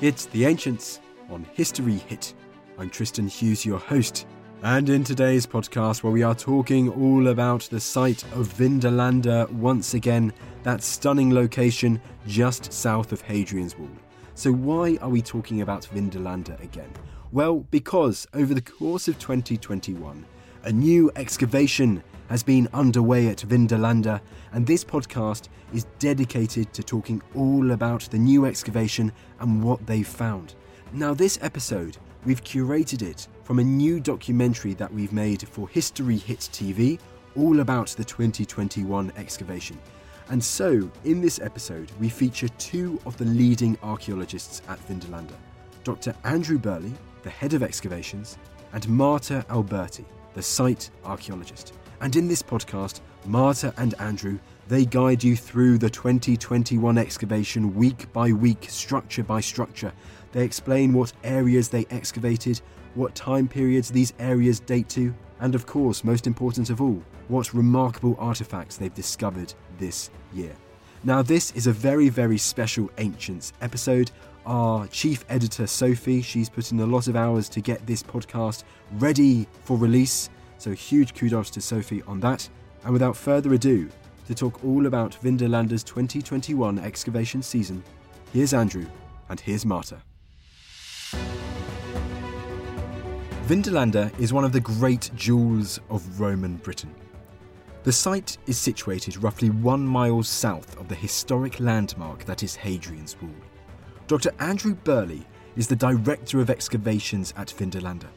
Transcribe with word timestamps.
It's 0.00 0.26
The 0.26 0.44
Ancients 0.44 1.00
on 1.28 1.44
History 1.54 1.96
Hit. 1.96 2.32
I'm 2.78 2.88
Tristan 2.88 3.26
Hughes, 3.26 3.66
your 3.66 3.80
host. 3.80 4.28
And 4.62 4.88
in 4.88 5.02
today's 5.02 5.44
podcast, 5.44 6.04
where 6.04 6.12
we 6.12 6.22
are 6.22 6.36
talking 6.36 6.88
all 6.88 7.26
about 7.26 7.62
the 7.62 7.80
site 7.80 8.22
of 8.34 8.46
Vindolanda 8.46 9.50
once 9.50 9.94
again, 9.94 10.32
that 10.62 10.84
stunning 10.84 11.34
location 11.34 12.00
just 12.28 12.72
south 12.72 13.10
of 13.10 13.22
Hadrian's 13.22 13.76
Wall. 13.76 13.90
So, 14.36 14.52
why 14.52 14.98
are 15.02 15.08
we 15.08 15.20
talking 15.20 15.62
about 15.62 15.88
Vindolanda 15.92 16.62
again? 16.62 16.92
Well, 17.32 17.66
because 17.72 18.24
over 18.34 18.54
the 18.54 18.62
course 18.62 19.08
of 19.08 19.18
2021, 19.18 20.24
a 20.64 20.72
new 20.72 21.10
excavation 21.16 22.02
has 22.28 22.42
been 22.42 22.68
underway 22.72 23.28
at 23.28 23.38
Vindolanda, 23.38 24.20
and 24.52 24.66
this 24.66 24.84
podcast 24.84 25.48
is 25.72 25.86
dedicated 25.98 26.72
to 26.72 26.82
talking 26.82 27.22
all 27.34 27.72
about 27.72 28.02
the 28.10 28.18
new 28.18 28.44
excavation 28.44 29.12
and 29.40 29.62
what 29.62 29.86
they've 29.86 30.06
found. 30.06 30.54
Now, 30.92 31.14
this 31.14 31.38
episode, 31.42 31.96
we've 32.24 32.42
curated 32.44 33.02
it 33.02 33.28
from 33.44 33.58
a 33.58 33.64
new 33.64 34.00
documentary 34.00 34.74
that 34.74 34.92
we've 34.92 35.12
made 35.12 35.46
for 35.48 35.68
History 35.68 36.16
Hit 36.16 36.40
TV, 36.40 36.98
all 37.36 37.60
about 37.60 37.88
the 37.88 38.04
2021 38.04 39.12
excavation. 39.16 39.78
And 40.30 40.42
so, 40.42 40.90
in 41.04 41.20
this 41.20 41.40
episode, 41.40 41.90
we 41.98 42.08
feature 42.08 42.48
two 42.58 43.00
of 43.06 43.16
the 43.16 43.24
leading 43.24 43.78
archaeologists 43.82 44.60
at 44.68 44.78
Vindolanda 44.86 45.34
Dr. 45.84 46.14
Andrew 46.24 46.58
Birley, 46.58 46.92
the 47.22 47.30
head 47.30 47.54
of 47.54 47.62
excavations, 47.62 48.36
and 48.74 48.86
Marta 48.88 49.44
Alberti, 49.48 50.04
the 50.38 50.42
site 50.42 50.88
archaeologist. 51.04 51.74
And 52.00 52.14
in 52.14 52.28
this 52.28 52.44
podcast, 52.44 53.00
Marta 53.26 53.74
and 53.76 53.92
Andrew, 53.98 54.38
they 54.68 54.84
guide 54.84 55.24
you 55.24 55.34
through 55.34 55.78
the 55.78 55.90
2021 55.90 56.96
excavation 56.96 57.74
week 57.74 58.12
by 58.12 58.30
week, 58.30 58.66
structure 58.68 59.24
by 59.24 59.40
structure. 59.40 59.92
They 60.30 60.44
explain 60.44 60.92
what 60.92 61.12
areas 61.24 61.70
they 61.70 61.86
excavated, 61.90 62.60
what 62.94 63.16
time 63.16 63.48
periods 63.48 63.90
these 63.90 64.12
areas 64.20 64.60
date 64.60 64.88
to, 64.90 65.12
and 65.40 65.56
of 65.56 65.66
course, 65.66 66.04
most 66.04 66.28
important 66.28 66.70
of 66.70 66.80
all, 66.80 67.02
what 67.26 67.52
remarkable 67.52 68.14
artifacts 68.20 68.76
they've 68.76 68.94
discovered 68.94 69.52
this 69.80 70.08
year. 70.32 70.54
Now, 71.02 71.20
this 71.20 71.50
is 71.56 71.66
a 71.66 71.72
very, 71.72 72.10
very 72.10 72.38
special 72.38 72.88
Ancients 72.98 73.52
episode. 73.60 74.12
Our 74.46 74.86
chief 74.86 75.24
editor, 75.28 75.66
Sophie, 75.66 76.22
she's 76.22 76.48
put 76.48 76.70
in 76.70 76.78
a 76.78 76.86
lot 76.86 77.08
of 77.08 77.16
hours 77.16 77.48
to 77.48 77.60
get 77.60 77.84
this 77.88 78.04
podcast 78.04 78.62
ready 78.92 79.48
for 79.64 79.76
release. 79.76 80.30
So, 80.58 80.72
huge 80.72 81.14
kudos 81.14 81.50
to 81.50 81.60
Sophie 81.60 82.02
on 82.02 82.20
that. 82.20 82.48
And 82.84 82.92
without 82.92 83.16
further 83.16 83.54
ado, 83.54 83.88
to 84.26 84.34
talk 84.34 84.62
all 84.64 84.86
about 84.86 85.16
Vindolanda's 85.22 85.82
2021 85.84 86.78
excavation 86.78 87.42
season, 87.42 87.82
here's 88.32 88.52
Andrew 88.52 88.86
and 89.28 89.40
here's 89.40 89.64
Marta. 89.64 90.02
Vindolanda 93.46 94.12
is 94.20 94.32
one 94.32 94.44
of 94.44 94.52
the 94.52 94.60
great 94.60 95.10
jewels 95.14 95.80
of 95.88 96.20
Roman 96.20 96.56
Britain. 96.56 96.94
The 97.84 97.92
site 97.92 98.36
is 98.46 98.58
situated 98.58 99.22
roughly 99.22 99.48
one 99.48 99.86
mile 99.86 100.22
south 100.22 100.78
of 100.78 100.88
the 100.88 100.94
historic 100.94 101.58
landmark 101.58 102.24
that 102.26 102.42
is 102.42 102.54
Hadrian's 102.54 103.16
Wall. 103.22 103.30
Dr. 104.06 104.32
Andrew 104.40 104.74
Birley 104.74 105.24
is 105.56 105.68
the 105.68 105.76
Director 105.76 106.40
of 106.40 106.50
Excavations 106.50 107.32
at 107.38 107.48
Vindolanda, 107.56 108.08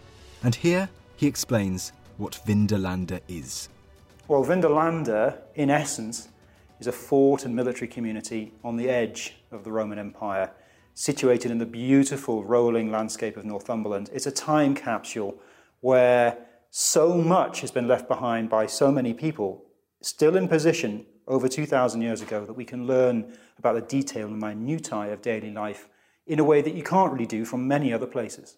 and 0.44 0.54
here 0.54 0.90
he 1.16 1.28
explains 1.28 1.94
what 2.22 2.40
Vindolanda 2.46 3.20
is. 3.28 3.68
Well, 4.28 4.46
Vindolanda, 4.46 5.40
in 5.56 5.72
essence, 5.72 6.30
is 6.80 6.86
a 6.86 6.92
fort 6.92 7.46
and 7.46 7.56
military 7.56 7.88
community 7.88 8.54
on 8.64 8.78
the 8.78 8.90
edge 8.90 9.38
of 9.52 9.64
the 9.64 9.72
Roman 9.72 9.98
Empire 9.98 10.52
situated 10.94 11.50
in 11.50 11.58
the 11.58 11.66
beautiful 11.66 12.44
rolling 12.44 12.92
landscape 12.92 13.38
of 13.38 13.46
Northumberland. 13.46 14.12
It's 14.14 14.28
a 14.28 14.32
time 14.32 14.76
capsule 14.76 15.36
where 15.80 16.38
so 16.70 17.18
much 17.18 17.62
has 17.62 17.72
been 17.72 17.88
left 17.88 18.08
behind 18.08 18.52
by 18.52 18.68
so 18.68 18.92
many 18.92 19.16
people, 19.16 19.66
still 20.04 20.38
in 20.38 20.48
position 20.48 21.08
over 21.28 21.48
2,000 21.48 22.04
years 22.04 22.22
ago, 22.22 22.46
that 22.46 22.54
we 22.54 22.66
can 22.66 22.86
learn 22.86 23.36
about 23.58 23.74
the 23.74 23.82
detail 23.82 24.28
and 24.28 24.40
minutiae 24.40 25.12
of 25.12 25.24
daily 25.24 25.52
life 25.52 25.90
in 26.28 26.40
a 26.40 26.44
way 26.44 26.62
that 26.62 26.76
you 26.76 26.84
can't 26.84 27.12
really 27.12 27.26
do 27.26 27.46
from 27.46 27.68
many 27.68 27.92
other 27.92 28.06
places. 28.06 28.58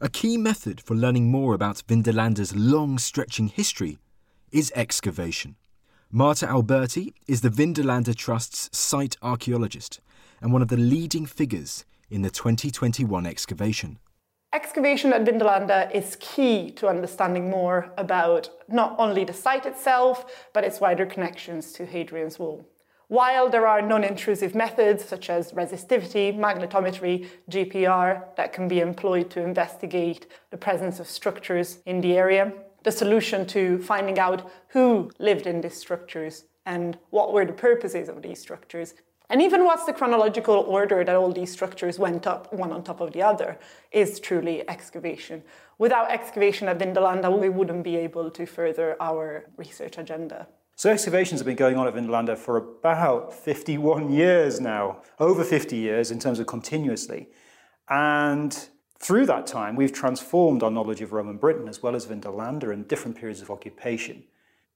A 0.00 0.08
key 0.08 0.36
method 0.36 0.80
for 0.80 0.96
learning 0.96 1.30
more 1.30 1.54
about 1.54 1.84
Vindolanda's 1.86 2.54
long 2.56 2.98
stretching 2.98 3.46
history 3.46 3.98
is 4.50 4.72
excavation. 4.74 5.54
Marta 6.10 6.48
Alberti 6.48 7.14
is 7.28 7.42
the 7.42 7.48
Vindolanda 7.48 8.12
Trust's 8.12 8.76
site 8.76 9.16
archaeologist 9.22 10.00
and 10.40 10.52
one 10.52 10.62
of 10.62 10.68
the 10.68 10.76
leading 10.76 11.26
figures 11.26 11.84
in 12.10 12.22
the 12.22 12.30
2021 12.30 13.24
excavation. 13.24 14.00
Excavation 14.52 15.12
at 15.12 15.24
Vindolanda 15.24 15.88
is 15.94 16.16
key 16.18 16.72
to 16.72 16.88
understanding 16.88 17.48
more 17.48 17.92
about 17.96 18.50
not 18.66 18.96
only 18.98 19.24
the 19.24 19.32
site 19.32 19.64
itself, 19.64 20.48
but 20.52 20.64
its 20.64 20.80
wider 20.80 21.06
connections 21.06 21.70
to 21.72 21.86
Hadrian's 21.86 22.38
Wall. 22.38 22.68
While 23.08 23.48
there 23.50 23.66
are 23.66 23.82
non 23.82 24.04
intrusive 24.04 24.54
methods 24.54 25.04
such 25.04 25.30
as 25.30 25.52
resistivity, 25.52 26.36
magnetometry, 26.36 27.28
GPR 27.50 28.36
that 28.36 28.52
can 28.52 28.68
be 28.68 28.80
employed 28.80 29.30
to 29.30 29.42
investigate 29.42 30.26
the 30.50 30.56
presence 30.56 31.00
of 31.00 31.06
structures 31.06 31.78
in 31.86 32.00
the 32.00 32.16
area, 32.16 32.52
the 32.82 32.92
solution 32.92 33.46
to 33.46 33.78
finding 33.78 34.18
out 34.18 34.50
who 34.68 35.10
lived 35.18 35.46
in 35.46 35.60
these 35.60 35.76
structures 35.76 36.44
and 36.66 36.98
what 37.10 37.32
were 37.32 37.44
the 37.44 37.52
purposes 37.52 38.08
of 38.08 38.22
these 38.22 38.40
structures 38.40 38.94
and 39.30 39.40
even 39.40 39.64
what's 39.64 39.86
the 39.86 39.92
chronological 39.92 40.54
order 40.54 41.02
that 41.02 41.16
all 41.16 41.32
these 41.32 41.50
structures 41.50 41.98
went 41.98 42.26
up 42.26 42.52
one 42.52 42.72
on 42.72 42.84
top 42.84 43.00
of 43.00 43.12
the 43.12 43.22
other 43.22 43.58
is 43.90 44.20
truly 44.20 44.68
excavation. 44.68 45.42
Without 45.78 46.10
excavation 46.10 46.68
at 46.68 46.78
Vindolanda, 46.78 47.36
we 47.36 47.48
wouldn't 47.48 47.84
be 47.84 47.96
able 47.96 48.30
to 48.30 48.44
further 48.44 48.96
our 49.00 49.46
research 49.56 49.96
agenda. 49.96 50.46
So 50.76 50.90
excavations 50.90 51.40
have 51.40 51.46
been 51.46 51.54
going 51.54 51.76
on 51.76 51.86
at 51.86 51.94
Vindolanda 51.94 52.36
for 52.36 52.56
about 52.56 53.32
51 53.32 54.12
years 54.12 54.60
now, 54.60 55.02
over 55.20 55.44
50 55.44 55.76
years 55.76 56.10
in 56.10 56.18
terms 56.18 56.40
of 56.40 56.48
continuously. 56.48 57.28
And 57.88 58.68
through 58.98 59.26
that 59.26 59.46
time, 59.46 59.76
we've 59.76 59.92
transformed 59.92 60.64
our 60.64 60.72
knowledge 60.72 61.00
of 61.00 61.12
Roman 61.12 61.36
Britain 61.36 61.68
as 61.68 61.80
well 61.80 61.94
as 61.94 62.06
Vindolanda 62.06 62.72
and 62.72 62.88
different 62.88 63.16
periods 63.16 63.40
of 63.40 63.50
occupation. 63.50 64.24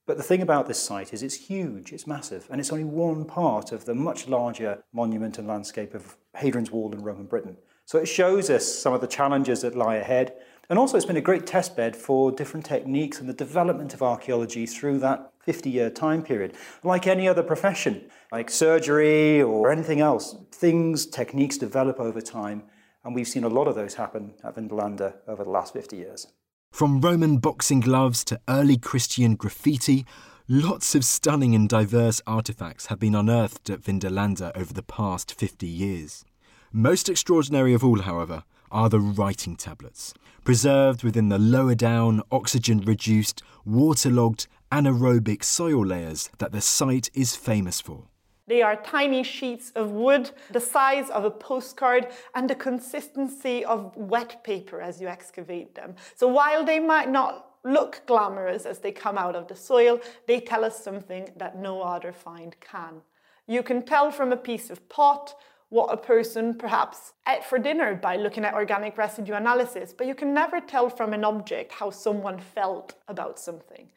But 0.05 0.15
the 0.15 0.23
thing 0.23 0.41
about 0.41 0.67
this 0.67 0.79
site 0.79 1.13
is 1.13 1.21
it's 1.21 1.35
huge, 1.35 1.91
it's 1.91 2.07
massive, 2.07 2.47
and 2.49 2.61
it's 2.61 2.71
only 2.71 2.85
one 2.85 3.25
part 3.25 3.73
of 3.73 3.83
the 3.83 3.93
much 3.93 4.27
larger 4.27 4.81
monument 4.93 5.37
and 5.37 5.47
landscape 5.47 5.93
of 5.93 6.15
Hadrian's 6.33 6.71
Wall 6.71 6.93
in 6.93 7.03
Roman 7.03 7.25
Britain. 7.25 7.57
So 7.85 7.97
it 7.97 8.05
shows 8.05 8.49
us 8.49 8.65
some 8.65 8.93
of 8.93 9.01
the 9.01 9.07
challenges 9.07 9.61
that 9.61 9.75
lie 9.75 9.95
ahead. 9.95 10.33
And 10.69 10.79
also, 10.79 10.95
it's 10.95 11.05
been 11.05 11.17
a 11.17 11.21
great 11.21 11.45
testbed 11.45 11.95
for 11.95 12.31
different 12.31 12.65
techniques 12.65 13.19
and 13.19 13.27
the 13.27 13.33
development 13.33 13.93
of 13.93 14.01
archaeology 14.01 14.65
through 14.65 14.99
that 14.99 15.31
50 15.49 15.71
year 15.71 15.89
time 15.89 16.21
period. 16.21 16.53
Like 16.83 17.07
any 17.07 17.27
other 17.27 17.41
profession, 17.41 18.03
like 18.31 18.51
surgery 18.51 19.41
or 19.41 19.71
anything 19.71 19.99
else, 19.99 20.35
things, 20.51 21.07
techniques 21.07 21.57
develop 21.57 21.99
over 21.99 22.21
time. 22.21 22.65
And 23.03 23.15
we've 23.15 23.27
seen 23.27 23.43
a 23.43 23.49
lot 23.49 23.67
of 23.67 23.73
those 23.73 23.95
happen 23.95 24.35
at 24.43 24.55
Vindolanda 24.55 25.15
over 25.27 25.43
the 25.43 25.49
last 25.49 25.73
50 25.73 25.97
years. 25.97 26.27
From 26.71 27.01
Roman 27.01 27.39
boxing 27.39 27.79
gloves 27.79 28.23
to 28.25 28.39
early 28.47 28.77
Christian 28.77 29.33
graffiti, 29.35 30.05
lots 30.47 30.93
of 30.93 31.03
stunning 31.03 31.55
and 31.55 31.67
diverse 31.67 32.21
artefacts 32.27 32.85
have 32.89 32.99
been 32.99 33.15
unearthed 33.15 33.71
at 33.71 33.81
Vindolanda 33.81 34.55
over 34.55 34.71
the 34.71 34.83
past 34.83 35.33
50 35.33 35.65
years. 35.65 36.25
Most 36.71 37.09
extraordinary 37.09 37.73
of 37.73 37.83
all, 37.83 38.01
however, 38.01 38.43
are 38.71 38.87
the 38.87 38.99
writing 38.99 39.55
tablets, 39.55 40.13
preserved 40.43 41.03
within 41.03 41.29
the 41.29 41.39
lower 41.39 41.73
down, 41.73 42.21
oxygen 42.31 42.81
reduced, 42.81 43.41
waterlogged, 43.65 44.47
anaerobic 44.71 45.43
soil 45.43 45.85
layers 45.85 46.29
that 46.37 46.51
the 46.51 46.61
site 46.61 47.09
is 47.13 47.35
famous 47.35 47.81
for. 47.81 48.03
They 48.47 48.61
are 48.63 48.75
tiny 48.75 49.21
sheets 49.21 49.71
of 49.75 49.91
wood, 49.91 50.31
the 50.49 50.59
size 50.59 51.09
of 51.11 51.23
a 51.23 51.29
postcard, 51.29 52.07
and 52.33 52.49
the 52.49 52.55
consistency 52.55 53.63
of 53.63 53.95
wet 53.95 54.43
paper 54.43 54.81
as 54.81 54.99
you 54.99 55.07
excavate 55.07 55.75
them. 55.75 55.95
So 56.15 56.27
while 56.27 56.65
they 56.65 56.79
might 56.79 57.11
not 57.11 57.45
look 57.63 58.01
glamorous 58.07 58.65
as 58.65 58.79
they 58.79 58.91
come 58.91 59.17
out 59.17 59.35
of 59.35 59.47
the 59.47 59.55
soil, 59.55 59.99
they 60.27 60.39
tell 60.39 60.65
us 60.65 60.83
something 60.83 61.29
that 61.37 61.57
no 61.57 61.81
other 61.81 62.11
find 62.11 62.55
can. 62.59 63.01
You 63.47 63.61
can 63.63 63.83
tell 63.83 64.11
from 64.11 64.31
a 64.31 64.37
piece 64.37 64.69
of 64.69 64.87
pot 64.89 65.35
what 65.69 65.93
a 65.93 65.97
person 65.97 66.55
perhaps 66.55 67.13
ate 67.27 67.43
for 67.43 67.59
dinner 67.59 67.93
by 67.95 68.15
looking 68.15 68.45
at 68.45 68.55
organic 68.55 68.97
residue 68.97 69.33
analysis, 69.33 69.93
but 69.93 70.07
you 70.07 70.15
can 70.15 70.33
never 70.33 70.59
tell 70.59 70.89
from 70.89 71.13
an 71.13 71.23
object 71.23 71.71
how 71.71 71.91
someone 71.91 72.39
felt 72.39 72.95
about 73.07 73.39
something. 73.39 73.89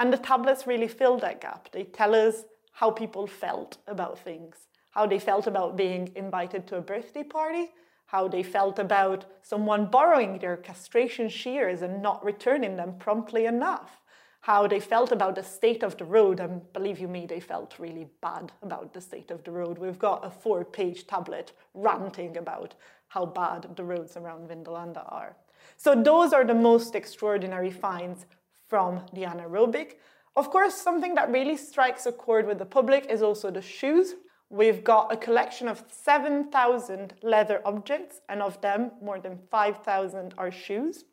And 0.00 0.10
the 0.10 0.16
tablets 0.16 0.66
really 0.66 0.88
fill 0.88 1.18
that 1.18 1.42
gap. 1.42 1.70
They 1.72 1.84
tell 1.84 2.14
us 2.14 2.44
how 2.72 2.90
people 2.90 3.26
felt 3.26 3.76
about 3.86 4.18
things, 4.18 4.56
how 4.92 5.06
they 5.06 5.18
felt 5.18 5.46
about 5.46 5.76
being 5.76 6.10
invited 6.16 6.66
to 6.68 6.78
a 6.78 6.80
birthday 6.80 7.22
party, 7.22 7.68
how 8.06 8.26
they 8.26 8.42
felt 8.42 8.78
about 8.78 9.26
someone 9.42 9.84
borrowing 9.84 10.38
their 10.38 10.56
castration 10.56 11.28
shears 11.28 11.82
and 11.82 12.00
not 12.00 12.24
returning 12.24 12.76
them 12.76 12.94
promptly 12.98 13.44
enough, 13.44 14.00
how 14.40 14.66
they 14.66 14.80
felt 14.80 15.12
about 15.12 15.34
the 15.34 15.42
state 15.42 15.82
of 15.82 15.98
the 15.98 16.06
road, 16.06 16.40
and 16.40 16.72
believe 16.72 16.98
you 16.98 17.06
me, 17.06 17.26
they 17.26 17.38
felt 17.38 17.78
really 17.78 18.08
bad 18.22 18.52
about 18.62 18.94
the 18.94 19.02
state 19.02 19.30
of 19.30 19.44
the 19.44 19.52
road. 19.52 19.76
We've 19.76 19.98
got 19.98 20.24
a 20.24 20.30
four 20.30 20.64
page 20.64 21.06
tablet 21.06 21.52
ranting 21.74 22.38
about 22.38 22.74
how 23.08 23.26
bad 23.26 23.76
the 23.76 23.84
roads 23.84 24.16
around 24.16 24.48
Vindolanda 24.48 25.04
are. 25.12 25.36
So 25.76 25.94
those 25.94 26.32
are 26.32 26.44
the 26.44 26.54
most 26.54 26.94
extraordinary 26.94 27.70
finds 27.70 28.24
from 28.70 29.02
the 29.12 29.22
anaerobic. 29.22 29.96
Of 30.36 30.48
course, 30.48 30.74
something 30.76 31.16
that 31.16 31.30
really 31.30 31.56
strikes 31.56 32.06
a 32.06 32.12
chord 32.12 32.46
with 32.46 32.58
the 32.58 32.64
public 32.64 33.06
is 33.10 33.20
also 33.20 33.50
the 33.50 33.60
shoes. 33.60 34.14
We've 34.48 34.82
got 34.82 35.12
a 35.12 35.16
collection 35.16 35.68
of 35.68 35.84
7,000 35.90 37.14
leather 37.22 37.60
objects, 37.64 38.20
and 38.28 38.40
of 38.40 38.60
them, 38.60 38.92
more 39.02 39.20
than 39.20 39.40
5,000 39.50 40.34
are 40.38 40.52
shoes. 40.52 41.04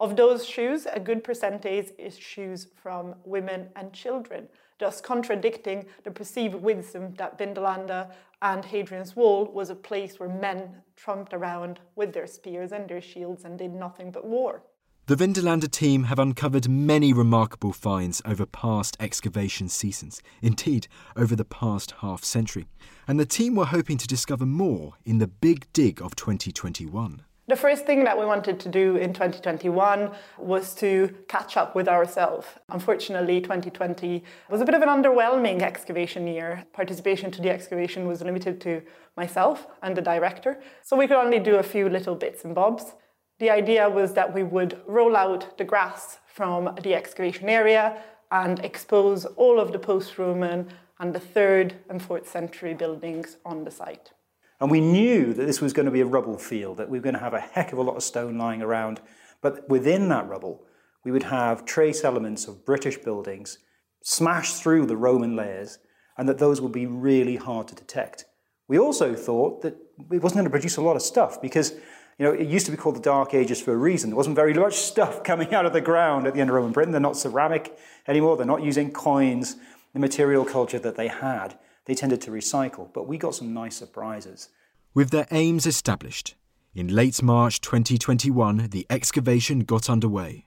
Of 0.00 0.16
those 0.16 0.44
shoes, 0.44 0.86
a 0.92 0.98
good 0.98 1.22
percentage 1.22 1.92
is 1.98 2.18
shoes 2.18 2.66
from 2.82 3.14
women 3.24 3.68
and 3.76 3.92
children, 3.92 4.48
thus 4.80 5.00
contradicting 5.00 5.86
the 6.02 6.10
perceived 6.10 6.56
wisdom 6.56 7.14
that 7.14 7.38
Vindolanda 7.38 8.12
and 8.42 8.64
Hadrian's 8.64 9.14
Wall 9.14 9.44
was 9.46 9.70
a 9.70 9.76
place 9.76 10.18
where 10.18 10.28
men 10.28 10.82
trumped 10.96 11.32
around 11.32 11.78
with 11.94 12.12
their 12.12 12.26
spears 12.26 12.72
and 12.72 12.88
their 12.88 13.00
shields 13.00 13.44
and 13.44 13.56
did 13.56 13.72
nothing 13.72 14.10
but 14.10 14.24
war. 14.24 14.64
The 15.06 15.16
Vindolanda 15.16 15.70
team 15.70 16.04
have 16.04 16.18
uncovered 16.18 16.66
many 16.66 17.12
remarkable 17.12 17.74
finds 17.74 18.22
over 18.24 18.46
past 18.46 18.96
excavation 18.98 19.68
seasons, 19.68 20.22
indeed, 20.40 20.88
over 21.14 21.36
the 21.36 21.44
past 21.44 21.92
half 22.00 22.24
century. 22.24 22.68
And 23.06 23.20
the 23.20 23.26
team 23.26 23.54
were 23.54 23.66
hoping 23.66 23.98
to 23.98 24.06
discover 24.06 24.46
more 24.46 24.94
in 25.04 25.18
the 25.18 25.26
big 25.26 25.70
dig 25.74 26.00
of 26.00 26.16
2021. 26.16 27.20
The 27.48 27.54
first 27.54 27.84
thing 27.84 28.04
that 28.04 28.18
we 28.18 28.24
wanted 28.24 28.58
to 28.60 28.70
do 28.70 28.96
in 28.96 29.12
2021 29.12 30.10
was 30.38 30.74
to 30.76 31.14
catch 31.28 31.58
up 31.58 31.74
with 31.74 31.86
ourselves. 31.86 32.46
Unfortunately, 32.70 33.42
2020 33.42 34.24
was 34.48 34.62
a 34.62 34.64
bit 34.64 34.74
of 34.74 34.80
an 34.80 34.88
underwhelming 34.88 35.60
excavation 35.60 36.26
year. 36.26 36.64
Participation 36.72 37.30
to 37.32 37.42
the 37.42 37.50
excavation 37.50 38.08
was 38.08 38.22
limited 38.22 38.58
to 38.62 38.80
myself 39.18 39.66
and 39.82 39.94
the 39.94 40.00
director, 40.00 40.62
so 40.82 40.96
we 40.96 41.06
could 41.06 41.18
only 41.18 41.40
do 41.40 41.56
a 41.56 41.62
few 41.62 41.90
little 41.90 42.14
bits 42.14 42.46
and 42.46 42.54
bobs. 42.54 42.94
The 43.38 43.50
idea 43.50 43.88
was 43.90 44.14
that 44.14 44.32
we 44.32 44.42
would 44.42 44.80
roll 44.86 45.16
out 45.16 45.58
the 45.58 45.64
grass 45.64 46.18
from 46.26 46.76
the 46.82 46.94
excavation 46.94 47.48
area 47.48 48.02
and 48.30 48.58
expose 48.60 49.24
all 49.24 49.58
of 49.58 49.72
the 49.72 49.78
post 49.78 50.18
Roman 50.18 50.68
and 51.00 51.12
the 51.12 51.20
third 51.20 51.74
and 51.88 52.00
fourth 52.00 52.28
century 52.28 52.74
buildings 52.74 53.36
on 53.44 53.64
the 53.64 53.70
site. 53.70 54.12
And 54.60 54.70
we 54.70 54.80
knew 54.80 55.34
that 55.34 55.46
this 55.46 55.60
was 55.60 55.72
going 55.72 55.86
to 55.86 55.92
be 55.92 56.00
a 56.00 56.06
rubble 56.06 56.38
field, 56.38 56.76
that 56.78 56.88
we 56.88 56.98
were 56.98 57.02
going 57.02 57.14
to 57.14 57.20
have 57.20 57.34
a 57.34 57.40
heck 57.40 57.72
of 57.72 57.78
a 57.78 57.82
lot 57.82 57.96
of 57.96 58.02
stone 58.02 58.38
lying 58.38 58.62
around. 58.62 59.00
But 59.42 59.68
within 59.68 60.08
that 60.08 60.28
rubble, 60.28 60.64
we 61.04 61.10
would 61.10 61.24
have 61.24 61.64
trace 61.64 62.04
elements 62.04 62.46
of 62.46 62.64
British 62.64 62.98
buildings 62.98 63.58
smashed 64.02 64.62
through 64.62 64.86
the 64.86 64.96
Roman 64.96 65.34
layers, 65.34 65.78
and 66.16 66.28
that 66.28 66.38
those 66.38 66.60
would 66.60 66.72
be 66.72 66.86
really 66.86 67.36
hard 67.36 67.66
to 67.68 67.74
detect. 67.74 68.26
We 68.68 68.78
also 68.78 69.14
thought 69.14 69.62
that 69.62 69.76
it 70.12 70.22
wasn't 70.22 70.36
going 70.36 70.44
to 70.44 70.50
produce 70.50 70.76
a 70.76 70.82
lot 70.82 70.96
of 70.96 71.02
stuff 71.02 71.42
because 71.42 71.74
you 72.18 72.24
know, 72.24 72.32
it 72.32 72.46
used 72.46 72.66
to 72.66 72.72
be 72.72 72.78
called 72.78 72.96
the 72.96 73.00
Dark 73.00 73.34
Ages 73.34 73.60
for 73.60 73.72
a 73.72 73.76
reason. 73.76 74.10
There 74.10 74.16
wasn't 74.16 74.36
very 74.36 74.54
much 74.54 74.74
stuff 74.74 75.24
coming 75.24 75.52
out 75.54 75.66
of 75.66 75.72
the 75.72 75.80
ground 75.80 76.26
at 76.26 76.34
the 76.34 76.40
end 76.40 76.50
of 76.50 76.56
Roman 76.56 76.72
Britain. 76.72 76.92
They're 76.92 77.00
not 77.00 77.16
ceramic 77.16 77.76
anymore. 78.06 78.36
They're 78.36 78.46
not 78.46 78.62
using 78.62 78.92
coins, 78.92 79.56
the 79.92 80.00
material 80.00 80.44
culture 80.44 80.78
that 80.78 80.96
they 80.96 81.08
had 81.08 81.58
they 81.86 81.94
tended 81.94 82.20
to 82.22 82.30
recycle, 82.30 82.88
but 82.92 83.06
we 83.06 83.18
got 83.18 83.34
some 83.34 83.52
nice 83.52 83.76
surprises. 83.76 84.48
With 84.94 85.10
their 85.10 85.26
aims 85.30 85.66
established, 85.66 86.34
in 86.74 86.88
late 86.88 87.22
March 87.22 87.60
2021, 87.60 88.68
the 88.70 88.86
excavation 88.88 89.60
got 89.60 89.90
underway. 89.90 90.46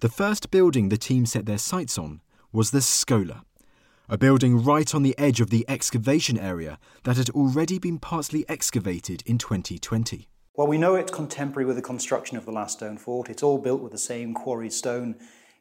The 0.00 0.08
first 0.08 0.50
building 0.50 0.88
the 0.88 0.96
team 0.96 1.26
set 1.26 1.46
their 1.46 1.58
sights 1.58 1.98
on 1.98 2.20
was 2.52 2.70
the 2.70 2.80
Schola, 2.80 3.44
a 4.08 4.16
building 4.16 4.62
right 4.62 4.94
on 4.94 5.02
the 5.02 5.18
edge 5.18 5.40
of 5.40 5.50
the 5.50 5.66
excavation 5.68 6.38
area 6.38 6.78
that 7.04 7.16
had 7.16 7.30
already 7.30 7.78
been 7.78 7.98
partly 7.98 8.48
excavated 8.48 9.22
in 9.26 9.36
2020. 9.36 10.28
Well, 10.58 10.66
we 10.66 10.76
know 10.76 10.96
it's 10.96 11.12
contemporary 11.12 11.66
with 11.66 11.76
the 11.76 11.82
construction 11.82 12.36
of 12.36 12.44
the 12.44 12.50
last 12.50 12.78
stone 12.78 12.98
fort. 12.98 13.30
It's 13.30 13.44
all 13.44 13.58
built 13.58 13.80
with 13.80 13.92
the 13.92 13.96
same 13.96 14.34
quarried 14.34 14.72
stone 14.72 15.14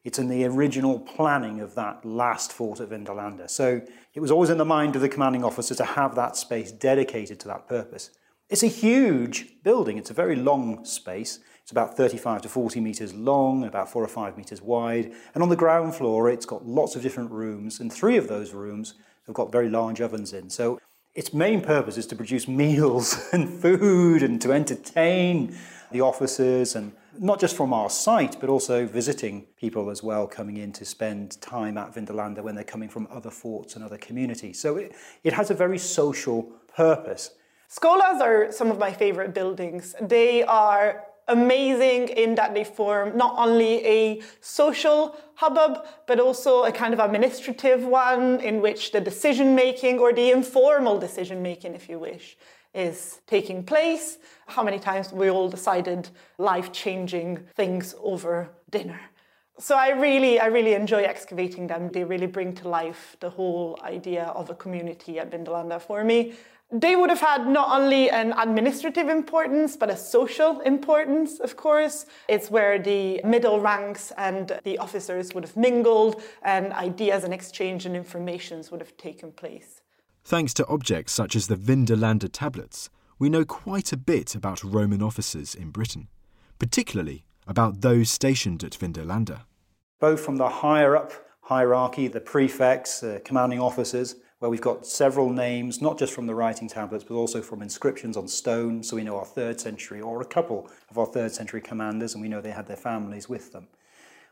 it's 0.04 0.18
in 0.18 0.28
the 0.28 0.44
original 0.46 1.00
planning 1.00 1.60
of 1.60 1.76
that 1.76 2.04
last 2.04 2.52
fort 2.52 2.80
at 2.80 2.90
Vindolanda. 2.90 3.48
So 3.48 3.82
it 4.16 4.20
was 4.20 4.32
always 4.32 4.50
in 4.50 4.58
the 4.58 4.66
mind 4.66 4.96
of 4.96 5.04
the 5.04 5.10
commanding 5.10 5.44
officer 5.44 5.76
to 5.76 5.84
have 5.84 6.16
that 6.16 6.36
space 6.36 6.72
dedicated 6.72 7.40
to 7.42 7.48
that 7.50 7.68
purpose. 7.68 8.10
It's 8.50 8.64
a 8.64 8.68
huge 8.68 9.62
building. 9.62 10.00
It's 10.00 10.10
a 10.10 10.16
very 10.16 10.36
long 10.36 10.84
space. 10.84 11.42
It's 11.62 11.72
about 11.72 11.96
35 11.96 12.42
to 12.42 12.50
40 12.50 12.80
metres 12.80 13.14
long, 13.14 13.66
about 13.66 13.92
four 13.92 14.04
or 14.04 14.08
five 14.08 14.36
metres 14.36 14.64
wide. 14.64 15.14
And 15.36 15.44
on 15.44 15.50
the 15.50 15.56
ground 15.56 15.94
floor, 15.94 16.28
it's 16.28 16.48
got 16.48 16.66
lots 16.66 16.96
of 16.96 17.04
different 17.04 17.30
rooms, 17.30 17.80
and 17.80 17.94
three 17.94 18.18
of 18.18 18.28
those 18.28 18.52
rooms 18.52 18.96
have 19.28 19.36
got 19.36 19.52
very 19.52 19.70
large 19.70 20.02
ovens 20.02 20.34
in. 20.34 20.50
So 20.50 20.80
its 21.18 21.34
main 21.34 21.62
purpose 21.62 21.98
is 21.98 22.06
to 22.06 22.16
produce 22.16 22.48
meals 22.48 23.28
and 23.34 23.50
food 23.50 24.22
and 24.22 24.40
to 24.40 24.54
entertain 24.54 25.58
the 25.92 26.00
officers 26.00 26.76
and 26.76 26.94
not 27.18 27.40
just 27.40 27.58
from 27.58 27.74
our 27.74 27.90
site, 27.90 28.40
but 28.40 28.50
also 28.50 28.86
visiting 28.86 29.48
people 29.60 29.90
as 29.90 30.04
well 30.04 30.28
coming 30.28 30.58
in 30.58 30.72
to 30.72 30.86
spend 30.86 31.42
time 31.42 31.76
at 31.76 31.96
Vindolanda 31.96 32.44
when 32.44 32.54
they're 32.54 32.64
coming 32.64 32.88
from 32.88 33.08
other 33.10 33.32
forts 33.32 33.76
and 33.76 33.84
other 33.84 33.98
communities. 33.98 34.60
So 34.60 34.78
it, 34.78 34.94
it 35.24 35.34
has 35.34 35.50
a 35.50 35.56
very 35.56 35.80
social 35.80 36.44
purpose. 36.76 37.32
Scholas 37.68 38.22
are 38.22 38.52
some 38.52 38.70
of 38.70 38.78
my 38.78 38.94
favorite 38.94 39.34
buildings. 39.34 39.96
They 40.00 40.44
are 40.44 41.04
amazing 41.28 42.10
in 42.10 42.36
that 42.36 42.54
they 42.54 42.64
form 42.64 43.18
not 43.18 43.36
only 43.38 43.86
a 43.86 44.22
social 44.42 45.18
hubbub, 45.36 45.86
but 46.08 46.20
also 46.20 46.64
a 46.64 46.72
kind 46.72 46.94
of 46.94 47.00
administrative 47.00 47.84
one 47.84 48.40
in 48.40 48.62
which 48.62 48.92
the 48.92 49.02
decision 49.02 49.56
making 49.56 50.00
or 50.00 50.14
the 50.14 50.32
informal 50.32 50.98
decision 51.00 51.42
making, 51.42 51.74
if 51.76 51.90
you 51.90 52.00
wish, 52.00 52.38
is 52.74 53.22
taking 53.28 53.64
place, 53.64 54.18
how 54.48 54.64
many 54.64 54.80
times 54.80 55.12
we 55.12 55.30
all 55.30 55.50
decided 55.50 56.10
life 56.38 56.72
changing 56.72 57.38
things 57.56 57.96
over 58.02 58.50
dinner. 58.70 59.00
So 59.60 59.76
I 59.76 59.90
really, 59.90 60.40
I 60.40 60.46
really 60.48 60.74
enjoy 60.74 61.02
excavating 61.02 61.66
them. 61.66 61.90
They 61.92 62.04
really 62.04 62.28
bring 62.28 62.54
to 62.56 62.68
life 62.68 63.18
the 63.20 63.32
whole 63.32 63.80
idea 63.84 64.26
of 64.26 64.52
a 64.52 64.56
community 64.56 65.18
at 65.18 65.32
Vindolanda 65.32 65.82
for 65.82 66.04
me. 66.04 66.34
They 66.72 66.98
would 66.98 67.10
have 67.10 67.22
had 67.22 67.48
not 67.48 67.80
only 67.80 68.10
an 68.10 68.34
administrative 68.38 69.08
importance, 69.08 69.78
but 69.78 69.90
a 69.90 69.96
social 69.96 70.60
importance, 70.62 71.40
of 71.40 71.56
course. 71.56 72.06
It's 72.28 72.52
where 72.52 72.78
the 72.78 73.22
middle 73.24 73.62
ranks 73.62 74.12
and 74.18 74.60
the 74.66 74.78
officers 74.78 75.34
would 75.34 75.46
have 75.46 75.56
mingled, 75.56 76.22
and 76.44 76.74
ideas 76.74 77.24
and 77.24 77.34
exchange 77.34 77.86
and 77.86 77.96
informations 77.96 78.70
would 78.70 78.82
have 78.82 78.98
taken 78.98 79.32
place. 79.32 79.82
Thanks 80.26 80.54
to 80.56 80.68
objects 80.68 81.14
such 81.14 81.38
as 81.38 81.48
the 81.48 81.56
Vindolanda 81.56 82.30
tablets, 82.30 82.90
we 83.18 83.30
know 83.30 83.46
quite 83.46 83.94
a 83.94 83.98
bit 83.98 84.36
about 84.36 84.62
Roman 84.62 85.02
officers 85.02 85.56
in 85.56 85.72
Britain, 85.72 86.10
particularly 86.60 87.26
about 87.48 87.80
those 87.80 88.12
stationed 88.12 88.62
at 88.66 88.74
Vindolanda. 88.74 89.44
Both 90.02 90.20
from 90.20 90.36
the 90.36 90.50
higher 90.50 90.98
up 90.98 91.14
hierarchy, 91.44 92.10
the 92.10 92.20
prefects, 92.20 93.00
the 93.00 93.22
commanding 93.24 93.62
officers, 93.62 94.16
where 94.40 94.52
we've 94.52 94.62
got 94.62 94.86
several 94.86 95.30
names, 95.32 95.82
not 95.82 95.98
just 95.98 96.14
from 96.14 96.28
the 96.28 96.36
writing 96.36 96.68
tablets, 96.68 97.04
but 97.04 97.16
also 97.16 97.42
from 97.42 97.62
inscriptions 97.62 98.16
on 98.16 98.28
stone, 98.28 98.84
so 98.84 98.96
we 98.96 99.04
know 99.04 99.18
our 99.18 99.26
third 99.26 99.60
century, 99.60 100.02
or 100.02 100.22
a 100.22 100.26
couple 100.26 100.70
of 100.90 100.98
our 100.98 101.08
third 101.08 101.32
century 101.32 101.62
commanders, 101.62 102.14
and 102.14 102.22
we 102.22 102.30
know 102.30 102.42
they 102.42 102.52
had 102.52 102.68
their 102.68 102.78
families 102.78 103.28
with 103.28 103.52
them. 103.52 103.68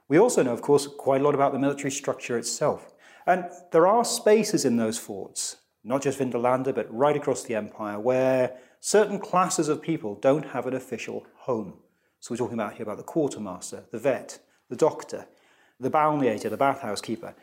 We 0.07 0.19
also 0.19 0.43
know, 0.43 0.53
of 0.53 0.61
course, 0.61 0.87
quite 0.87 1.21
a 1.21 1.23
lot 1.23 1.35
about 1.35 1.53
the 1.53 1.59
military 1.59 1.91
structure 1.91 2.37
itself. 2.37 2.93
And 3.25 3.45
there 3.71 3.87
are 3.87 4.05
spaces 4.05 4.65
in 4.65 4.77
those 4.77 4.99
forts 4.99 5.57
not 5.85 6.01
just 6.01 6.19
Vindolanda, 6.19 6.73
but 6.73 6.93
right 6.93 7.15
across 7.15 7.43
the 7.43 7.55
empire, 7.55 7.99
where 7.99 8.57
certain 8.79 9.19
classes 9.19 9.69
of 9.69 9.81
people 9.81 10.15
don't 10.15 10.47
have 10.47 10.65
an 10.65 10.73
official 10.73 11.25
home. 11.37 11.75
So 12.19 12.33
we're 12.33 12.37
talking 12.37 12.55
about 12.55 12.73
here 12.73 12.83
about 12.83 12.97
the 12.97 13.03
quartermaster, 13.03 13.83
the 13.91 13.99
vet, 13.99 14.39
the 14.67 14.75
doctor, 14.75 15.27
the 15.79 15.91
balneator, 15.91 16.49
the 16.49 16.57
bathhouse 16.57 17.01
keeper. 17.01 17.35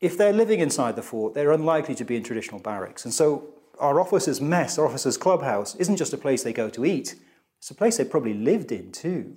If 0.00 0.18
they're 0.18 0.32
living 0.32 0.60
inside 0.60 0.94
the 0.96 1.02
fort, 1.02 1.34
they're 1.34 1.52
unlikely 1.52 1.94
to 1.96 2.04
be 2.04 2.16
in 2.16 2.22
traditional 2.22 2.60
barracks. 2.60 3.04
And 3.04 3.14
so 3.14 3.54
our 3.78 4.00
officers' 4.00 4.40
mess, 4.40 4.78
our 4.78 4.86
officers' 4.86 5.16
clubhouse, 5.16 5.74
isn't 5.76 5.96
just 5.96 6.12
a 6.12 6.18
place 6.18 6.42
they 6.42 6.52
go 6.52 6.68
to 6.70 6.84
eat, 6.84 7.14
it's 7.58 7.70
a 7.70 7.74
place 7.74 7.96
they 7.96 8.04
probably 8.04 8.34
lived 8.34 8.72
in 8.72 8.92
too. 8.92 9.36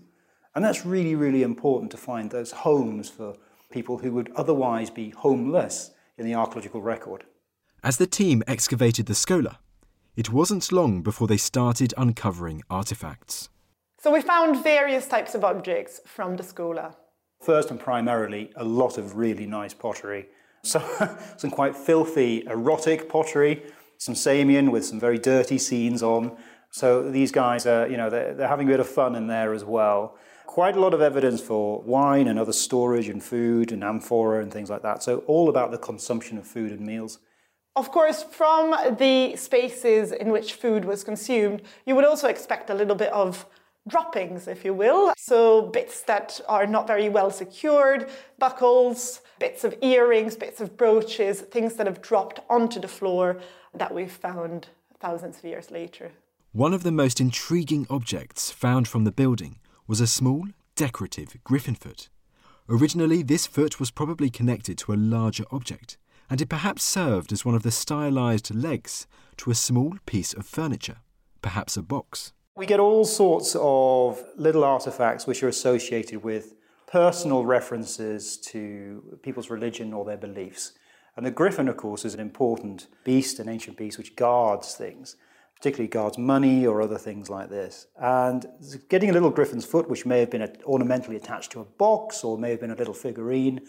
And 0.54 0.66
that's 0.66 0.86
really, 0.86 1.16
really 1.16 1.44
important 1.44 1.92
to 1.92 1.98
find 1.98 2.30
those 2.30 2.52
homes 2.52 3.10
for 3.10 3.36
people 3.72 4.00
who 4.00 4.12
would 4.12 4.32
otherwise 4.36 4.90
be 4.90 5.12
homeless 5.12 5.92
in 6.18 6.26
the 6.26 6.36
archaeological 6.36 6.82
record. 6.82 7.24
As 7.84 7.98
the 7.98 8.08
team 8.08 8.44
excavated 8.48 9.06
the 9.06 9.16
Schola, 9.16 9.60
it 10.18 10.34
wasn't 10.34 10.72
long 10.72 11.02
before 11.02 11.28
they 11.28 11.38
started 11.38 11.94
uncovering 11.98 12.62
artifacts. 12.70 13.48
So 14.02 14.12
we 14.12 14.22
found 14.22 14.62
various 14.64 15.08
types 15.08 15.36
of 15.36 15.46
objects 15.46 16.02
from 16.06 16.36
the 16.36 16.44
Schola. 16.44 16.98
First 17.42 17.72
and 17.72 17.80
primarily, 17.80 18.52
a 18.58 18.66
lot 18.66 18.98
of 18.98 19.16
really 19.16 19.46
nice 19.46 19.74
pottery. 19.74 20.28
So, 20.64 20.80
some 21.38 21.52
quite 21.52 21.76
filthy, 21.76 22.46
erotic 22.46 23.10
pottery, 23.10 23.64
some 23.98 24.16
Samian 24.16 24.72
with 24.72 24.86
some 24.86 25.00
very 25.00 25.18
dirty 25.18 25.58
scenes 25.58 26.02
on. 26.02 26.38
So 26.72 27.10
these 27.10 27.32
guys 27.32 27.66
are, 27.66 27.88
you 27.88 27.98
know, 27.98 28.10
they're, 28.10 28.34
they're 28.34 28.48
having 28.48 28.68
a 28.68 28.72
bit 28.72 28.80
of 28.80 28.88
fun 28.88 29.16
in 29.16 29.28
there 29.28 29.54
as 29.54 29.66
well. 29.66 30.18
Quite 30.46 30.76
a 30.76 30.80
lot 30.80 30.94
of 30.94 31.02
evidence 31.02 31.42
for 31.42 31.82
wine 31.82 32.28
and 32.28 32.40
other 32.40 32.54
storage 32.54 33.10
and 33.10 33.24
food 33.24 33.72
and 33.72 33.84
amphora 33.84 34.42
and 34.42 34.52
things 34.52 34.70
like 34.70 34.82
that. 34.84 35.04
So 35.04 35.20
all 35.28 35.50
about 35.50 35.72
the 35.72 35.78
consumption 35.78 36.38
of 36.38 36.48
food 36.48 36.72
and 36.72 36.82
meals. 36.82 37.20
Of 37.76 37.92
course, 37.92 38.24
from 38.24 38.72
the 38.98 39.36
spaces 39.36 40.12
in 40.12 40.32
which 40.32 40.54
food 40.54 40.86
was 40.86 41.04
consumed, 41.04 41.62
you 41.86 41.96
would 41.96 42.06
also 42.06 42.28
expect 42.28 42.70
a 42.70 42.74
little 42.74 42.96
bit 42.96 43.12
of 43.14 43.46
droppings, 43.90 44.48
if 44.48 44.64
you 44.64 44.74
will. 44.74 45.14
So, 45.18 45.64
bits 45.64 46.02
that 46.04 46.40
are 46.48 46.66
not 46.66 46.88
very 46.88 47.10
well 47.10 47.32
secured, 47.32 48.10
buckles, 48.38 49.22
bits 49.40 49.64
of 49.64 49.76
earrings, 49.82 50.36
bits 50.36 50.62
of 50.62 50.78
brooches, 50.78 51.42
things 51.42 51.76
that 51.76 51.88
have 51.88 52.02
dropped 52.02 52.40
onto 52.50 52.80
the 52.80 52.88
floor 52.88 53.40
that 53.74 53.94
we've 53.94 54.12
found 54.12 54.70
thousands 55.00 55.40
of 55.40 55.46
years 55.46 55.72
later. 55.72 56.12
One 56.52 56.74
of 56.74 56.84
the 56.84 56.92
most 56.92 57.22
intriguing 57.22 57.86
objects 57.90 58.52
found 58.52 58.88
from 58.88 59.04
the 59.04 59.12
building 59.12 59.60
was 59.88 60.02
a 60.02 60.08
small, 60.08 60.48
decorative 60.76 61.36
griffin 61.44 61.76
foot. 61.76 62.10
Originally, 62.68 63.24
this 63.24 63.48
foot 63.48 63.80
was 63.80 63.92
probably 63.92 64.30
connected 64.30 64.78
to 64.78 64.94
a 64.94 64.96
larger 64.96 65.44
object, 65.52 65.98
and 66.30 66.42
it 66.42 66.50
perhaps 66.50 66.84
served 66.84 67.32
as 67.32 67.44
one 67.44 67.56
of 67.56 67.64
the 67.64 67.72
stylized 67.72 68.54
legs 68.54 69.08
to 69.38 69.52
a 69.52 69.56
small 69.56 69.96
piece 70.06 70.34
of 70.34 70.46
furniture, 70.46 70.98
perhaps 71.42 71.78
a 71.78 71.82
box. 71.82 72.34
We 72.60 72.66
get 72.66 72.82
all 72.82 73.06
sorts 73.06 73.56
of 73.58 74.22
little 74.36 74.66
artifacts 74.66 75.26
which 75.26 75.42
are 75.44 75.48
associated 75.48 76.26
with 76.26 76.56
personal 76.88 77.46
references 77.46 78.36
to 78.52 79.18
people's 79.24 79.50
religion 79.50 79.94
or 79.94 80.04
their 80.04 80.18
beliefs. 80.18 80.74
And 81.16 81.26
the 81.26 81.32
griffin, 81.32 81.70
of 81.70 81.78
course, 81.78 82.04
is 82.04 82.14
an 82.14 82.20
important 82.20 82.88
beast, 83.06 83.40
an 83.40 83.48
ancient 83.48 83.78
beast 83.78 83.98
which 83.98 84.18
guards 84.18 84.76
things, 84.76 85.16
particularly 85.56 85.88
guards 85.88 86.18
money 86.18 86.68
or 86.68 86.82
other 86.82 86.98
things 86.98 87.30
like 87.30 87.50
this. 87.50 87.88
And 87.98 88.46
getting 88.90 89.10
a 89.10 89.14
little 89.14 89.30
griffin's 89.30 89.64
foot, 89.64 89.90
which 89.90 90.06
may 90.06 90.20
have 90.20 90.30
been 90.30 90.46
ornamentally 90.66 91.16
attached 91.16 91.54
to 91.54 91.62
a 91.62 91.64
box 91.66 92.26
or 92.26 92.38
may 92.38 92.52
have 92.52 92.60
been 92.60 92.72
a 92.72 92.76
little 92.76 92.94
figurine, 92.94 93.62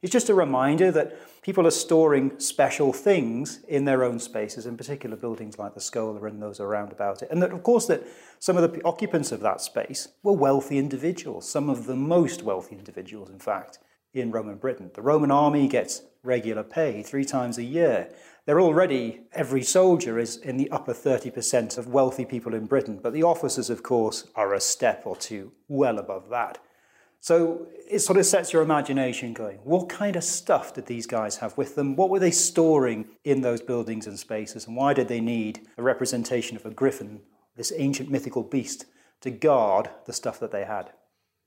it's 0.00 0.12
just 0.12 0.28
a 0.28 0.34
reminder 0.34 0.92
that 0.92 1.42
people 1.42 1.66
are 1.66 1.72
storing 1.72 2.38
special 2.38 2.92
things 2.92 3.60
in 3.66 3.84
their 3.84 4.04
own 4.04 4.20
spaces, 4.20 4.64
in 4.64 4.76
particular 4.76 5.16
buildings 5.16 5.58
like 5.58 5.74
the 5.74 5.80
Schola 5.80 6.22
and 6.24 6.40
those 6.40 6.60
around 6.60 6.92
about 6.92 7.22
it. 7.22 7.28
And 7.30 7.42
that, 7.42 7.52
of 7.52 7.64
course, 7.64 7.86
that 7.86 8.04
some 8.38 8.56
of 8.56 8.72
the 8.72 8.84
occupants 8.84 9.32
of 9.32 9.40
that 9.40 9.60
space 9.60 10.08
were 10.22 10.32
wealthy 10.32 10.78
individuals, 10.78 11.48
some 11.48 11.68
of 11.68 11.86
the 11.86 11.96
most 11.96 12.44
wealthy 12.44 12.76
individuals, 12.76 13.28
in 13.28 13.40
fact, 13.40 13.80
in 14.14 14.30
Roman 14.30 14.56
Britain. 14.56 14.90
The 14.94 15.02
Roman 15.02 15.32
army 15.32 15.66
gets 15.66 16.02
regular 16.22 16.62
pay 16.62 17.02
three 17.02 17.24
times 17.24 17.58
a 17.58 17.64
year. 17.64 18.08
They're 18.46 18.60
already, 18.60 19.22
every 19.32 19.62
soldier 19.62 20.18
is 20.18 20.36
in 20.36 20.56
the 20.56 20.70
upper 20.70 20.94
30% 20.94 21.76
of 21.76 21.88
wealthy 21.88 22.24
people 22.24 22.54
in 22.54 22.66
Britain, 22.66 23.00
but 23.02 23.12
the 23.12 23.24
officers, 23.24 23.68
of 23.68 23.82
course, 23.82 24.28
are 24.34 24.54
a 24.54 24.60
step 24.60 25.02
or 25.04 25.16
two 25.16 25.52
well 25.66 25.98
above 25.98 26.30
that. 26.30 26.58
So 27.28 27.66
it 27.86 27.98
sort 27.98 28.18
of 28.18 28.24
sets 28.24 28.54
your 28.54 28.62
imagination 28.62 29.34
going. 29.34 29.58
What 29.62 29.90
kind 29.90 30.16
of 30.16 30.24
stuff 30.24 30.72
did 30.72 30.86
these 30.86 31.06
guys 31.06 31.36
have 31.36 31.54
with 31.58 31.74
them? 31.74 31.94
What 31.94 32.08
were 32.08 32.18
they 32.18 32.30
storing 32.30 33.04
in 33.22 33.42
those 33.42 33.60
buildings 33.60 34.06
and 34.06 34.18
spaces? 34.18 34.66
And 34.66 34.74
why 34.74 34.94
did 34.94 35.08
they 35.08 35.20
need 35.20 35.60
a 35.76 35.82
representation 35.82 36.56
of 36.56 36.64
a 36.64 36.70
griffin, 36.70 37.20
this 37.54 37.70
ancient 37.76 38.10
mythical 38.10 38.42
beast, 38.42 38.86
to 39.20 39.30
guard 39.30 39.90
the 40.06 40.14
stuff 40.14 40.40
that 40.40 40.52
they 40.52 40.64
had? 40.64 40.94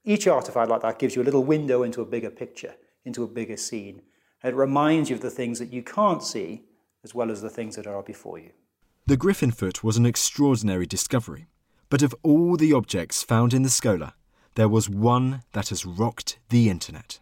Each 0.03 0.27
artifact 0.27 0.69
like 0.69 0.83
that 0.83 0.99
gives 0.99 1.15
you 1.15 1.23
a 1.23 1.29
little 1.29 1.43
window 1.43 1.81
into 1.81 2.03
a 2.03 2.05
bigger 2.05 2.29
picture, 2.29 2.75
into 3.03 3.23
a 3.23 3.27
bigger 3.27 3.57
scene. 3.57 4.03
It 4.43 4.53
reminds 4.53 5.09
you 5.09 5.15
of 5.15 5.23
the 5.23 5.31
things 5.31 5.57
that 5.57 5.73
you 5.73 5.81
can't 5.81 6.21
see 6.21 6.61
as 7.03 7.15
well 7.15 7.31
as 7.31 7.41
the 7.41 7.49
things 7.49 7.75
that 7.75 7.87
are 7.87 8.03
before 8.03 8.37
you. 8.37 8.51
The 9.07 9.17
griffin 9.17 9.49
foot 9.49 9.83
was 9.83 9.97
an 9.97 10.05
extraordinary 10.05 10.85
discovery. 10.85 11.47
But 11.89 12.03
of 12.03 12.13
all 12.21 12.55
the 12.55 12.71
objects 12.71 13.23
found 13.23 13.51
in 13.51 13.63
the 13.63 13.69
Schola, 13.69 14.13
there 14.55 14.69
was 14.69 14.89
one 14.89 15.43
that 15.53 15.69
has 15.69 15.85
rocked 15.85 16.37
the 16.49 16.69
internet 16.69 17.19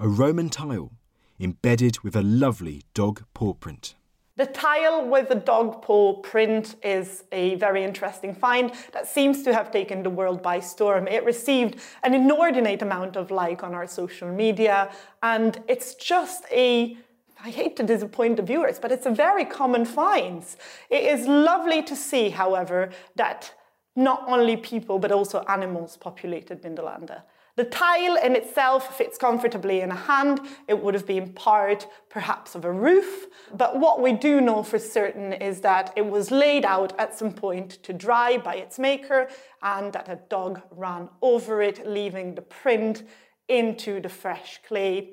a 0.00 0.08
Roman 0.08 0.48
tile 0.48 0.92
embedded 1.38 2.00
with 2.00 2.16
a 2.16 2.22
lovely 2.22 2.82
dog 2.94 3.22
paw 3.34 3.52
print. 3.52 3.94
The 4.36 4.46
tile 4.46 5.06
with 5.06 5.28
the 5.28 5.34
dog 5.34 5.82
paw 5.82 6.14
print 6.14 6.76
is 6.82 7.24
a 7.32 7.56
very 7.56 7.84
interesting 7.84 8.34
find 8.34 8.72
that 8.92 9.06
seems 9.06 9.42
to 9.42 9.52
have 9.52 9.70
taken 9.70 10.02
the 10.02 10.08
world 10.08 10.42
by 10.42 10.60
storm. 10.60 11.06
It 11.06 11.24
received 11.24 11.78
an 12.02 12.14
inordinate 12.14 12.80
amount 12.80 13.16
of 13.16 13.30
like 13.30 13.62
on 13.62 13.74
our 13.74 13.86
social 13.86 14.32
media, 14.32 14.90
and 15.22 15.62
it's 15.68 15.94
just 15.94 16.44
a 16.50 16.96
I 17.42 17.48
hate 17.50 17.76
to 17.76 17.82
disappoint 17.82 18.36
the 18.36 18.42
viewers, 18.42 18.78
but 18.78 18.92
it's 18.92 19.06
a 19.06 19.10
very 19.10 19.46
common 19.46 19.86
find. 19.86 20.44
It 20.90 21.04
is 21.04 21.26
lovely 21.26 21.82
to 21.84 21.96
see, 21.96 22.28
however, 22.28 22.90
that 23.16 23.54
not 24.00 24.24
only 24.26 24.56
people 24.56 24.98
but 24.98 25.12
also 25.12 25.44
animals 25.48 25.96
populated 25.96 26.62
Vindolanda. 26.62 27.22
The 27.56 27.64
tile 27.64 28.16
in 28.16 28.36
itself 28.36 28.96
fits 28.96 29.18
comfortably 29.18 29.80
in 29.80 29.90
a 29.90 29.94
hand. 29.94 30.40
It 30.66 30.80
would 30.82 30.94
have 30.94 31.06
been 31.06 31.32
part, 31.32 31.86
perhaps, 32.08 32.54
of 32.54 32.64
a 32.64 32.72
roof. 32.72 33.26
But 33.52 33.78
what 33.78 34.00
we 34.00 34.12
do 34.12 34.40
know 34.40 34.62
for 34.62 34.78
certain 34.78 35.34
is 35.34 35.60
that 35.60 35.92
it 35.94 36.06
was 36.06 36.30
laid 36.30 36.64
out 36.64 36.98
at 36.98 37.18
some 37.18 37.32
point 37.32 37.82
to 37.82 37.92
dry 37.92 38.38
by 38.38 38.54
its 38.54 38.78
maker 38.78 39.28
and 39.62 39.92
that 39.92 40.08
a 40.08 40.20
dog 40.30 40.62
ran 40.70 41.10
over 41.20 41.60
it, 41.60 41.86
leaving 41.86 42.34
the 42.34 42.42
print 42.42 43.02
into 43.48 44.00
the 44.00 44.08
fresh 44.08 44.60
clay. 44.66 45.10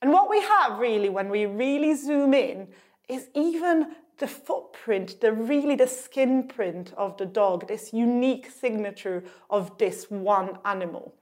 And 0.00 0.12
what 0.12 0.30
we 0.30 0.40
have 0.42 0.78
really, 0.78 1.08
when 1.08 1.28
we 1.28 1.46
really 1.46 1.94
zoom 1.94 2.34
in, 2.34 2.68
is 3.08 3.28
even 3.34 3.96
the 4.20 4.28
footprint, 4.28 5.20
the 5.20 5.32
really 5.32 5.74
the 5.74 5.86
skin 5.86 6.46
print 6.46 6.92
of 6.96 7.16
the 7.16 7.26
dog, 7.26 7.66
this 7.66 7.92
unique 7.92 8.48
signature 8.50 9.24
of 9.48 9.76
this 9.78 10.10
one 10.10 10.58
animal. 10.64 11.14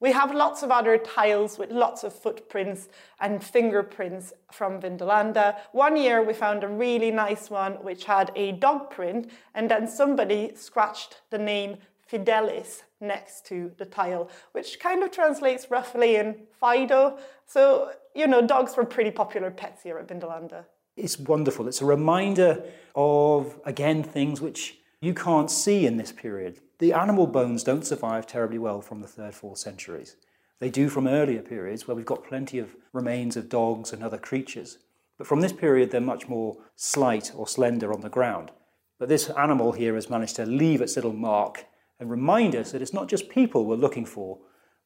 We 0.00 0.12
have 0.12 0.34
lots 0.34 0.62
of 0.62 0.70
other 0.70 0.98
tiles 0.98 1.58
with 1.58 1.70
lots 1.70 2.02
of 2.02 2.12
footprints 2.12 2.88
and 3.20 3.42
fingerprints 3.42 4.32
from 4.50 4.80
Vindolanda. 4.80 5.56
One 5.70 5.96
year 5.96 6.22
we 6.22 6.34
found 6.34 6.64
a 6.64 6.68
really 6.68 7.10
nice 7.10 7.48
one 7.48 7.74
which 7.84 8.04
had 8.04 8.32
a 8.34 8.52
dog 8.52 8.90
print 8.90 9.30
and 9.54 9.70
then 9.70 9.86
somebody 9.86 10.52
scratched 10.56 11.22
the 11.30 11.38
name 11.38 11.78
Fidelis 12.10 12.82
next 13.00 13.46
to 13.46 13.72
the 13.78 13.86
tile, 13.86 14.28
which 14.50 14.78
kind 14.80 15.02
of 15.02 15.10
translates 15.12 15.70
roughly 15.70 16.16
in 16.16 16.46
Fido. 16.60 17.18
So, 17.46 17.92
you 18.14 18.26
know, 18.26 18.44
dogs 18.44 18.76
were 18.76 18.84
pretty 18.84 19.12
popular 19.12 19.50
pets 19.50 19.82
here 19.82 19.98
at 19.98 20.08
Vindolanda. 20.08 20.64
It's 20.96 21.18
wonderful. 21.18 21.68
It's 21.68 21.80
a 21.80 21.86
reminder 21.86 22.62
of, 22.94 23.58
again, 23.64 24.02
things 24.02 24.40
which 24.40 24.78
you 25.00 25.14
can't 25.14 25.50
see 25.50 25.86
in 25.86 25.96
this 25.96 26.12
period. 26.12 26.60
The 26.78 26.92
animal 26.92 27.26
bones 27.26 27.64
don't 27.64 27.86
survive 27.86 28.26
terribly 28.26 28.58
well 28.58 28.80
from 28.80 29.00
the 29.00 29.08
third, 29.08 29.34
fourth 29.34 29.58
centuries. 29.58 30.16
They 30.58 30.70
do 30.70 30.88
from 30.88 31.08
earlier 31.08 31.42
periods 31.42 31.88
where 31.88 31.94
we've 31.94 32.04
got 32.06 32.24
plenty 32.24 32.58
of 32.58 32.76
remains 32.92 33.36
of 33.36 33.48
dogs 33.48 33.92
and 33.92 34.02
other 34.02 34.18
creatures. 34.18 34.78
But 35.18 35.26
from 35.26 35.40
this 35.40 35.52
period, 35.52 35.90
they're 35.90 36.00
much 36.00 36.28
more 36.28 36.56
slight 36.76 37.32
or 37.34 37.48
slender 37.48 37.92
on 37.92 38.00
the 38.00 38.08
ground. 38.08 38.50
But 38.98 39.08
this 39.08 39.30
animal 39.30 39.72
here 39.72 39.94
has 39.94 40.10
managed 40.10 40.36
to 40.36 40.46
leave 40.46 40.80
its 40.80 40.94
little 40.94 41.12
mark 41.12 41.66
and 41.98 42.10
remind 42.10 42.54
us 42.54 42.72
that 42.72 42.82
it's 42.82 42.92
not 42.92 43.08
just 43.08 43.28
people 43.28 43.64
we're 43.64 43.76
looking 43.76 44.06
for, 44.06 44.38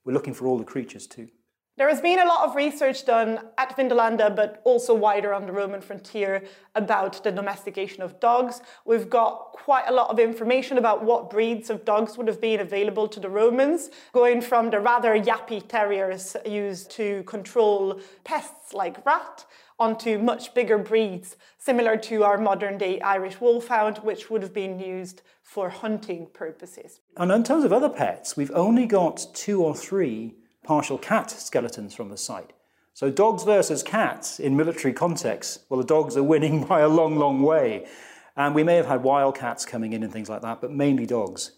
we're 0.05 0.13
looking 0.13 0.35
for 0.35 0.47
all 0.47 0.59
the 0.59 0.65
creatures 0.65 1.07
too. 1.07 1.29
There 1.79 1.91
has 1.91 2.01
been 2.01 2.19
a 2.19 2.25
lot 2.25 2.49
of 2.49 2.57
research 2.57 3.05
done 3.05 3.39
at 3.59 3.77
Vindolanda, 3.77 4.35
but 4.35 4.63
also 4.65 4.95
wider 4.95 5.35
on 5.35 5.45
the 5.45 5.53
Roman 5.53 5.83
frontier 5.83 6.43
about 6.75 7.23
the 7.23 7.31
domestication 7.31 8.03
of 8.03 8.19
dogs. 8.19 8.63
We've 8.87 9.11
got 9.11 9.53
quite 9.53 9.85
a 9.87 9.93
lot 9.93 10.09
of 10.09 10.19
information 10.19 10.79
about 10.79 11.05
what 11.05 11.29
breeds 11.29 11.69
of 11.69 11.85
dogs 11.85 12.17
would 12.17 12.29
have 12.29 12.41
been 12.41 12.61
available 12.61 13.07
to 13.09 13.21
the 13.21 13.29
Romans, 13.29 13.91
going 14.15 14.41
from 14.41 14.71
the 14.71 14.81
rather 14.81 15.21
yappy 15.21 15.69
terriers 15.69 16.35
used 16.47 16.91
to 16.93 17.23
control 17.25 18.01
pests 18.25 18.73
like 18.73 19.05
rat 19.05 19.45
onto 19.79 20.19
much 20.19 20.55
bigger 20.55 20.79
breeds, 20.79 21.37
similar 21.59 21.99
to 21.99 22.25
our 22.25 22.39
modern 22.39 22.79
day 22.79 22.99
Irish 23.03 23.39
Wolfhound, 23.39 23.99
which 23.99 24.31
would 24.31 24.41
have 24.41 24.55
been 24.55 24.81
used 24.81 25.21
for 25.43 25.69
hunting 25.69 26.29
purposes. 26.33 27.01
And 27.19 27.31
in 27.31 27.45
terms 27.45 27.65
of 27.65 27.73
other 27.75 27.91
pets, 27.91 28.35
we've 28.35 28.51
only 28.53 28.87
got 28.87 29.27
two 29.35 29.63
or 29.63 29.77
three 29.77 30.37
partial 30.67 30.99
cat 30.99 31.31
skeletons 31.31 31.95
from 31.95 32.09
the 32.09 32.17
site. 32.17 32.53
So 32.93 33.11
dogs 33.11 33.45
versus 33.45 33.83
cats 33.83 34.41
in 34.41 34.57
military 34.57 34.95
contexts, 34.95 35.61
well, 35.69 35.79
the 35.79 35.87
dogs 35.87 36.17
are 36.17 36.23
winning 36.23 36.65
by 36.69 36.81
a 36.81 36.89
long, 36.89 37.17
long 37.17 37.43
way. 37.43 37.87
And 38.37 38.55
we 38.55 38.63
may 38.63 38.77
have 38.77 38.87
had 38.87 39.03
wild 39.03 39.37
cats 39.37 39.65
coming 39.65 39.93
in 39.93 40.03
and 40.03 40.13
things 40.13 40.29
like 40.29 40.43
that, 40.43 40.61
but 40.61 40.73
mainly 40.73 41.07
dogs. 41.07 41.53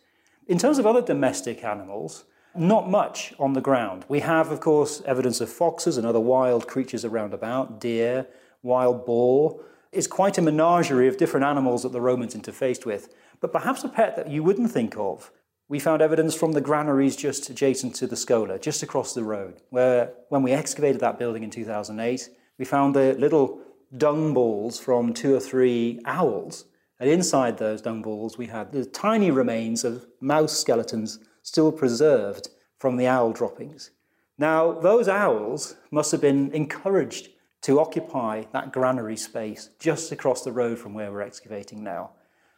In 0.46 0.58
terms 0.58 0.78
of 0.78 0.86
other 0.86 1.02
domestic 1.02 1.64
animals, 1.64 2.24
not 2.54 2.88
much 2.90 3.34
on 3.38 3.52
the 3.52 3.60
ground. 3.60 4.04
We 4.08 4.20
have, 4.20 4.50
of 4.50 4.60
course, 4.60 5.02
evidence 5.04 5.40
of 5.40 5.50
foxes 5.50 5.96
and 5.96 6.06
other 6.06 6.20
wild 6.20 6.66
creatures 6.66 7.04
around 7.04 7.34
about, 7.34 7.80
deer, 7.80 8.26
wild 8.62 9.06
boar. 9.06 9.60
It's 9.92 10.06
quite 10.06 10.38
a 10.38 10.42
menagerie 10.42 11.08
of 11.08 11.16
different 11.16 11.46
animals 11.46 11.82
that 11.82 11.92
the 11.92 12.00
Romans 12.00 12.34
interfaced 12.34 12.84
with. 12.84 13.14
But 13.40 13.52
perhaps 13.52 13.84
a 13.84 13.88
pet 13.88 14.16
that 14.16 14.28
you 14.28 14.42
wouldn't 14.42 14.70
think 14.70 14.96
of 14.96 15.30
we 15.68 15.78
found 15.78 16.00
evidence 16.00 16.34
from 16.34 16.52
the 16.52 16.60
granaries 16.60 17.14
just 17.14 17.50
adjacent 17.50 17.94
to 17.96 18.06
the 18.06 18.16
Schola, 18.16 18.58
just 18.58 18.82
across 18.82 19.12
the 19.12 19.24
road, 19.24 19.60
where 19.68 20.14
when 20.30 20.42
we 20.42 20.52
excavated 20.52 21.00
that 21.02 21.18
building 21.18 21.42
in 21.42 21.50
2008, 21.50 22.30
we 22.58 22.64
found 22.64 22.94
the 22.94 23.14
little 23.14 23.60
dung 23.96 24.32
balls 24.32 24.78
from 24.78 25.12
two 25.12 25.34
or 25.34 25.40
three 25.40 26.00
owls. 26.04 26.64
And 26.98 27.08
inside 27.08 27.58
those 27.58 27.82
dung 27.82 28.02
balls, 28.02 28.38
we 28.38 28.46
had 28.46 28.72
the 28.72 28.84
tiny 28.84 29.30
remains 29.30 29.84
of 29.84 30.06
mouse 30.20 30.58
skeletons 30.58 31.20
still 31.42 31.70
preserved 31.70 32.48
from 32.78 32.96
the 32.96 33.06
owl 33.06 33.32
droppings. 33.32 33.90
Now, 34.38 34.72
those 34.72 35.06
owls 35.08 35.76
must 35.90 36.12
have 36.12 36.20
been 36.20 36.50
encouraged 36.52 37.28
to 37.62 37.80
occupy 37.80 38.44
that 38.52 38.72
granary 38.72 39.16
space 39.16 39.70
just 39.78 40.12
across 40.12 40.42
the 40.42 40.52
road 40.52 40.78
from 40.78 40.94
where 40.94 41.12
we're 41.12 41.22
excavating 41.22 41.82
now. 41.82 42.10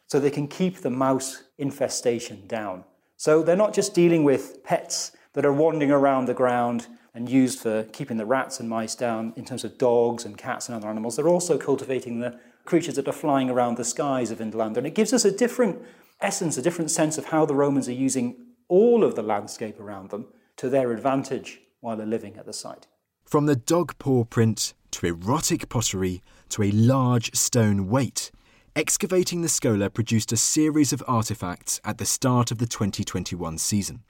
So 0.07 0.19
they 0.19 0.29
can 0.29 0.47
keep 0.47 0.77
the 0.77 0.89
mouse 0.89 1.43
infestation 1.57 2.45
down. 2.47 2.83
So 3.21 3.43
they're 3.43 3.55
not 3.55 3.71
just 3.71 3.93
dealing 3.93 4.23
with 4.23 4.63
pets 4.63 5.11
that 5.33 5.45
are 5.45 5.53
wandering 5.53 5.91
around 5.91 6.25
the 6.25 6.33
ground 6.33 6.87
and 7.13 7.29
used 7.29 7.59
for 7.59 7.83
keeping 7.83 8.17
the 8.17 8.25
rats 8.25 8.59
and 8.59 8.67
mice 8.67 8.95
down 8.95 9.33
in 9.35 9.45
terms 9.45 9.63
of 9.63 9.77
dogs 9.77 10.25
and 10.25 10.35
cats 10.35 10.67
and 10.67 10.75
other 10.75 10.89
animals. 10.89 11.17
They're 11.17 11.27
also 11.27 11.59
cultivating 11.59 12.17
the 12.17 12.39
creatures 12.65 12.95
that 12.95 13.07
are 13.07 13.11
flying 13.11 13.51
around 13.51 13.77
the 13.77 13.85
skies 13.85 14.31
of 14.31 14.39
Vindolanda. 14.39 14.77
And 14.77 14.87
it 14.87 14.95
gives 14.95 15.13
us 15.13 15.23
a 15.23 15.29
different 15.29 15.83
essence, 16.19 16.57
a 16.57 16.63
different 16.63 16.89
sense 16.89 17.19
of 17.19 17.25
how 17.25 17.45
the 17.45 17.53
Romans 17.53 17.87
are 17.87 17.93
using 17.93 18.37
all 18.67 19.03
of 19.03 19.13
the 19.13 19.21
landscape 19.21 19.79
around 19.79 20.09
them 20.09 20.25
to 20.55 20.67
their 20.67 20.91
advantage 20.91 21.61
while 21.79 21.95
they're 21.95 22.07
living 22.07 22.37
at 22.37 22.47
the 22.47 22.53
site. 22.53 22.87
From 23.23 23.45
the 23.45 23.55
dog 23.55 23.99
paw 23.99 24.23
print 24.23 24.73
to 24.89 25.05
erotic 25.05 25.69
pottery 25.69 26.23
to 26.49 26.63
a 26.63 26.71
large 26.71 27.35
stone 27.35 27.87
weight, 27.87 28.31
excavating 28.75 29.41
the 29.41 29.49
Schola 29.49 29.89
produced 29.89 30.31
a 30.31 30.37
series 30.37 30.93
of 30.93 31.03
artefacts 31.07 31.79
at 31.83 31.97
the 31.97 32.05
start 32.05 32.51
of 32.51 32.57
the 32.57 32.65
2021 32.65 33.57
season. 33.57 34.03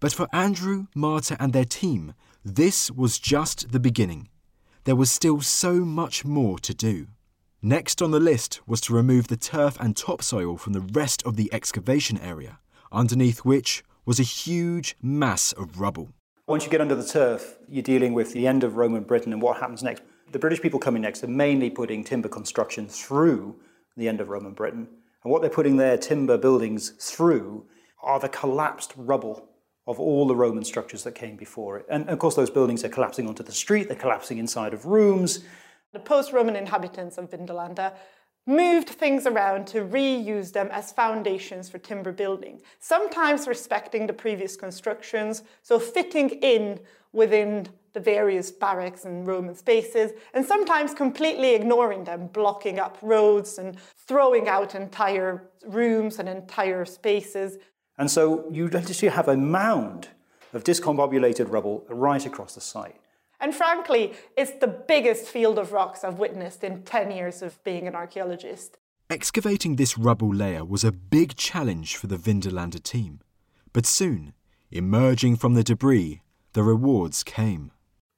But 0.00 0.12
for 0.12 0.28
Andrew, 0.32 0.86
Marta, 0.94 1.36
and 1.40 1.52
their 1.52 1.64
team, 1.64 2.14
this 2.44 2.90
was 2.90 3.18
just 3.18 3.72
the 3.72 3.80
beginning. 3.80 4.28
There 4.84 4.96
was 4.96 5.10
still 5.10 5.40
so 5.40 5.84
much 5.84 6.24
more 6.24 6.58
to 6.60 6.72
do. 6.72 7.08
Next 7.60 8.00
on 8.00 8.10
the 8.10 8.20
list 8.20 8.60
was 8.66 8.80
to 8.82 8.94
remove 8.94 9.28
the 9.28 9.36
turf 9.36 9.76
and 9.80 9.96
topsoil 9.96 10.56
from 10.56 10.72
the 10.72 10.80
rest 10.80 11.22
of 11.24 11.36
the 11.36 11.52
excavation 11.52 12.18
area, 12.18 12.60
underneath 12.90 13.40
which 13.40 13.82
was 14.06 14.18
a 14.18 14.22
huge 14.22 14.96
mass 15.02 15.52
of 15.52 15.80
rubble. 15.80 16.10
Once 16.46 16.64
you 16.64 16.70
get 16.70 16.80
under 16.80 16.94
the 16.94 17.04
turf, 17.04 17.58
you're 17.68 17.82
dealing 17.82 18.14
with 18.14 18.32
the 18.32 18.46
end 18.46 18.64
of 18.64 18.76
Roman 18.76 19.02
Britain 19.02 19.34
and 19.34 19.42
what 19.42 19.58
happens 19.58 19.82
next. 19.82 20.02
The 20.32 20.38
British 20.38 20.62
people 20.62 20.78
coming 20.78 21.02
next 21.02 21.22
are 21.24 21.28
mainly 21.28 21.68
putting 21.68 22.04
timber 22.04 22.28
construction 22.28 22.88
through 22.88 23.60
the 23.98 24.08
end 24.08 24.20
of 24.20 24.28
Roman 24.28 24.52
Britain. 24.52 24.88
And 25.22 25.32
what 25.32 25.42
they're 25.42 25.50
putting 25.50 25.76
their 25.76 25.98
timber 25.98 26.38
buildings 26.38 26.90
through 26.90 27.66
are 28.02 28.20
the 28.20 28.28
collapsed 28.28 28.92
rubble 28.96 29.48
of 29.86 29.98
all 29.98 30.26
the 30.26 30.36
Roman 30.36 30.64
structures 30.64 31.02
that 31.04 31.14
came 31.14 31.36
before 31.36 31.78
it. 31.78 31.86
And 31.90 32.08
of 32.08 32.18
course, 32.18 32.34
those 32.34 32.50
buildings 32.50 32.84
are 32.84 32.88
collapsing 32.88 33.26
onto 33.26 33.42
the 33.42 33.52
street, 33.52 33.88
they're 33.88 33.96
collapsing 33.96 34.38
inside 34.38 34.72
of 34.74 34.86
rooms. 34.86 35.40
The 35.92 35.98
post 35.98 36.32
Roman 36.32 36.56
inhabitants 36.56 37.18
of 37.18 37.30
Vindolanda 37.30 37.94
moved 38.46 38.88
things 38.88 39.26
around 39.26 39.66
to 39.66 39.84
reuse 39.84 40.52
them 40.52 40.68
as 40.70 40.92
foundations 40.92 41.68
for 41.68 41.78
timber 41.78 42.12
building, 42.12 42.60
sometimes 42.78 43.46
respecting 43.46 44.06
the 44.06 44.12
previous 44.12 44.56
constructions, 44.56 45.42
so 45.62 45.78
fitting 45.78 46.30
in 46.30 46.80
within 47.12 47.66
the 47.92 48.00
various 48.00 48.50
barracks 48.50 49.04
and 49.04 49.26
Roman 49.26 49.54
spaces, 49.54 50.12
and 50.34 50.44
sometimes 50.44 50.94
completely 50.94 51.54
ignoring 51.54 52.04
them, 52.04 52.28
blocking 52.28 52.78
up 52.78 52.98
roads 53.02 53.58
and 53.58 53.76
throwing 54.06 54.48
out 54.48 54.74
entire 54.74 55.48
rooms 55.66 56.18
and 56.18 56.28
entire 56.28 56.84
spaces. 56.84 57.58
And 57.98 58.10
so 58.10 58.48
you 58.50 58.68
literally 58.68 59.14
have 59.14 59.28
a 59.28 59.36
mound 59.36 60.08
of 60.52 60.64
discombobulated 60.64 61.50
rubble 61.50 61.84
right 61.88 62.24
across 62.24 62.54
the 62.54 62.60
site. 62.60 63.00
And 63.40 63.54
frankly, 63.54 64.14
it's 64.36 64.52
the 64.52 64.66
biggest 64.66 65.26
field 65.26 65.58
of 65.58 65.72
rocks 65.72 66.02
I've 66.02 66.18
witnessed 66.18 66.64
in 66.64 66.82
10 66.82 67.10
years 67.10 67.42
of 67.42 67.62
being 67.62 67.86
an 67.86 67.94
archaeologist. 67.94 68.78
Excavating 69.10 69.76
this 69.76 69.96
rubble 69.96 70.34
layer 70.34 70.64
was 70.64 70.84
a 70.84 70.92
big 70.92 71.36
challenge 71.36 71.96
for 71.96 72.08
the 72.08 72.16
Vindolanda 72.18 72.82
team. 72.82 73.20
But 73.72 73.86
soon, 73.86 74.34
emerging 74.70 75.36
from 75.36 75.54
the 75.54 75.62
debris, 75.62 76.20
the 76.52 76.62
rewards 76.62 77.22
came. 77.22 77.70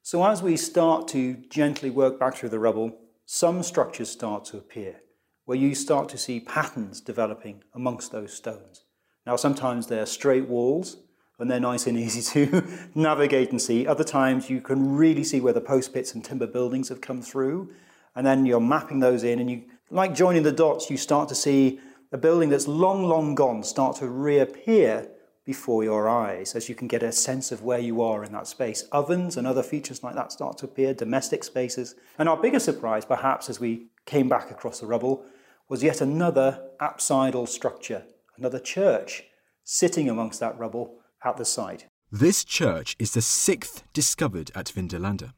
So 0.03 0.25
as 0.25 0.43
we 0.43 0.57
start 0.57 1.09
to 1.09 1.35
gently 1.51 1.91
work 1.91 2.19
back 2.19 2.35
through 2.35 2.49
the 2.49 2.59
rubble, 2.59 2.99
some 3.27 3.63
structures 3.63 4.09
start 4.09 4.47
to 4.47 4.57
appear, 4.57 5.03
where 5.45 5.59
you 5.59 5.75
start 5.75 6.09
to 6.09 6.19
see 6.19 6.41
patterns 6.41 7.01
developing 7.01 7.63
amongst 7.75 8.11
those 8.11 8.33
stones. 8.33 8.85
Now, 9.27 9.37
sometimes 9.37 9.87
they're 9.87 10.07
straight 10.07 10.49
walls 10.49 10.97
and 11.39 11.51
they're 11.51 11.61
nice 11.61 11.87
and 11.87 11.99
easy 11.99 12.23
to 12.23 12.67
navigate 12.95 13.51
and 13.51 13.61
see. 13.61 13.87
Other 13.87 14.03
times 14.03 14.49
you 14.49 14.63
can 14.63 14.97
really 14.97 15.23
see 15.23 15.41
where 15.41 15.53
the 15.53 15.61
post 15.61 15.93
pits 15.93 16.15
and 16.15 16.25
timber 16.25 16.47
buildings 16.47 16.89
have 16.89 17.03
come 17.03 17.21
through, 17.21 17.71
and 18.17 18.27
then 18.27 18.47
you're 18.47 18.59
mapping 18.59 19.01
those 19.01 19.23
in, 19.23 19.39
and 19.39 19.51
you, 19.51 19.65
like 19.91 20.15
joining 20.15 20.43
the 20.43 20.53
dots, 20.53 20.91
you 20.91 20.97
start 20.97 21.29
to 21.29 21.35
see 21.35 21.79
a 22.11 22.19
building 22.19 22.49
that's 22.49 22.67
long, 22.67 23.05
long 23.05 23.35
gone 23.35 23.63
start 23.63 23.97
to 23.97 24.09
reappear 24.09 25.09
before 25.51 25.83
your 25.83 26.09
eyes 26.09 26.55
as 26.55 26.69
you 26.69 26.77
can 26.77 26.87
get 26.87 27.03
a 27.03 27.11
sense 27.11 27.51
of 27.51 27.61
where 27.61 27.81
you 27.81 28.01
are 28.01 28.23
in 28.23 28.31
that 28.31 28.47
space. 28.47 28.83
Ovens 28.93 29.37
and 29.37 29.49
other 29.49 29.65
features 29.65 30.01
like 30.05 30.15
that 30.15 30.31
start 30.31 30.57
to 30.57 30.65
appear, 30.65 30.95
domestic 30.95 31.43
spaces. 31.43 31.97
And 32.21 32.29
our 32.29 32.37
biggest 32.37 32.65
surprise, 32.65 33.05
perhaps, 33.05 33.51
as 33.51 33.59
we 33.59 33.89
came 34.07 34.29
back 34.29 34.53
across 34.53 34.79
the 34.79 34.87
rubble, 34.87 35.25
was 35.69 35.83
yet 35.83 36.01
another 36.01 36.63
apsidal 36.81 37.49
structure 37.49 38.05
another 38.37 38.61
church 38.61 39.25
sitting 39.65 40.09
amongst 40.09 40.39
that 40.39 40.57
rubble 40.57 41.01
at 41.25 41.37
the 41.37 41.45
site. 41.45 41.87
This 42.13 42.45
church 42.45 42.95
is 43.01 43.11
the 43.11 43.21
sixth 43.21 43.83
discovered 43.93 44.53
at 44.55 44.67
Vindolanda. 44.67 45.33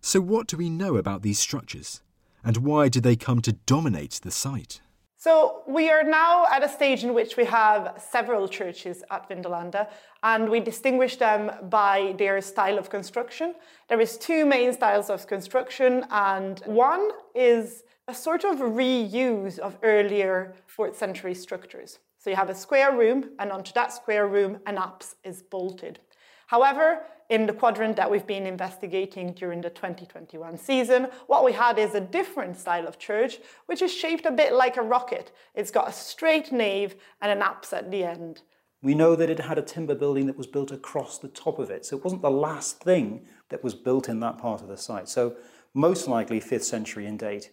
So, 0.00 0.20
what 0.20 0.46
do 0.46 0.56
we 0.56 0.70
know 0.70 0.96
about 0.96 1.22
these 1.22 1.40
structures? 1.40 2.00
And 2.44 2.58
why 2.58 2.88
did 2.88 3.02
they 3.02 3.16
come 3.16 3.42
to 3.42 3.52
dominate 3.52 4.20
the 4.22 4.30
site? 4.30 4.80
So, 5.20 5.64
we 5.66 5.90
are 5.90 6.04
now 6.04 6.46
at 6.46 6.62
a 6.62 6.68
stage 6.68 7.02
in 7.02 7.12
which 7.12 7.36
we 7.36 7.44
have 7.46 8.00
several 8.00 8.46
churches 8.46 9.02
at 9.10 9.28
Vindolanda, 9.28 9.88
and 10.22 10.48
we 10.48 10.60
distinguish 10.60 11.16
them 11.16 11.50
by 11.68 12.14
their 12.18 12.40
style 12.40 12.78
of 12.78 12.88
construction. 12.88 13.56
There 13.88 14.00
is 14.00 14.16
two 14.16 14.46
main 14.46 14.72
styles 14.72 15.10
of 15.10 15.26
construction, 15.26 16.04
and 16.12 16.62
one 16.66 17.10
is 17.34 17.82
a 18.06 18.14
sort 18.14 18.44
of 18.44 18.58
reuse 18.58 19.58
of 19.58 19.76
earlier 19.82 20.54
4th 20.68 20.94
century 20.94 21.34
structures. 21.34 21.98
So 22.18 22.30
you 22.30 22.36
have 22.36 22.48
a 22.48 22.54
square 22.54 22.96
room, 22.96 23.30
and 23.40 23.50
onto 23.50 23.72
that 23.72 23.92
square 23.92 24.28
room, 24.28 24.60
an 24.66 24.76
apse 24.76 25.16
is 25.24 25.42
bolted. 25.42 25.98
However, 26.46 27.00
in 27.28 27.46
the 27.46 27.52
quadrant 27.52 27.96
that 27.96 28.10
we've 28.10 28.26
been 28.26 28.46
investigating 28.46 29.32
during 29.32 29.60
the 29.60 29.70
2021 29.70 30.56
season, 30.56 31.08
what 31.26 31.44
we 31.44 31.52
had 31.52 31.78
is 31.78 31.94
a 31.94 32.00
different 32.00 32.56
style 32.56 32.86
of 32.86 32.98
church, 32.98 33.38
which 33.66 33.82
is 33.82 33.92
shaped 33.92 34.24
a 34.24 34.30
bit 34.30 34.54
like 34.54 34.76
a 34.76 34.82
rocket. 34.82 35.30
It's 35.54 35.70
got 35.70 35.88
a 35.88 35.92
straight 35.92 36.52
nave 36.52 36.96
and 37.20 37.30
an 37.30 37.42
apse 37.42 37.72
at 37.72 37.90
the 37.90 38.04
end. 38.04 38.42
We 38.80 38.94
know 38.94 39.16
that 39.16 39.28
it 39.28 39.40
had 39.40 39.58
a 39.58 39.62
timber 39.62 39.94
building 39.94 40.26
that 40.26 40.38
was 40.38 40.46
built 40.46 40.70
across 40.70 41.18
the 41.18 41.28
top 41.28 41.58
of 41.58 41.68
it, 41.70 41.84
so 41.84 41.96
it 41.96 42.04
wasn't 42.04 42.22
the 42.22 42.30
last 42.30 42.80
thing 42.80 43.26
that 43.50 43.64
was 43.64 43.74
built 43.74 44.08
in 44.08 44.20
that 44.20 44.38
part 44.38 44.62
of 44.62 44.68
the 44.68 44.76
site. 44.76 45.08
So, 45.08 45.36
most 45.74 46.08
likely 46.08 46.40
5th 46.40 46.62
century 46.62 47.06
in 47.06 47.16
date. 47.16 47.50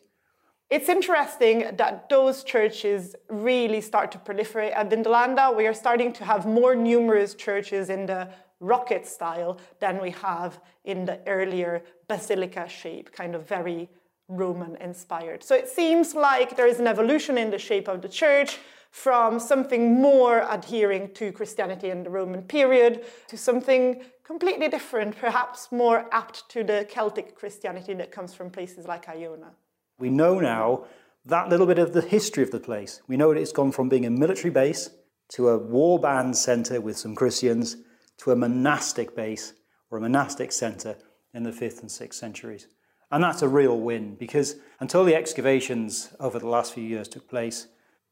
It's 0.69 0.89
interesting 0.89 1.75
that 1.77 2.09
those 2.09 2.43
churches 2.43 3.15
really 3.29 3.81
start 3.81 4.11
to 4.13 4.17
proliferate 4.17 4.75
at 4.75 4.89
Vindolanda. 4.89 5.55
We 5.55 5.67
are 5.67 5.73
starting 5.73 6.11
to 6.13 6.25
have 6.25 6.47
more 6.47 6.75
numerous 6.75 7.35
churches 7.35 7.89
in 7.89 8.07
the 8.07 8.29
rocket 8.59 9.05
style 9.05 9.59
than 9.79 10.01
we 10.01 10.11
have 10.11 10.59
in 10.83 11.05
the 11.05 11.19
earlier 11.27 11.83
basilica 12.07 12.67
shape, 12.67 13.11
kind 13.11 13.35
of 13.35 13.47
very 13.47 13.89
Roman 14.27 14.75
inspired. 14.77 15.43
So 15.43 15.55
it 15.55 15.69
seems 15.69 16.15
like 16.15 16.55
there 16.55 16.67
is 16.67 16.79
an 16.79 16.87
evolution 16.87 17.37
in 17.37 17.51
the 17.51 17.59
shape 17.59 17.87
of 17.87 18.01
the 18.01 18.09
church 18.09 18.57
from 18.89 19.39
something 19.39 20.01
more 20.01 20.47
adhering 20.49 21.13
to 21.13 21.31
Christianity 21.31 21.89
in 21.89 22.03
the 22.03 22.09
Roman 22.09 22.41
period 22.41 23.05
to 23.27 23.37
something 23.37 24.01
completely 24.23 24.69
different, 24.69 25.17
perhaps 25.17 25.71
more 25.71 26.07
apt 26.11 26.49
to 26.49 26.63
the 26.63 26.87
Celtic 26.89 27.35
Christianity 27.35 27.93
that 27.95 28.11
comes 28.11 28.33
from 28.33 28.49
places 28.49 28.87
like 28.87 29.07
Iona. 29.09 29.51
We 29.99 30.09
know 30.09 30.39
now 30.39 30.85
that 31.25 31.49
little 31.49 31.65
bit 31.65 31.77
of 31.77 31.93
the 31.93 32.01
history 32.01 32.41
of 32.41 32.51
the 32.51 32.59
place. 32.59 33.01
We 33.07 33.17
know 33.17 33.33
that 33.33 33.39
it's 33.39 33.51
gone 33.51 33.71
from 33.71 33.89
being 33.89 34.05
a 34.05 34.09
military 34.09 34.51
base 34.51 34.89
to 35.33 35.49
a 35.49 35.57
war 35.57 35.99
band 35.99 36.37
centre 36.37 36.79
with 36.79 36.97
some 36.97 37.15
Christians 37.15 37.77
to 38.17 38.31
a 38.31 38.35
monastic 38.35 39.15
base 39.15 39.53
or 39.89 39.97
a 39.97 40.01
monastic 40.01 40.51
centre 40.51 40.97
in 41.33 41.43
the 41.43 41.51
5th 41.51 41.81
and 41.81 41.89
6th 41.89 42.13
centuries. 42.13 42.67
And 43.11 43.23
that's 43.23 43.41
a 43.41 43.47
real 43.47 43.79
win 43.79 44.15
because 44.15 44.55
until 44.79 45.03
the 45.03 45.15
excavations 45.15 46.13
over 46.19 46.39
the 46.39 46.47
last 46.47 46.73
few 46.73 46.83
years 46.83 47.07
took 47.07 47.29
place, 47.29 47.67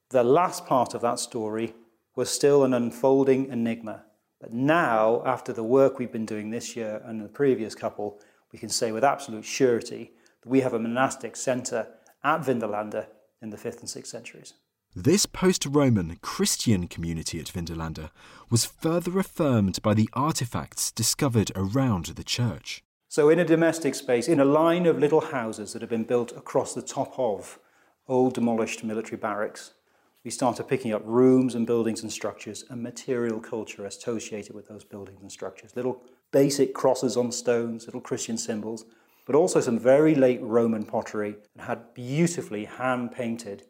the 0.10 0.24
last 0.24 0.66
part 0.66 0.94
of 0.94 1.02
that 1.02 1.20
story 1.20 1.74
was 2.16 2.30
still 2.30 2.64
an 2.64 2.74
unfolding 2.74 3.50
enigma. 3.50 4.04
But 4.40 4.54
now, 4.54 5.24
after 5.26 5.54
the 5.54 5.64
work 5.64 5.98
we've 5.98 6.12
been 6.12 6.26
doing 6.26 6.50
this 6.50 6.76
year 6.76 7.02
and 7.06 7.22
the 7.22 7.30
previous 7.30 7.74
couple, 7.74 8.20
we 8.52 8.60
can 8.60 8.70
say 8.70 8.92
with 8.92 9.04
absolute 9.04 9.46
surety 9.46 10.12
that 10.42 10.50
we 10.50 10.62
have 10.62 10.74
a 10.74 10.80
monastic 10.80 11.36
centre 11.36 11.88
at 12.24 12.42
Vindolanda 12.42 13.08
in 13.42 13.50
the 13.50 13.58
5th 13.58 13.80
and 13.80 13.90
6th 13.90 14.08
centuries. 14.08 14.54
This 14.96 15.26
post 15.26 15.66
Roman 15.66 16.18
Christian 16.22 16.88
community 16.88 17.40
at 17.40 17.48
Vindolanda 17.48 18.12
was 18.52 18.64
further 18.64 19.18
affirmed 19.18 19.82
by 19.82 19.96
the 19.96 20.08
artefacts 20.16 20.94
discovered 20.94 21.52
around 21.56 22.06
the 22.06 22.24
church. 22.24 22.84
So, 23.10 23.28
in 23.30 23.40
a 23.40 23.46
domestic 23.46 23.96
space, 23.96 24.28
in 24.28 24.40
a 24.40 24.46
line 24.46 24.86
of 24.86 25.00
little 25.00 25.22
houses 25.22 25.74
that 25.74 25.82
have 25.82 25.90
been 25.90 26.04
built 26.04 26.32
across 26.34 26.76
the 26.76 26.84
top 26.84 27.18
of 27.18 27.58
old 28.08 28.36
demolished 28.36 28.84
military 28.84 29.18
barracks, 29.18 29.74
we 30.24 30.30
started 30.30 30.68
picking 30.68 30.94
up 30.94 31.02
rooms 31.06 31.56
and 31.56 31.66
buildings 31.66 32.04
and 32.04 32.12
structures 32.12 32.64
and 32.70 32.84
material 32.84 33.40
culture 33.40 33.88
associated 33.88 34.54
with 34.54 34.68
those 34.68 34.84
buildings 34.84 35.24
and 35.24 35.32
structures. 35.32 35.76
Little 35.76 36.04
basic 36.32 36.76
crosses 36.76 37.18
on 37.18 37.32
stones, 37.32 37.88
little 37.88 38.00
Christian 38.00 38.38
symbols, 38.38 38.86
but 39.26 39.36
also 39.36 39.60
some 39.60 39.80
very 39.80 40.14
late 40.14 40.42
Roman 40.44 40.84
pottery 40.84 41.36
and 41.56 41.66
had 41.66 41.96
beautifully 41.96 42.66
hand 42.66 43.12
painted 43.12 43.64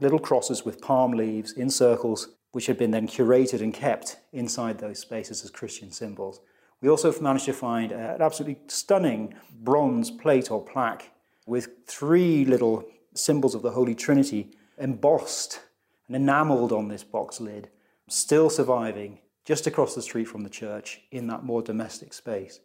little 0.00 0.18
crosses 0.18 0.64
with 0.64 0.80
palm 0.80 1.12
leaves 1.12 1.52
in 1.52 1.70
circles, 1.70 2.28
which 2.52 2.66
had 2.66 2.78
been 2.78 2.90
then 2.90 3.06
curated 3.06 3.60
and 3.60 3.72
kept 3.72 4.18
inside 4.32 4.78
those 4.78 4.98
spaces 4.98 5.44
as 5.44 5.50
Christian 5.50 5.90
symbols. 5.90 6.40
We 6.80 6.88
also 6.88 7.12
managed 7.20 7.44
to 7.46 7.52
find 7.52 7.92
an 7.92 8.20
absolutely 8.20 8.58
stunning 8.66 9.34
bronze 9.60 10.10
plate 10.10 10.50
or 10.50 10.62
plaque 10.64 11.12
with 11.46 11.68
three 11.86 12.44
little 12.44 12.84
symbols 13.14 13.54
of 13.54 13.62
the 13.62 13.70
Holy 13.70 13.94
Trinity 13.94 14.50
embossed 14.78 15.60
and 16.08 16.16
enameled 16.16 16.72
on 16.72 16.88
this 16.88 17.04
box 17.04 17.40
lid, 17.40 17.68
still 18.08 18.50
surviving 18.50 19.20
just 19.44 19.66
across 19.66 19.94
the 19.94 20.02
street 20.02 20.26
from 20.26 20.42
the 20.42 20.50
church 20.50 21.00
in 21.10 21.26
that 21.28 21.44
more 21.44 21.62
domestic 21.62 22.12
space. 22.12 22.60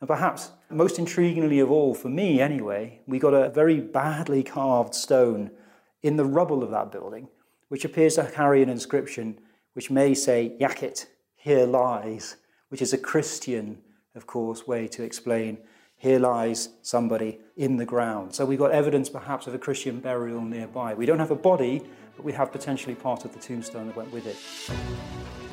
And 0.00 0.08
perhaps 0.08 0.50
most 0.70 0.96
intriguingly 0.96 1.62
of 1.62 1.70
all, 1.70 1.94
for 1.94 2.08
me 2.08 2.40
anyway, 2.40 3.00
we 3.06 3.18
got 3.18 3.34
a 3.34 3.50
very 3.50 3.80
badly 3.80 4.42
carved 4.42 4.94
stone 4.94 5.50
in 6.04 6.16
the 6.16 6.24
rubble 6.24 6.62
of 6.62 6.70
that 6.70 6.92
building, 6.92 7.26
which 7.68 7.84
appears 7.84 8.14
to 8.14 8.30
carry 8.30 8.62
an 8.62 8.68
inscription 8.68 9.40
which 9.72 9.90
may 9.90 10.14
say, 10.14 10.54
Jacet, 10.60 11.06
here 11.34 11.66
lies, 11.66 12.36
which 12.68 12.80
is 12.80 12.92
a 12.92 12.98
Christian, 12.98 13.78
of 14.14 14.26
course, 14.26 14.68
way 14.68 14.86
to 14.86 15.02
explain 15.02 15.58
here 15.96 16.18
lies 16.18 16.68
somebody 16.82 17.40
in 17.56 17.76
the 17.76 17.86
ground. 17.86 18.34
So 18.34 18.44
we've 18.44 18.58
got 18.58 18.72
evidence 18.72 19.08
perhaps 19.08 19.46
of 19.46 19.54
a 19.54 19.58
Christian 19.58 20.00
burial 20.00 20.42
nearby. 20.42 20.92
We 20.92 21.06
don't 21.06 21.18
have 21.18 21.30
a 21.30 21.36
body, 21.36 21.82
but 22.14 22.24
we 22.24 22.32
have 22.32 22.52
potentially 22.52 22.94
part 22.94 23.24
of 23.24 23.32
the 23.32 23.40
tombstone 23.40 23.86
that 23.86 23.96
went 23.96 24.12
with 24.12 24.26
it. 24.26 25.43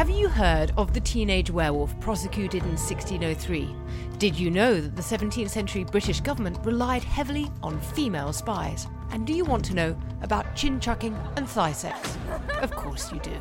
Have 0.00 0.08
you 0.08 0.30
heard 0.30 0.72
of 0.78 0.94
the 0.94 1.00
teenage 1.00 1.50
werewolf 1.50 2.00
prosecuted 2.00 2.62
in 2.62 2.70
1603? 2.70 3.68
Did 4.16 4.34
you 4.34 4.50
know 4.50 4.80
that 4.80 4.96
the 4.96 5.02
17th 5.02 5.50
century 5.50 5.84
British 5.84 6.22
government 6.22 6.58
relied 6.64 7.04
heavily 7.04 7.50
on 7.62 7.78
female 7.78 8.32
spies? 8.32 8.86
And 9.10 9.26
do 9.26 9.34
you 9.34 9.44
want 9.44 9.62
to 9.66 9.74
know 9.74 9.94
about 10.22 10.56
chin 10.56 10.80
chucking 10.80 11.14
and 11.36 11.46
thigh 11.46 11.72
sex? 11.72 12.16
Of 12.62 12.70
course 12.70 13.12
you 13.12 13.20
do. 13.20 13.36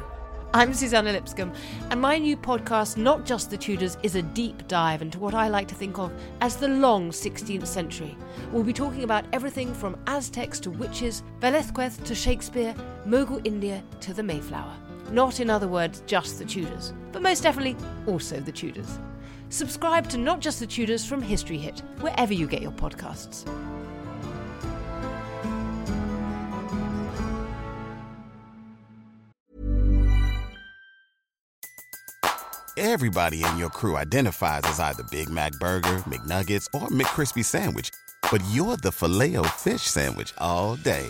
I'm 0.54 0.74
Suzannah 0.74 1.13
Lipscomb, 1.13 1.54
and 1.91 2.02
my 2.02 2.17
new 2.17 2.36
podcast, 2.36 2.98
Not 2.98 3.26
Just 3.26 3.50
the 3.50 3.58
Tudors, 3.58 3.98
is 4.04 4.15
a 4.15 4.22
deep 4.22 4.67
dive 4.67 5.02
into 5.02 5.17
what 5.17 5.34
I 5.34 5.48
like 5.48 5.69
to 5.69 5.76
think 5.76 5.98
of 5.98 6.12
as 6.41 6.58
the 6.58 6.67
long 6.67 7.12
16th 7.12 7.67
century. 7.67 8.17
We'll 8.52 8.65
be 8.65 8.74
talking 8.74 9.04
about 9.04 9.24
everything 9.32 9.74
from 9.74 9.98
Aztecs 10.08 10.60
to 10.60 10.72
witches, 10.72 11.24
Velazquez 11.39 11.95
to 12.00 12.13
Shakespeare, 12.13 12.76
Mughal 13.08 13.39
India 13.48 13.82
to 14.02 14.13
the 14.13 14.24
Mayflower. 14.24 14.76
Not, 15.12 15.39
in 15.39 15.50
other 15.50 15.67
words, 15.67 16.04
just 16.06 16.38
the 16.38 16.45
Tudors, 16.45 16.93
but 17.12 17.22
most 17.22 17.41
definitely 17.41 17.76
also 18.08 18.39
the 18.39 18.52
Tudors. 18.52 19.00
Subscribe 19.50 20.08
to 20.10 20.17
Not 20.17 20.39
Just 20.39 20.60
the 20.60 20.67
Tudors 20.67 21.06
from 21.06 21.22
History 21.22 21.58
Hit, 21.58 21.82
wherever 22.00 22.34
you 22.34 22.45
get 22.45 22.62
your 22.62 22.72
podcasts. 22.72 23.50
Everybody 32.78 33.43
in 33.43 33.58
your 33.58 33.69
crew 33.69 33.98
identifies 33.98 34.62
as 34.65 34.80
either 34.80 35.04
Big 35.12 35.30
Mac 35.30 35.52
Burger, 35.60 35.98
McNuggets, 36.08 36.67
or 36.74 36.88
McCrispy 36.88 37.43
Sandwich, 37.43 37.89
but 38.32 38.41
you're 38.52 38.78
the 38.78 38.91
Filet-O-Fish 38.91 39.82
Sandwich 39.82 40.34
all 40.38 40.76
day 40.78 41.10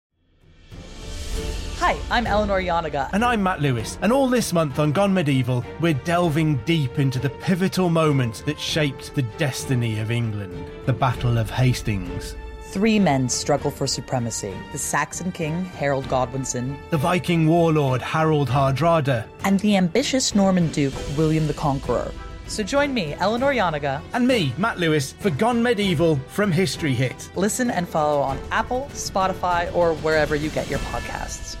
Hi, 1.81 1.97
I'm 2.11 2.27
Eleanor 2.27 2.61
Janega. 2.61 3.09
And 3.11 3.25
I'm 3.25 3.41
Matt 3.41 3.59
Lewis. 3.59 3.97
And 4.03 4.13
all 4.13 4.27
this 4.27 4.53
month 4.53 4.77
on 4.77 4.91
Gone 4.91 5.11
Medieval, 5.11 5.65
we're 5.79 5.95
delving 5.95 6.57
deep 6.57 6.99
into 6.99 7.17
the 7.17 7.31
pivotal 7.31 7.89
moment 7.89 8.43
that 8.45 8.59
shaped 8.59 9.15
the 9.15 9.23
destiny 9.23 9.97
of 9.97 10.11
England 10.11 10.69
the 10.85 10.93
Battle 10.93 11.39
of 11.39 11.49
Hastings. 11.49 12.35
Three 12.65 12.99
men 12.99 13.27
struggle 13.27 13.71
for 13.71 13.87
supremacy 13.87 14.53
the 14.71 14.77
Saxon 14.77 15.31
king, 15.31 15.65
Harold 15.65 16.07
Godwinson, 16.07 16.77
the 16.91 16.97
Viking 16.97 17.47
warlord, 17.47 18.03
Harold 18.03 18.47
Hardrada, 18.47 19.27
and 19.43 19.59
the 19.61 19.75
ambitious 19.75 20.35
Norman 20.35 20.67
Duke, 20.67 20.93
William 21.17 21.47
the 21.47 21.55
Conqueror. 21.55 22.11
So 22.45 22.61
join 22.61 22.93
me, 22.93 23.15
Eleanor 23.15 23.53
Janega, 23.53 24.03
and 24.13 24.27
me, 24.27 24.53
Matt 24.59 24.77
Lewis, 24.77 25.13
for 25.13 25.31
Gone 25.31 25.63
Medieval 25.63 26.17
from 26.27 26.51
History 26.51 26.93
Hit. 26.93 27.31
Listen 27.35 27.71
and 27.71 27.89
follow 27.89 28.21
on 28.21 28.37
Apple, 28.51 28.87
Spotify, 28.93 29.73
or 29.73 29.95
wherever 29.95 30.35
you 30.35 30.51
get 30.51 30.69
your 30.69 30.79
podcasts. 30.79 31.57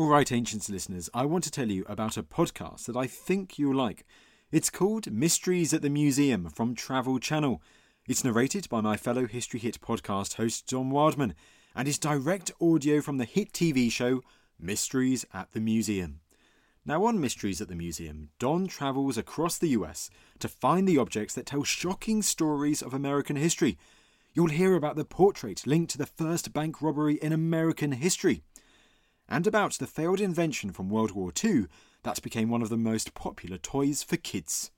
All 0.00 0.06
right, 0.06 0.32
Ancients 0.32 0.70
listeners, 0.70 1.10
I 1.12 1.26
want 1.26 1.44
to 1.44 1.50
tell 1.50 1.70
you 1.70 1.84
about 1.86 2.16
a 2.16 2.22
podcast 2.22 2.86
that 2.86 2.96
I 2.96 3.06
think 3.06 3.58
you'll 3.58 3.76
like. 3.76 4.06
It's 4.50 4.70
called 4.70 5.12
Mysteries 5.12 5.74
at 5.74 5.82
the 5.82 5.90
Museum 5.90 6.48
from 6.48 6.74
Travel 6.74 7.18
Channel. 7.18 7.60
It's 8.08 8.24
narrated 8.24 8.66
by 8.70 8.80
my 8.80 8.96
fellow 8.96 9.26
History 9.26 9.60
Hit 9.60 9.82
podcast 9.82 10.36
host 10.36 10.66
Don 10.66 10.88
Wildman 10.88 11.34
and 11.76 11.86
is 11.86 11.98
direct 11.98 12.50
audio 12.62 13.02
from 13.02 13.18
the 13.18 13.26
hit 13.26 13.52
TV 13.52 13.92
show 13.92 14.22
Mysteries 14.58 15.26
at 15.34 15.52
the 15.52 15.60
Museum. 15.60 16.20
Now, 16.86 17.04
on 17.04 17.20
Mysteries 17.20 17.60
at 17.60 17.68
the 17.68 17.74
Museum, 17.74 18.30
Don 18.38 18.68
travels 18.68 19.18
across 19.18 19.58
the 19.58 19.68
US 19.68 20.08
to 20.38 20.48
find 20.48 20.88
the 20.88 20.96
objects 20.96 21.34
that 21.34 21.44
tell 21.44 21.62
shocking 21.62 22.22
stories 22.22 22.80
of 22.80 22.94
American 22.94 23.36
history. 23.36 23.76
You'll 24.32 24.48
hear 24.48 24.76
about 24.76 24.96
the 24.96 25.04
portrait 25.04 25.66
linked 25.66 25.90
to 25.90 25.98
the 25.98 26.06
first 26.06 26.54
bank 26.54 26.80
robbery 26.80 27.16
in 27.16 27.34
American 27.34 27.92
history 27.92 28.40
and 29.30 29.46
about 29.46 29.74
the 29.74 29.86
failed 29.86 30.20
invention 30.20 30.72
from 30.72 30.90
World 30.90 31.12
War 31.12 31.32
II 31.42 31.66
that 32.02 32.22
became 32.22 32.50
one 32.50 32.62
of 32.62 32.68
the 32.68 32.76
most 32.76 33.14
popular 33.14 33.56
toys 33.56 34.02
for 34.02 34.16
kids. 34.16 34.70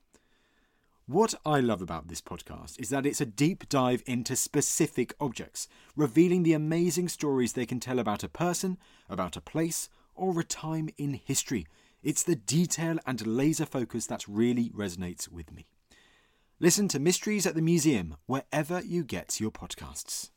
What 1.05 1.33
I 1.45 1.59
love 1.59 1.81
about 1.81 2.07
this 2.07 2.21
podcast 2.21 2.79
is 2.79 2.87
that 2.89 3.05
it's 3.05 3.19
a 3.19 3.25
deep 3.25 3.67
dive 3.67 4.03
into 4.05 4.37
specific 4.37 5.13
objects, 5.19 5.67
revealing 5.97 6.43
the 6.43 6.53
amazing 6.53 7.09
stories 7.09 7.53
they 7.53 7.65
can 7.65 7.81
tell 7.81 7.99
about 7.99 8.23
a 8.23 8.29
person, 8.29 8.77
about 9.09 9.35
a 9.35 9.41
place, 9.41 9.89
or 10.15 10.39
a 10.39 10.45
time 10.45 10.89
in 10.97 11.15
history. 11.15 11.67
It's 12.03 12.23
the 12.23 12.35
detail 12.35 12.99
and 13.05 13.25
laser 13.25 13.65
focus 13.65 14.05
that 14.07 14.27
really 14.27 14.69
resonates 14.69 15.27
with 15.27 15.51
me. 15.51 15.65
Listen 16.59 16.87
to 16.89 16.99
Mysteries 16.99 17.45
at 17.45 17.55
the 17.55 17.61
Museum 17.61 18.15
wherever 18.25 18.81
you 18.81 19.03
get 19.03 19.41
your 19.41 19.51
podcasts. 19.51 20.29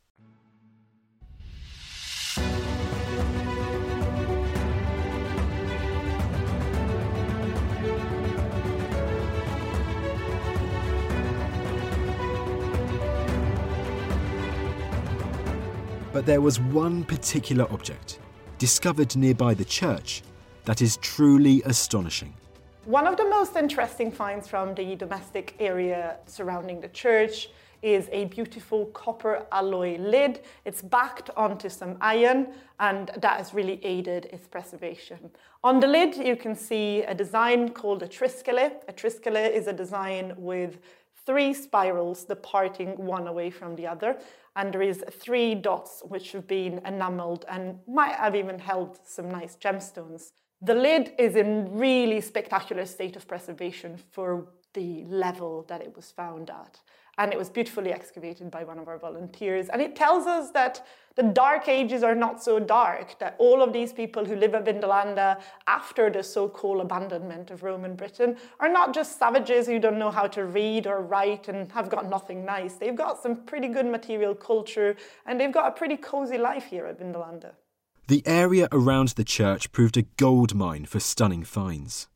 But 16.16 16.24
there 16.24 16.40
was 16.40 16.58
one 16.58 17.04
particular 17.04 17.70
object, 17.70 18.20
discovered 18.56 19.14
nearby 19.16 19.52
the 19.52 19.66
church, 19.66 20.22
that 20.64 20.80
is 20.80 20.96
truly 20.96 21.60
astonishing. 21.66 22.32
One 22.86 23.06
of 23.06 23.18
the 23.18 23.26
most 23.26 23.54
interesting 23.54 24.10
finds 24.10 24.48
from 24.48 24.74
the 24.74 24.96
domestic 24.96 25.56
area 25.58 26.16
surrounding 26.24 26.80
the 26.80 26.88
church 26.88 27.50
is 27.82 28.08
a 28.12 28.24
beautiful 28.24 28.86
copper 28.94 29.44
alloy 29.52 29.98
lid. 29.98 30.40
It's 30.64 30.80
backed 30.80 31.28
onto 31.36 31.68
some 31.68 31.98
iron 32.00 32.48
and 32.80 33.10
that 33.18 33.36
has 33.36 33.52
really 33.52 33.78
aided 33.84 34.24
its 34.32 34.46
preservation. 34.46 35.18
On 35.62 35.80
the 35.80 35.86
lid 35.86 36.16
you 36.16 36.36
can 36.36 36.54
see 36.54 37.02
a 37.02 37.14
design 37.14 37.68
called 37.72 38.02
a 38.02 38.08
triskele. 38.08 38.72
A 38.88 38.92
triskele 38.94 39.50
is 39.50 39.66
a 39.66 39.72
design 39.74 40.32
with 40.38 40.78
three 41.26 41.52
spirals 41.52 42.24
departing 42.24 42.96
one 42.96 43.26
away 43.26 43.50
from 43.50 43.76
the 43.76 43.86
other 43.86 44.16
and 44.54 44.72
there 44.72 44.82
is 44.82 45.04
three 45.10 45.54
dots 45.54 46.02
which 46.08 46.32
have 46.32 46.46
been 46.46 46.80
enameled 46.86 47.44
and 47.48 47.78
might 47.86 48.14
have 48.14 48.34
even 48.34 48.58
held 48.58 48.98
some 49.04 49.30
nice 49.30 49.56
gemstones. 49.56 50.32
The 50.62 50.74
lid 50.74 51.12
is 51.18 51.36
in 51.36 51.76
really 51.76 52.20
spectacular 52.22 52.86
state 52.86 53.16
of 53.16 53.28
preservation 53.28 53.98
for 54.12 54.48
the 54.72 55.04
level 55.04 55.64
that 55.68 55.82
it 55.82 55.94
was 55.94 56.10
found 56.10 56.48
at. 56.48 56.80
And 57.18 57.32
it 57.32 57.38
was 57.38 57.48
beautifully 57.48 57.92
excavated 57.92 58.50
by 58.50 58.64
one 58.64 58.78
of 58.78 58.88
our 58.88 58.98
volunteers. 58.98 59.68
And 59.68 59.80
it 59.80 59.96
tells 59.96 60.26
us 60.26 60.50
that 60.50 60.86
the 61.14 61.22
dark 61.22 61.66
ages 61.66 62.02
are 62.02 62.14
not 62.14 62.42
so 62.42 62.58
dark, 62.58 63.18
that 63.20 63.36
all 63.38 63.62
of 63.62 63.72
these 63.72 63.92
people 63.92 64.24
who 64.26 64.36
live 64.36 64.54
at 64.54 64.66
Vindolanda 64.66 65.36
uh, 65.36 65.40
after 65.66 66.10
the 66.10 66.22
so 66.22 66.46
called 66.46 66.82
abandonment 66.82 67.50
of 67.50 67.62
Roman 67.62 67.96
Britain 67.96 68.36
are 68.60 68.68
not 68.68 68.92
just 68.92 69.18
savages 69.18 69.66
who 69.66 69.78
don't 69.78 69.98
know 69.98 70.10
how 70.10 70.26
to 70.26 70.44
read 70.44 70.86
or 70.86 71.00
write 71.00 71.48
and 71.48 71.72
have 71.72 71.88
got 71.88 72.08
nothing 72.08 72.44
nice. 72.44 72.74
They've 72.74 72.94
got 72.94 73.22
some 73.22 73.36
pretty 73.44 73.68
good 73.68 73.86
material 73.86 74.34
culture 74.34 74.94
and 75.24 75.40
they've 75.40 75.52
got 75.52 75.68
a 75.68 75.70
pretty 75.72 75.96
cozy 75.96 76.36
life 76.36 76.66
here 76.66 76.84
at 76.84 77.00
Vindolanda. 77.00 77.52
The 78.08 78.22
area 78.26 78.68
around 78.70 79.08
the 79.08 79.24
church 79.24 79.72
proved 79.72 79.96
a 79.96 80.02
gold 80.02 80.54
mine 80.54 80.84
for 80.84 81.00
stunning 81.00 81.44
finds. 81.44 82.08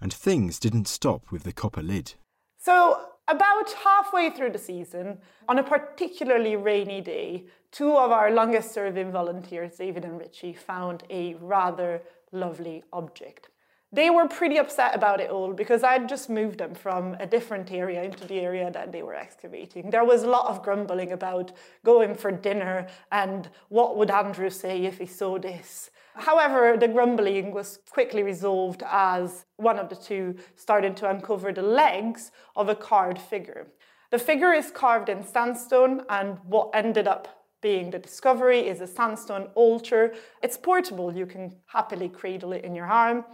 And 0.00 0.12
things 0.12 0.60
didn't 0.60 0.86
stop 0.86 1.32
with 1.32 1.42
the 1.42 1.52
copper 1.52 1.82
lid. 1.82 2.14
So, 2.56 3.00
about 3.28 3.72
halfway 3.84 4.30
through 4.30 4.50
the 4.50 4.58
season, 4.58 5.18
on 5.48 5.58
a 5.58 5.62
particularly 5.62 6.56
rainy 6.56 7.00
day, 7.00 7.44
two 7.70 7.96
of 7.96 8.10
our 8.10 8.30
longest 8.30 8.72
serving 8.72 9.12
volunteers, 9.12 9.76
David 9.76 10.04
and 10.04 10.18
Richie, 10.18 10.54
found 10.54 11.04
a 11.10 11.34
rather 11.34 12.02
lovely 12.32 12.82
object. 12.92 13.48
They 13.90 14.10
were 14.10 14.28
pretty 14.28 14.58
upset 14.58 14.94
about 14.94 15.18
it 15.18 15.30
all 15.30 15.54
because 15.54 15.82
I'd 15.82 16.10
just 16.10 16.28
moved 16.28 16.58
them 16.58 16.74
from 16.74 17.14
a 17.14 17.26
different 17.26 17.72
area 17.72 18.02
into 18.02 18.28
the 18.28 18.38
area 18.40 18.70
that 18.70 18.92
they 18.92 19.02
were 19.02 19.14
excavating. 19.14 19.88
There 19.88 20.04
was 20.04 20.24
a 20.24 20.28
lot 20.28 20.46
of 20.50 20.62
grumbling 20.62 21.12
about 21.12 21.52
going 21.86 22.14
for 22.14 22.30
dinner 22.30 22.86
and 23.10 23.48
what 23.70 23.96
would 23.96 24.10
Andrew 24.10 24.50
say 24.50 24.84
if 24.84 24.98
he 24.98 25.06
saw 25.06 25.38
this. 25.38 25.90
However, 26.14 26.76
the 26.76 26.88
grumbling 26.88 27.52
was 27.52 27.78
quickly 27.88 28.22
resolved 28.22 28.82
as 28.86 29.46
one 29.56 29.78
of 29.78 29.88
the 29.88 29.96
two 29.96 30.36
started 30.54 30.94
to 30.98 31.08
uncover 31.08 31.50
the 31.52 31.62
legs 31.62 32.30
of 32.56 32.68
a 32.68 32.74
carved 32.74 33.20
figure. 33.20 33.68
The 34.10 34.18
figure 34.18 34.52
is 34.52 34.70
carved 34.70 35.08
in 35.08 35.22
sandstone, 35.22 36.02
and 36.08 36.38
what 36.44 36.70
ended 36.74 37.06
up 37.06 37.46
being 37.60 37.90
the 37.90 37.98
discovery 37.98 38.60
is 38.66 38.80
a 38.80 38.86
sandstone 38.86 39.48
altar. 39.54 40.14
It's 40.42 40.56
portable, 40.56 41.14
you 41.14 41.26
can 41.26 41.56
happily 41.66 42.08
cradle 42.08 42.52
it 42.52 42.64
in 42.64 42.74
your 42.74 42.86
arm, 42.86 43.24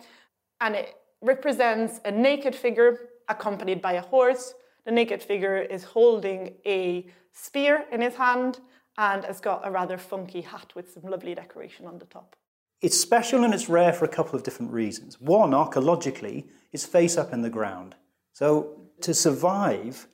and 0.60 0.74
it 0.74 0.94
represents 1.20 2.00
a 2.04 2.10
naked 2.10 2.54
figure 2.54 3.08
accompanied 3.28 3.80
by 3.80 3.94
a 3.94 4.02
horse. 4.02 4.54
The 4.84 4.92
naked 4.92 5.22
figure 5.22 5.58
is 5.58 5.84
holding 5.84 6.54
a 6.66 7.06
spear 7.32 7.84
in 7.90 8.00
his 8.00 8.14
hand 8.14 8.60
and 8.98 9.24
has 9.24 9.40
got 9.40 9.66
a 9.66 9.70
rather 9.70 9.98
funky 9.98 10.42
hat 10.42 10.72
with 10.74 10.92
some 10.92 11.04
lovely 11.04 11.34
decoration 11.34 11.86
on 11.86 11.98
the 11.98 12.04
top. 12.06 12.36
It's 12.80 13.00
special 13.00 13.44
and 13.44 13.54
it's 13.54 13.68
rare 13.68 13.92
for 13.92 14.04
a 14.04 14.08
couple 14.08 14.36
of 14.36 14.42
different 14.42 14.72
reasons. 14.72 15.20
One, 15.20 15.54
archaeologically, 15.54 16.46
it's 16.72 16.84
face 16.84 17.16
up 17.16 17.32
in 17.32 17.42
the 17.42 17.50
ground. 17.50 17.94
So 18.32 18.80
to 19.00 19.14
survive 19.14 20.06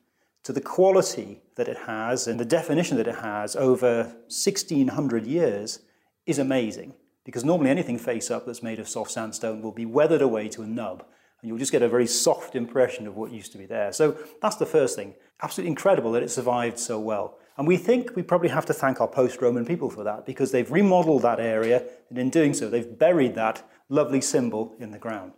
to 0.45 0.53
the 0.53 0.61
quality 0.61 1.43
that 1.57 1.69
it 1.69 1.77
has 1.87 2.27
and 2.27 2.39
the 2.39 2.45
definition 2.45 2.97
that 2.97 3.09
it 3.09 3.17
has 3.17 3.57
over 3.57 4.05
1600 4.29 5.27
years 5.27 5.81
is 6.27 6.39
amazing. 6.39 6.95
Because 7.31 7.45
normally 7.45 7.71
anything 7.71 7.97
face 7.97 8.29
up 8.29 8.45
that's 8.45 8.63
made 8.63 8.81
of 8.81 8.89
soft 8.89 9.13
sandstone 9.13 9.63
will 9.63 9.71
be 9.71 9.87
weathered 9.87 10.21
away 10.21 10.49
to 10.49 10.63
a 10.63 10.67
nub 10.67 11.05
and 11.41 11.49
you'll 11.49 11.59
just 11.59 11.73
get 11.73 11.83
a 11.83 11.89
very 11.89 12.07
soft 12.07 12.55
impression 12.55 13.07
of 13.07 13.17
what 13.17 13.33
used 13.33 13.53
to 13.53 13.59
be 13.59 13.67
there. 13.67 13.93
So 13.93 14.17
that's 14.43 14.57
the 14.57 14.67
first 14.67 14.97
thing. 14.97 15.15
Absolutely 15.43 15.71
incredible 15.71 16.13
that 16.13 16.23
it 16.23 16.31
survived 16.31 16.79
so 16.79 16.99
well. 16.99 17.39
And 17.57 17.67
we 17.67 17.77
think 17.77 18.15
we 18.15 18.23
probably 18.23 18.49
have 18.49 18.67
to 18.67 18.75
thank 18.75 19.01
our 19.01 19.09
post 19.09 19.41
Roman 19.41 19.65
people 19.65 19.91
for 19.91 20.05
that 20.05 20.27
because 20.27 20.53
they've 20.53 20.71
remodeled 20.71 21.23
that 21.23 21.41
area, 21.41 21.85
and 22.09 22.19
in 22.19 22.31
doing 22.31 22.53
so, 22.53 22.69
they've 22.69 22.99
buried 22.99 23.35
that 23.37 23.67
lovely 23.89 24.21
symbol 24.21 24.75
in 24.79 24.91
the 24.91 24.99
ground. 24.99 25.33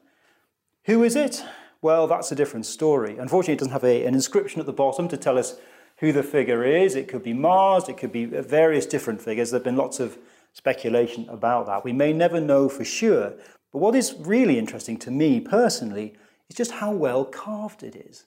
Who 0.85 1.03
is 1.05 1.15
it? 1.15 1.45
Well, 1.81 2.07
that's 2.07 2.33
a 2.33 2.37
different 2.37 2.67
story. 2.67 3.19
Unfortunately, 3.19 3.55
it 3.55 3.59
doesn't 3.59 3.73
have 3.73 3.85
a, 3.85 4.05
an 4.05 4.15
inscription 4.15 4.61
at 4.61 4.67
the 4.67 4.73
bottom 4.73 5.09
to 5.09 5.17
tell 5.17 5.39
us 5.39 5.57
who 5.99 6.13
the 6.13 6.23
figure 6.23 6.65
is. 6.65 6.97
It 6.97 7.07
could 7.07 7.23
be 7.23 7.33
Mars, 7.33 7.89
it 7.89 7.97
could 7.97 8.13
be 8.13 8.25
uh, 8.25 8.43
various 8.43 8.87
different 8.87 9.21
figures. 9.21 9.51
There 9.51 9.59
have 9.59 9.65
been 9.65 9.77
lots 9.77 10.01
of 10.01 10.19
speculation 10.53 11.29
about 11.29 11.67
that. 11.67 11.85
We 11.85 11.93
may 11.93 12.12
never 12.12 12.41
know 12.41 12.69
for 12.69 12.85
sure. 12.85 13.35
But 13.73 13.79
what 13.79 13.95
is 13.95 14.15
really 14.19 14.59
interesting 14.59 14.99
to 14.99 15.11
me 15.11 15.41
personally 15.41 16.15
is 16.49 16.57
just 16.57 16.73
how 16.73 16.93
well 16.93 17.25
carved 17.25 17.83
it 17.83 17.97
is. 17.97 18.27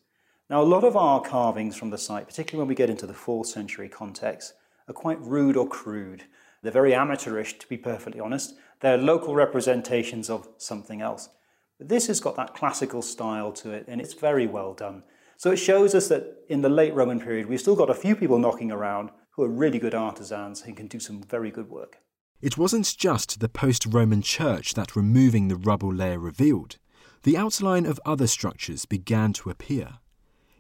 Now, 0.49 0.61
a 0.61 0.63
lot 0.63 0.83
of 0.83 0.95
our 0.95 1.21
carvings 1.21 1.75
from 1.75 1.89
the 1.89 1.97
site, 1.97 2.27
particularly 2.27 2.61
when 2.61 2.69
we 2.69 2.75
get 2.75 2.89
into 2.89 3.07
the 3.07 3.13
4th 3.13 3.47
century 3.47 3.89
context, 3.89 4.53
are 4.88 4.93
quite 4.93 5.19
rude 5.21 5.57
or 5.57 5.67
crude. 5.67 6.23
They're 6.61 6.71
very 6.71 6.93
amateurish, 6.93 7.57
to 7.59 7.67
be 7.67 7.77
perfectly 7.77 8.19
honest. 8.19 8.55
They're 8.79 8.97
local 8.97 9.35
representations 9.35 10.29
of 10.29 10.47
something 10.57 11.01
else. 11.01 11.29
But 11.77 11.89
this 11.89 12.07
has 12.07 12.19
got 12.19 12.35
that 12.35 12.53
classical 12.53 13.01
style 13.01 13.51
to 13.53 13.71
it, 13.71 13.85
and 13.88 13.99
it's 13.99 14.13
very 14.13 14.47
well 14.47 14.73
done. 14.73 15.03
So 15.38 15.51
it 15.51 15.57
shows 15.57 15.93
us 15.93 16.07
that 16.07 16.45
in 16.47 16.61
the 16.61 16.69
late 16.69 16.93
Roman 16.93 17.19
period, 17.19 17.47
we've 17.47 17.59
still 17.59 17.75
got 17.75 17.89
a 17.89 17.95
few 17.95 18.15
people 18.15 18.39
knocking 18.39 18.71
around 18.71 19.09
who 19.31 19.43
are 19.43 19.49
really 19.49 19.79
good 19.79 19.93
artisans 19.93 20.61
and 20.61 20.77
can 20.77 20.88
do 20.88 20.99
some 20.99 21.21
very 21.21 21.51
good 21.51 21.69
work. 21.69 21.97
It 22.41 22.57
wasn't 22.57 22.95
just 22.97 23.39
the 23.39 23.49
post 23.49 23.85
Roman 23.85 24.21
church 24.21 24.73
that 24.73 24.95
removing 24.95 25.47
the 25.47 25.55
rubble 25.55 25.93
layer 25.93 26.19
revealed. 26.19 26.77
The 27.23 27.37
outline 27.37 27.85
of 27.85 27.99
other 28.05 28.27
structures 28.27 28.85
began 28.85 29.33
to 29.33 29.49
appear 29.49 29.99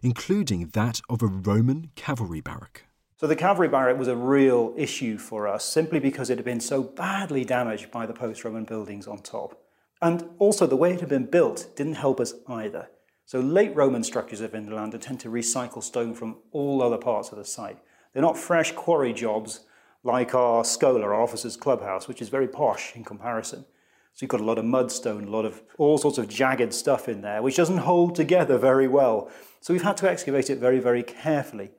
including 0.05 0.67
that 0.67 1.01
of 1.09 1.23
a 1.23 1.27
Roman 1.27 1.89
cavalry 1.95 2.39
barrack. 2.39 2.85
So 3.17 3.25
the 3.25 3.35
cavalry 3.35 3.67
barrack 3.67 3.97
was 3.97 4.07
a 4.07 4.15
real 4.15 4.71
issue 4.77 5.17
for 5.17 5.47
us 5.47 5.65
simply 5.65 5.99
because 5.99 6.29
it 6.29 6.37
had 6.37 6.45
been 6.45 6.59
so 6.59 6.83
badly 6.83 7.43
damaged 7.43 7.89
by 7.89 8.05
the 8.05 8.13
post 8.13 8.45
Roman 8.45 8.65
buildings 8.65 9.07
on 9.07 9.17
top. 9.19 9.59
And 10.03 10.29
also, 10.37 10.67
the 10.67 10.75
way 10.75 10.93
it 10.93 10.99
had 10.99 11.09
been 11.09 11.25
built 11.25 11.69
didn't 11.75 11.95
help 11.95 12.19
us 12.19 12.33
either. 12.47 12.89
So, 13.25 13.39
late 13.39 13.75
Roman 13.75 14.03
structures 14.03 14.41
of 14.41 14.51
Vindolanda 14.51 14.99
tend 14.99 15.21
to 15.21 15.29
recycle 15.29 15.81
stone 15.81 16.13
from 16.13 16.37
all 16.51 16.83
other 16.83 16.97
parts 16.97 17.31
of 17.31 17.39
the 17.39 17.45
site. 17.45 17.79
They're 18.13 18.21
not 18.21 18.37
fresh 18.37 18.73
quarry 18.73 19.13
jobs 19.13 19.61
like 20.05 20.35
our 20.35 20.63
Schola, 20.63 21.01
our 21.01 21.19
officers' 21.19 21.57
clubhouse, 21.57 22.07
which 22.07 22.21
is 22.21 22.29
very 22.29 22.47
posh 22.47 22.95
in 22.95 23.03
comparison. 23.03 23.65
So 24.13 24.23
you've 24.23 24.29
got 24.29 24.39
a 24.39 24.45
lot 24.45 24.59
of 24.59 24.63
mudstone, 24.63 25.27
a 25.27 25.29
lot 25.29 25.45
of 25.45 25.61
all 25.77 25.97
sorts 25.97 26.19
of 26.19 26.29
jagged 26.29 26.73
stuff 26.73 27.09
in 27.09 27.21
there, 27.21 27.41
which 27.41 27.57
doesn't 27.57 27.79
hold 27.79 28.15
together 28.15 28.57
very 28.57 28.87
well. 28.87 29.29
So 29.59 29.73
we've 29.73 29.83
had 29.83 29.97
to 29.97 30.09
excavate 30.09 30.49
it 30.49 30.59
very, 30.59 30.79
very 30.79 31.03
carefully. 31.03 31.71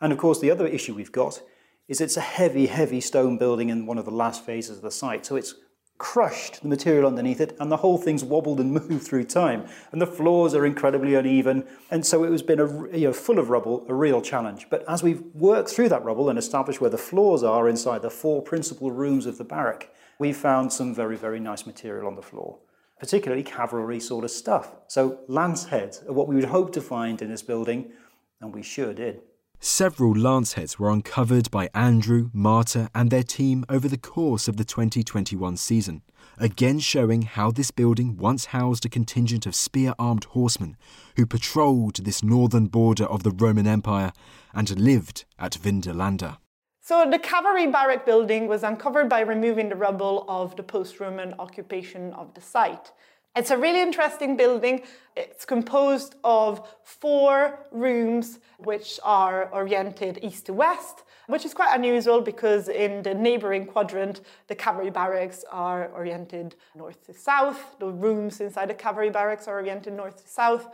And 0.00 0.12
of 0.12 0.18
course, 0.18 0.40
the 0.40 0.50
other 0.50 0.66
issue 0.66 0.94
we've 0.94 1.12
got 1.12 1.40
is 1.86 2.00
it's 2.00 2.16
a 2.16 2.20
heavy, 2.20 2.66
heavy 2.66 3.00
stone 3.00 3.38
building 3.38 3.68
in 3.70 3.86
one 3.86 3.96
of 3.96 4.04
the 4.04 4.10
last 4.10 4.44
phases 4.44 4.78
of 4.78 4.82
the 4.82 4.90
site. 4.90 5.24
So 5.24 5.36
it's 5.36 5.54
crushed 5.98 6.62
the 6.62 6.68
material 6.68 7.08
underneath 7.08 7.40
it, 7.40 7.56
and 7.60 7.70
the 7.70 7.78
whole 7.78 7.98
thing's 7.98 8.24
wobbled 8.24 8.60
and 8.60 8.72
moved 8.88 9.06
through 9.06 9.24
time. 9.24 9.66
And 9.92 10.00
the 10.00 10.06
floors 10.06 10.54
are 10.54 10.64
incredibly 10.64 11.14
uneven, 11.14 11.64
and 11.90 12.06
so 12.06 12.24
it 12.24 12.30
has 12.30 12.42
been 12.42 12.60
a, 12.60 12.96
you 12.96 13.08
know, 13.08 13.12
full 13.12 13.38
of 13.38 13.50
rubble, 13.50 13.84
a 13.88 13.94
real 13.94 14.22
challenge. 14.22 14.68
But 14.70 14.84
as 14.88 15.02
we've 15.02 15.22
worked 15.34 15.70
through 15.70 15.90
that 15.90 16.04
rubble 16.04 16.30
and 16.30 16.38
established 16.38 16.80
where 16.80 16.90
the 16.90 16.98
floors 16.98 17.42
are 17.42 17.68
inside 17.68 18.02
the 18.02 18.10
four 18.10 18.40
principal 18.40 18.90
rooms 18.90 19.26
of 19.26 19.38
the 19.38 19.44
barrack, 19.44 19.90
we 20.18 20.32
found 20.32 20.72
some 20.72 20.94
very, 20.94 21.16
very 21.16 21.40
nice 21.40 21.66
material 21.66 22.06
on 22.06 22.16
the 22.16 22.22
floor, 22.22 22.58
particularly 22.98 23.42
cavalry 23.42 24.00
sort 24.00 24.24
of 24.24 24.30
stuff. 24.30 24.76
So 24.86 25.20
lance 25.28 25.66
heads 25.66 26.02
are 26.08 26.12
what 26.12 26.28
we 26.28 26.34
would 26.36 26.46
hope 26.46 26.72
to 26.74 26.80
find 26.80 27.20
in 27.20 27.30
this 27.30 27.42
building, 27.42 27.92
and 28.40 28.54
we 28.54 28.62
sure 28.62 28.94
did. 28.94 29.20
Several 29.60 30.14
lance 30.14 30.52
heads 30.52 30.78
were 30.78 30.88
uncovered 30.88 31.50
by 31.50 31.68
Andrew, 31.74 32.30
Marta, 32.32 32.88
and 32.94 33.10
their 33.10 33.24
team 33.24 33.64
over 33.68 33.88
the 33.88 33.98
course 33.98 34.46
of 34.46 34.56
the 34.56 34.64
2021 34.64 35.56
season, 35.56 36.02
again 36.38 36.78
showing 36.78 37.22
how 37.22 37.50
this 37.50 37.72
building 37.72 38.16
once 38.16 38.46
housed 38.46 38.86
a 38.86 38.88
contingent 38.88 39.46
of 39.46 39.56
spear 39.56 39.94
armed 39.98 40.24
horsemen 40.26 40.76
who 41.16 41.26
patrolled 41.26 41.96
this 42.04 42.22
northern 42.22 42.66
border 42.66 43.04
of 43.06 43.24
the 43.24 43.32
Roman 43.32 43.66
Empire 43.66 44.12
and 44.54 44.78
lived 44.78 45.24
at 45.40 45.54
Vindolanda. 45.54 46.38
So 46.80 47.04
the 47.10 47.18
cavalry 47.18 47.66
barrack 47.66 48.06
building 48.06 48.46
was 48.46 48.62
uncovered 48.62 49.08
by 49.08 49.20
removing 49.20 49.70
the 49.70 49.76
rubble 49.76 50.24
of 50.28 50.54
the 50.54 50.62
post-Roman 50.62 51.34
occupation 51.40 52.12
of 52.12 52.32
the 52.34 52.40
site. 52.40 52.92
It's 53.36 53.50
a 53.50 53.56
really 53.56 53.80
interesting 53.80 54.36
building. 54.36 54.82
It's 55.16 55.44
composed 55.44 56.16
of 56.24 56.66
four 56.82 57.66
rooms 57.70 58.40
which 58.58 58.98
are 59.04 59.48
oriented 59.52 60.18
east 60.22 60.46
to 60.46 60.52
west, 60.52 61.04
which 61.28 61.44
is 61.44 61.54
quite 61.54 61.74
unusual 61.74 62.20
because 62.20 62.68
in 62.68 63.02
the 63.02 63.14
neighboring 63.14 63.66
quadrant, 63.66 64.22
the 64.48 64.54
cavalry 64.54 64.90
barracks 64.90 65.44
are 65.50 65.88
oriented 65.94 66.56
north 66.74 67.04
to 67.06 67.12
south. 67.12 67.78
The 67.78 67.86
rooms 67.86 68.40
inside 68.40 68.70
the 68.70 68.74
cavalry 68.74 69.10
barracks 69.10 69.46
are 69.46 69.54
oriented 69.54 69.92
north 69.92 70.22
to 70.22 70.28
south. 70.28 70.68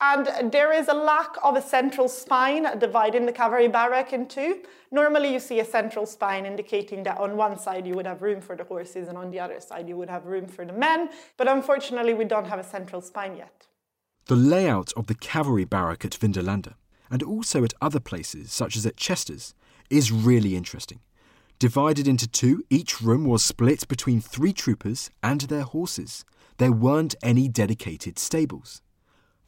And 0.00 0.52
there 0.52 0.72
is 0.72 0.86
a 0.86 0.94
lack 0.94 1.34
of 1.42 1.56
a 1.56 1.62
central 1.62 2.08
spine 2.08 2.78
dividing 2.78 3.26
the 3.26 3.32
cavalry 3.32 3.66
barrack 3.66 4.12
in 4.12 4.26
two. 4.26 4.62
Normally, 4.92 5.32
you 5.32 5.40
see 5.40 5.58
a 5.58 5.64
central 5.64 6.06
spine 6.06 6.46
indicating 6.46 7.02
that 7.02 7.18
on 7.18 7.36
one 7.36 7.58
side 7.58 7.84
you 7.84 7.94
would 7.94 8.06
have 8.06 8.22
room 8.22 8.40
for 8.40 8.54
the 8.54 8.62
horses 8.62 9.08
and 9.08 9.18
on 9.18 9.32
the 9.32 9.40
other 9.40 9.60
side 9.60 9.88
you 9.88 9.96
would 9.96 10.08
have 10.08 10.24
room 10.24 10.46
for 10.46 10.64
the 10.64 10.72
men. 10.72 11.10
But 11.36 11.48
unfortunately, 11.48 12.14
we 12.14 12.24
don't 12.24 12.46
have 12.46 12.60
a 12.60 12.64
central 12.64 13.00
spine 13.02 13.36
yet. 13.36 13.66
The 14.26 14.36
layout 14.36 14.92
of 14.96 15.08
the 15.08 15.16
cavalry 15.16 15.64
barrack 15.64 16.04
at 16.04 16.12
Vindolanda, 16.12 16.74
and 17.10 17.22
also 17.22 17.64
at 17.64 17.74
other 17.80 18.00
places, 18.00 18.52
such 18.52 18.76
as 18.76 18.86
at 18.86 18.96
Chesters, 18.96 19.54
is 19.90 20.12
really 20.12 20.54
interesting. 20.54 21.00
Divided 21.58 22.06
into 22.06 22.28
two, 22.28 22.62
each 22.70 23.00
room 23.00 23.24
was 23.24 23.44
split 23.44 23.88
between 23.88 24.20
three 24.20 24.52
troopers 24.52 25.10
and 25.24 25.40
their 25.42 25.62
horses. 25.62 26.24
There 26.58 26.70
weren't 26.70 27.16
any 27.20 27.48
dedicated 27.48 28.16
stables. 28.18 28.80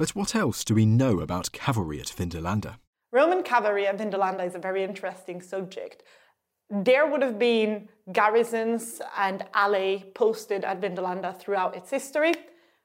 But 0.01 0.17
what 0.17 0.35
else 0.35 0.65
do 0.65 0.75
we 0.75 0.87
know 0.87 1.21
about 1.21 1.53
cavalry 1.53 2.01
at 2.01 2.07
Vindolanda? 2.07 2.79
Roman 3.13 3.43
cavalry 3.43 3.87
at 3.87 3.99
Vindolanda 3.99 4.47
is 4.47 4.55
a 4.55 4.59
very 4.59 4.83
interesting 4.83 5.43
subject. 5.43 6.05
There 6.71 7.07
would 7.07 7.21
have 7.21 7.39
been 7.39 7.91
garrisons 8.11 9.03
and 9.19 9.45
alae 9.55 10.15
posted 10.15 10.65
at 10.65 10.81
Vindolanda 10.81 11.39
throughout 11.39 11.77
its 11.77 11.91
history. 11.91 12.33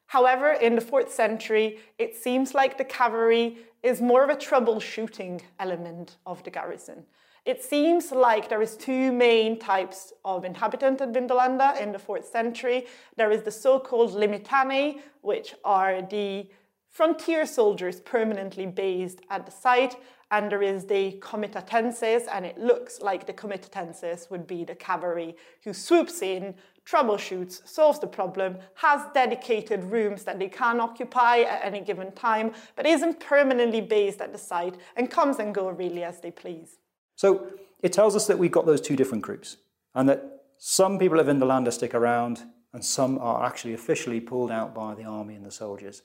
However, 0.07 0.51
in 0.51 0.75
the 0.75 0.81
4th 0.81 1.07
century, 1.07 1.79
it 1.97 2.17
seems 2.17 2.53
like 2.53 2.77
the 2.77 2.83
cavalry 2.83 3.59
is 3.81 4.01
more 4.01 4.25
of 4.25 4.29
a 4.29 4.35
troubleshooting 4.35 5.39
element 5.57 6.17
of 6.25 6.43
the 6.43 6.51
garrison. 6.51 7.05
It 7.45 7.63
seems 7.63 8.11
like 8.11 8.49
there 8.49 8.61
is 8.61 8.75
two 8.75 9.13
main 9.13 9.57
types 9.57 10.11
of 10.25 10.43
inhabitant 10.43 10.99
at 10.99 11.13
Vindolanda 11.13 11.79
in 11.79 11.93
the 11.93 11.97
4th 11.97 12.25
century. 12.25 12.87
There 13.15 13.31
is 13.31 13.43
the 13.43 13.51
so-called 13.51 14.11
limitanei, 14.11 14.99
which 15.21 15.55
are 15.63 16.01
the 16.01 16.49
frontier 16.95 17.45
soldiers 17.45 17.99
permanently 17.99 18.65
based 18.65 19.19
at 19.29 19.45
the 19.45 19.51
site, 19.51 19.97
and 20.31 20.49
there 20.49 20.63
is 20.63 20.85
the 20.85 21.11
comitatenses, 21.19 22.25
and 22.31 22.45
it 22.45 22.57
looks 22.57 23.01
like 23.01 23.27
the 23.27 23.33
comitatenses 23.33 24.29
would 24.31 24.47
be 24.47 24.63
the 24.63 24.73
cavalry 24.75 25.35
who 25.65 25.73
swoops 25.73 26.21
in, 26.21 26.55
troubleshoots, 26.85 27.67
solves 27.67 27.99
the 27.99 28.07
problem, 28.07 28.55
has 28.75 29.01
dedicated 29.13 29.83
rooms 29.83 30.23
that 30.23 30.39
they 30.39 30.47
can 30.47 30.79
occupy 30.79 31.39
at 31.39 31.65
any 31.65 31.81
given 31.81 32.13
time, 32.13 32.53
but 32.77 32.85
isn't 32.85 33.19
permanently 33.19 33.81
based 33.81 34.21
at 34.21 34.31
the 34.31 34.39
site 34.39 34.77
and 34.95 35.11
comes 35.11 35.39
and 35.39 35.53
go 35.53 35.67
really 35.67 36.01
as 36.01 36.21
they 36.21 36.31
please. 36.31 36.77
So 37.17 37.47
it 37.83 37.91
tells 37.91 38.15
us 38.15 38.25
that 38.27 38.39
we've 38.39 38.51
got 38.51 38.65
those 38.65 38.79
two 38.79 38.95
different 38.95 39.21
groups, 39.21 39.57
and 39.95 40.07
that 40.07 40.43
some 40.57 40.97
people 40.97 41.19
of 41.19 41.25
the 41.25 41.45
land 41.45 41.71
stick 41.73 41.93
around, 41.93 42.43
and 42.71 42.85
some 42.85 43.17
are 43.17 43.45
actually 43.45 43.73
officially 43.73 44.21
pulled 44.21 44.49
out 44.49 44.73
by 44.73 44.95
the 44.95 45.03
army 45.03 45.35
and 45.35 45.45
the 45.45 45.51
soldiers. 45.51 46.01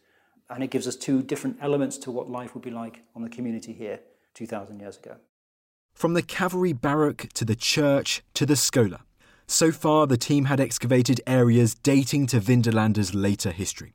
And 0.51 0.65
it 0.65 0.71
gives 0.71 0.89
us 0.89 0.97
two 0.97 1.23
different 1.23 1.59
elements 1.63 1.97
to 1.99 2.11
what 2.11 2.29
life 2.29 2.55
would 2.55 2.65
be 2.65 2.71
like 2.71 3.05
on 3.15 3.23
the 3.23 3.29
community 3.29 3.73
here 3.73 4.01
2,000 4.35 4.81
years 4.81 4.99
ago. 4.99 5.17
From 5.95 6.15
the 6.15 6.23
cavalry 6.23 6.73
barrack 6.73 7.33
to 7.35 7.45
the 7.45 7.55
church 7.55 8.23
to 8.35 8.45
the 8.45 8.57
schola, 8.57 9.05
so 9.47 9.71
far 9.71 10.07
the 10.07 10.17
team 10.17 10.47
had 10.47 10.61
excavated 10.61 11.21
areas 11.27 11.75
dating 11.75 12.27
to 12.29 12.41
Vindolanda's 12.41 13.15
later 13.15 13.51
history. 13.51 13.95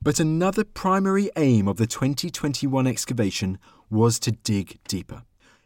But 0.00 0.18
another 0.18 0.64
primary 0.64 1.30
aim 1.36 1.68
of 1.68 1.76
the 1.76 1.86
2021 1.86 2.86
excavation 2.86 3.58
was 3.90 4.18
to 4.20 4.32
dig 4.32 4.78
deeper. 4.88 5.22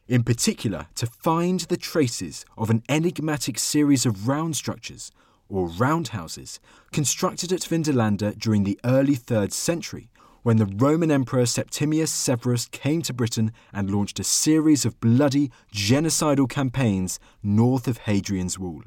In 0.09 0.23
particular, 0.23 0.87
to 0.97 1.07
find 1.07 1.61
the 1.61 1.77
traces 1.77 2.45
of 2.57 2.71
an 2.71 2.83
enigmatic 2.89 3.59
series 3.59 4.07
of 4.07 4.29
round 4.29 4.57
structures, 4.57 5.11
or 5.49 5.69
roundhouses, 5.69 6.61
constructed 6.93 7.53
at 7.53 7.61
Vindolanda 7.61 8.37
during 8.39 8.65
the 8.65 8.79
early 8.85 9.17
3rd 9.17 9.53
century 9.53 10.11
when 10.47 10.59
the 10.59 10.73
Roman 10.77 11.11
Emperor 11.11 11.45
Septimius 11.45 12.13
Severus 12.13 12.67
came 12.67 13.03
to 13.03 13.13
Britain 13.13 13.51
and 13.73 13.91
launched 13.91 14.21
a 14.21 14.23
series 14.23 14.85
of 14.85 15.01
bloody, 15.01 15.51
genocidal 15.75 16.49
campaigns 16.49 17.19
north 17.43 17.89
of 17.89 17.99
Hadrian's 17.99 18.57
Wall. 18.57 18.85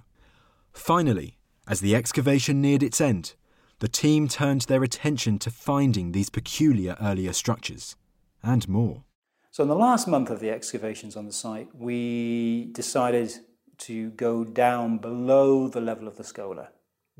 Finally, 0.71 1.37
as 1.67 1.81
the 1.81 1.97
excavation 1.97 2.61
neared 2.61 2.81
its 2.81 3.01
end, 3.01 3.35
the 3.79 3.89
team 3.89 4.29
turned 4.29 4.61
their 4.61 4.83
attention 4.83 5.37
to 5.39 5.51
finding 5.51 6.13
these 6.13 6.29
peculiar 6.29 6.95
earlier 7.01 7.33
structures, 7.33 7.97
and 8.41 8.69
more. 8.69 9.03
So, 9.51 9.63
in 9.63 9.67
the 9.67 9.75
last 9.75 10.07
month 10.07 10.29
of 10.29 10.39
the 10.39 10.51
excavations 10.51 11.17
on 11.17 11.25
the 11.25 11.33
site, 11.33 11.67
we 11.75 12.69
decided 12.71 13.33
to 13.79 14.11
go 14.11 14.45
down 14.45 14.99
below 14.99 15.67
the 15.67 15.81
level 15.81 16.07
of 16.07 16.15
the 16.15 16.23
Schola, 16.23 16.69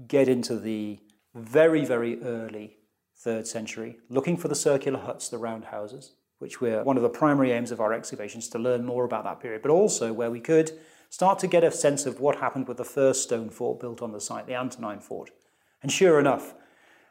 get 0.07 0.29
into 0.29 0.57
the 0.57 0.99
very, 1.35 1.83
very 1.83 2.23
early 2.23 2.77
third 3.19 3.45
century, 3.45 3.97
looking 4.09 4.37
for 4.37 4.47
the 4.47 4.55
circular 4.55 4.99
huts, 4.99 5.27
the 5.27 5.37
round 5.37 5.65
houses, 5.65 6.13
which 6.39 6.61
were 6.61 6.83
one 6.83 6.95
of 6.95 7.03
the 7.03 7.09
primary 7.09 7.51
aims 7.51 7.69
of 7.69 7.81
our 7.81 7.93
excavations 7.93 8.47
to 8.47 8.57
learn 8.57 8.85
more 8.85 9.03
about 9.03 9.25
that 9.25 9.41
period, 9.41 9.61
but 9.61 9.71
also 9.71 10.13
where 10.13 10.31
we 10.31 10.39
could 10.39 10.71
start 11.09 11.37
to 11.39 11.47
get 11.47 11.63
a 11.63 11.71
sense 11.71 12.05
of 12.05 12.21
what 12.21 12.37
happened 12.37 12.67
with 12.67 12.77
the 12.77 12.85
first 12.85 13.23
stone 13.23 13.49
fort 13.49 13.79
built 13.79 14.01
on 14.01 14.13
the 14.13 14.21
site, 14.21 14.47
the 14.47 14.55
Antonine 14.55 14.99
fort. 14.99 15.31
And 15.83 15.91
sure 15.91 16.19
enough, 16.19 16.53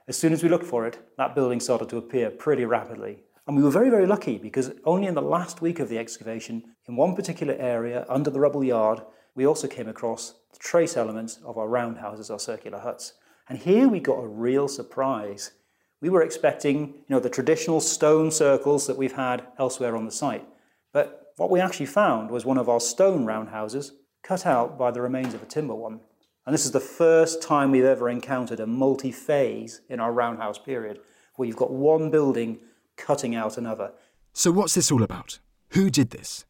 as 0.06 0.16
soon 0.16 0.32
as 0.32 0.42
we 0.42 0.48
looked 0.48 0.64
for 0.64 0.86
it, 0.86 0.98
that 1.18 1.34
building 1.34 1.60
started 1.60 1.90
to 1.90 1.98
appear 1.98 2.30
pretty 2.30 2.64
rapidly. 2.64 3.18
And 3.46 3.56
we 3.56 3.62
were 3.62 3.70
very, 3.70 3.90
very 3.90 4.06
lucky 4.06 4.38
because 4.38 4.72
only 4.84 5.06
in 5.06 5.14
the 5.14 5.22
last 5.22 5.60
week 5.60 5.78
of 5.78 5.88
the 5.88 5.98
excavation, 5.98 6.64
in 6.86 6.96
one 6.96 7.14
particular 7.14 7.54
area 7.54 8.06
under 8.08 8.30
the 8.30 8.40
rubble 8.40 8.64
yard, 8.64 9.02
we 9.34 9.46
also 9.46 9.68
came 9.68 9.88
across 9.88 10.34
the 10.52 10.58
trace 10.58 10.96
elements 10.96 11.38
of 11.44 11.58
our 11.58 11.68
roundhouses, 11.68 12.30
our 12.30 12.38
circular 12.38 12.78
huts. 12.78 13.14
And 13.48 13.58
here 13.58 13.88
we 13.88 14.00
got 14.00 14.22
a 14.22 14.26
real 14.26 14.68
surprise 14.68 15.52
we 16.00 16.10
were 16.10 16.22
expecting, 16.22 16.80
you 16.80 17.04
know, 17.08 17.20
the 17.20 17.30
traditional 17.30 17.80
stone 17.80 18.30
circles 18.30 18.86
that 18.86 18.96
we've 18.96 19.12
had 19.12 19.44
elsewhere 19.58 19.96
on 19.96 20.04
the 20.04 20.12
site. 20.12 20.46
But 20.92 21.32
what 21.36 21.50
we 21.50 21.60
actually 21.60 21.86
found 21.86 22.30
was 22.30 22.44
one 22.44 22.58
of 22.58 22.68
our 22.68 22.80
stone 22.80 23.24
roundhouses 23.24 23.92
cut 24.22 24.46
out 24.46 24.78
by 24.78 24.90
the 24.90 25.00
remains 25.00 25.34
of 25.34 25.42
a 25.42 25.46
timber 25.46 25.74
one. 25.74 26.00
And 26.46 26.54
this 26.54 26.64
is 26.64 26.72
the 26.72 26.80
first 26.80 27.42
time 27.42 27.70
we've 27.70 27.84
ever 27.84 28.08
encountered 28.08 28.60
a 28.60 28.66
multi-phase 28.66 29.82
in 29.88 30.00
our 30.00 30.12
roundhouse 30.12 30.58
period, 30.58 31.00
where 31.36 31.46
you've 31.46 31.56
got 31.56 31.70
one 31.70 32.10
building 32.10 32.58
cutting 32.96 33.34
out 33.34 33.58
another. 33.58 33.92
So 34.32 34.50
what's 34.50 34.74
this 34.74 34.90
all 34.90 35.02
about? 35.02 35.40
Who 35.70 35.90
did 35.90 36.10
this? 36.10 36.44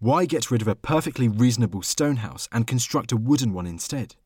Why 0.00 0.26
get 0.26 0.50
rid 0.50 0.60
of 0.60 0.68
a 0.68 0.74
perfectly 0.74 1.28
reasonable 1.28 1.82
stone 1.82 2.16
house 2.16 2.48
and 2.52 2.66
construct 2.66 3.12
a 3.12 3.16
wooden 3.16 3.52
one 3.52 3.66
instead? 3.66 4.16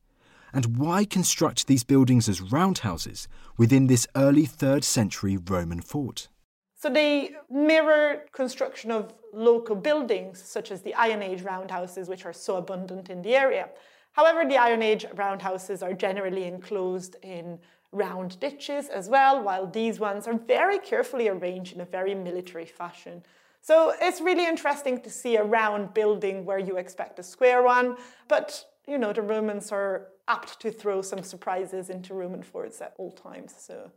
And 0.53 0.77
why 0.77 1.05
construct 1.05 1.67
these 1.67 1.83
buildings 1.83 2.27
as 2.27 2.41
roundhouses 2.41 3.27
within 3.57 3.87
this 3.87 4.07
early 4.15 4.47
3rd 4.47 4.83
century 4.83 5.37
Roman 5.37 5.81
fort? 5.81 6.27
So 6.75 6.89
they 6.89 7.31
mirror 7.49 8.23
construction 8.31 8.89
of 8.89 9.13
local 9.33 9.75
buildings, 9.75 10.41
such 10.41 10.71
as 10.71 10.81
the 10.81 10.95
Iron 10.95 11.21
Age 11.21 11.41
roundhouses, 11.41 12.07
which 12.07 12.25
are 12.25 12.33
so 12.33 12.55
abundant 12.55 13.09
in 13.09 13.21
the 13.21 13.35
area. 13.35 13.69
However, 14.13 14.47
the 14.47 14.57
Iron 14.57 14.81
Age 14.81 15.05
roundhouses 15.13 15.83
are 15.83 15.93
generally 15.93 16.45
enclosed 16.45 17.17
in 17.21 17.59
round 17.91 18.39
ditches 18.39 18.87
as 18.87 19.09
well, 19.09 19.43
while 19.43 19.67
these 19.67 19.99
ones 19.99 20.27
are 20.27 20.37
very 20.37 20.79
carefully 20.79 21.27
arranged 21.27 21.73
in 21.73 21.81
a 21.81 21.85
very 21.85 22.15
military 22.15 22.65
fashion. 22.65 23.23
So 23.61 23.93
it's 23.99 24.21
really 24.21 24.45
interesting 24.47 25.01
to 25.01 25.09
see 25.09 25.35
a 25.35 25.43
round 25.43 25.93
building 25.93 26.45
where 26.45 26.59
you 26.59 26.77
expect 26.77 27.19
a 27.19 27.23
square 27.23 27.61
one, 27.61 27.97
but 28.27 28.65
you 28.87 28.97
know, 28.97 29.13
the 29.13 29.21
Romans 29.21 29.71
are 29.71 30.07
apt 30.29 30.59
to 30.61 30.71
throw 30.71 31.01
some 31.01 31.23
surprises 31.23 31.89
into 31.89 32.13
Roman 32.13 32.43
forts 32.43 32.79
at 32.79 32.93
all 32.97 33.11
times. 33.11 33.53
So. 33.57 33.91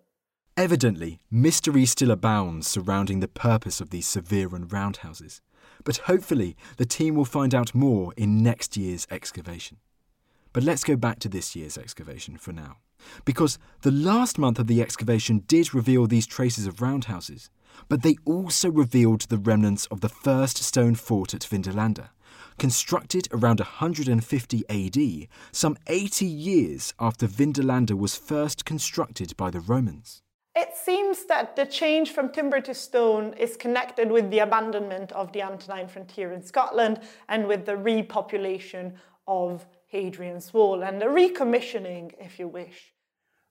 Evidently, 0.56 1.20
mystery 1.30 1.86
still 1.86 2.10
abounds 2.10 2.66
surrounding 2.66 3.20
the 3.20 3.28
purpose 3.28 3.80
of 3.80 3.90
these 3.90 4.08
Severan 4.08 4.66
roundhouses, 4.68 5.40
but 5.84 5.98
hopefully 5.98 6.56
the 6.78 6.84
team 6.84 7.14
will 7.14 7.24
find 7.24 7.54
out 7.54 7.74
more 7.74 8.12
in 8.16 8.42
next 8.42 8.76
year's 8.76 9.06
excavation. 9.10 9.76
But 10.52 10.62
let's 10.62 10.84
go 10.84 10.96
back 10.96 11.18
to 11.20 11.28
this 11.28 11.56
year's 11.56 11.78
excavation 11.78 12.36
for 12.36 12.52
now, 12.52 12.78
because 13.24 13.58
the 13.80 13.90
last 13.90 14.38
month 14.38 14.58
of 14.58 14.66
the 14.66 14.82
excavation 14.82 15.44
did 15.46 15.72
reveal 15.72 16.06
these 16.06 16.26
traces 16.26 16.66
of 16.66 16.82
roundhouses, 16.82 17.48
but 17.88 18.02
they 18.02 18.16
also 18.26 18.70
revealed 18.70 19.22
the 19.22 19.38
remnants 19.38 19.86
of 19.86 20.02
the 20.02 20.10
first 20.10 20.58
stone 20.58 20.94
fort 20.94 21.32
at 21.32 21.40
Vindolanda, 21.40 22.10
constructed 22.58 23.28
around 23.32 23.60
150 23.60 24.64
AD, 24.68 25.28
some 25.52 25.76
80 25.86 26.26
years 26.26 26.94
after 26.98 27.26
Vindolanda 27.26 27.96
was 27.96 28.16
first 28.16 28.64
constructed 28.64 29.36
by 29.36 29.50
the 29.50 29.60
Romans. 29.60 30.22
It 30.54 30.76
seems 30.76 31.24
that 31.26 31.56
the 31.56 31.64
change 31.64 32.10
from 32.10 32.30
timber 32.30 32.60
to 32.60 32.74
stone 32.74 33.34
is 33.38 33.56
connected 33.56 34.10
with 34.10 34.30
the 34.30 34.40
abandonment 34.40 35.10
of 35.12 35.32
the 35.32 35.42
Antonine 35.42 35.88
frontier 35.88 36.32
in 36.32 36.42
Scotland 36.42 37.00
and 37.28 37.46
with 37.46 37.64
the 37.64 37.76
repopulation 37.76 38.94
of 39.26 39.66
Hadrian's 39.86 40.52
Wall 40.52 40.82
and 40.82 41.00
the 41.00 41.06
recommissioning, 41.06 42.12
if 42.18 42.38
you 42.38 42.48
wish. 42.48 42.92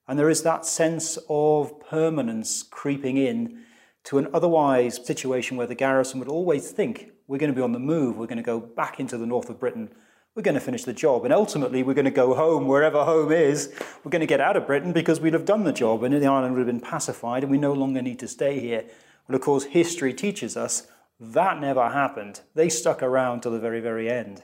And 0.07 0.19
there 0.19 0.29
is 0.29 0.43
that 0.43 0.65
sense 0.65 1.17
of 1.29 1.79
permanence 1.79 2.63
creeping 2.63 3.17
in 3.17 3.63
to 4.03 4.17
an 4.17 4.27
otherwise 4.33 5.05
situation 5.05 5.57
where 5.57 5.67
the 5.67 5.75
garrison 5.75 6.19
would 6.19 6.27
always 6.27 6.71
think 6.71 7.10
we're 7.31 7.37
going 7.37 7.49
to 7.49 7.55
be 7.55 7.61
on 7.61 7.71
the 7.71 7.79
move, 7.79 8.17
we're 8.17 8.27
going 8.27 8.35
to 8.35 8.43
go 8.43 8.59
back 8.59 8.99
into 8.99 9.17
the 9.17 9.25
north 9.25 9.49
of 9.49 9.57
Britain, 9.57 9.89
we're 10.35 10.41
going 10.41 10.55
to 10.55 10.59
finish 10.59 10.83
the 10.83 10.91
job, 10.91 11.23
and 11.23 11.33
ultimately 11.33 11.81
we're 11.81 11.93
going 11.93 12.03
to 12.03 12.11
go 12.11 12.33
home 12.33 12.67
wherever 12.67 13.05
home 13.05 13.31
is. 13.31 13.73
We're 14.03 14.11
going 14.11 14.19
to 14.19 14.27
get 14.27 14.41
out 14.41 14.57
of 14.57 14.67
Britain 14.67 14.91
because 14.91 15.21
we'd 15.21 15.31
have 15.31 15.45
done 15.45 15.63
the 15.63 15.71
job 15.71 16.03
and 16.03 16.13
the 16.13 16.27
island 16.27 16.53
would 16.53 16.59
have 16.59 16.67
been 16.67 16.81
pacified 16.81 17.43
and 17.43 17.51
we 17.51 17.57
no 17.57 17.71
longer 17.71 18.01
need 18.01 18.19
to 18.19 18.27
stay 18.27 18.59
here. 18.59 18.83
Well, 19.29 19.37
of 19.37 19.41
course, 19.41 19.63
history 19.63 20.13
teaches 20.13 20.57
us 20.57 20.87
that 21.21 21.61
never 21.61 21.87
happened. 21.87 22.41
They 22.53 22.67
stuck 22.67 23.01
around 23.01 23.41
till 23.41 23.53
the 23.53 23.59
very, 23.59 23.79
very 23.79 24.09
end 24.09 24.43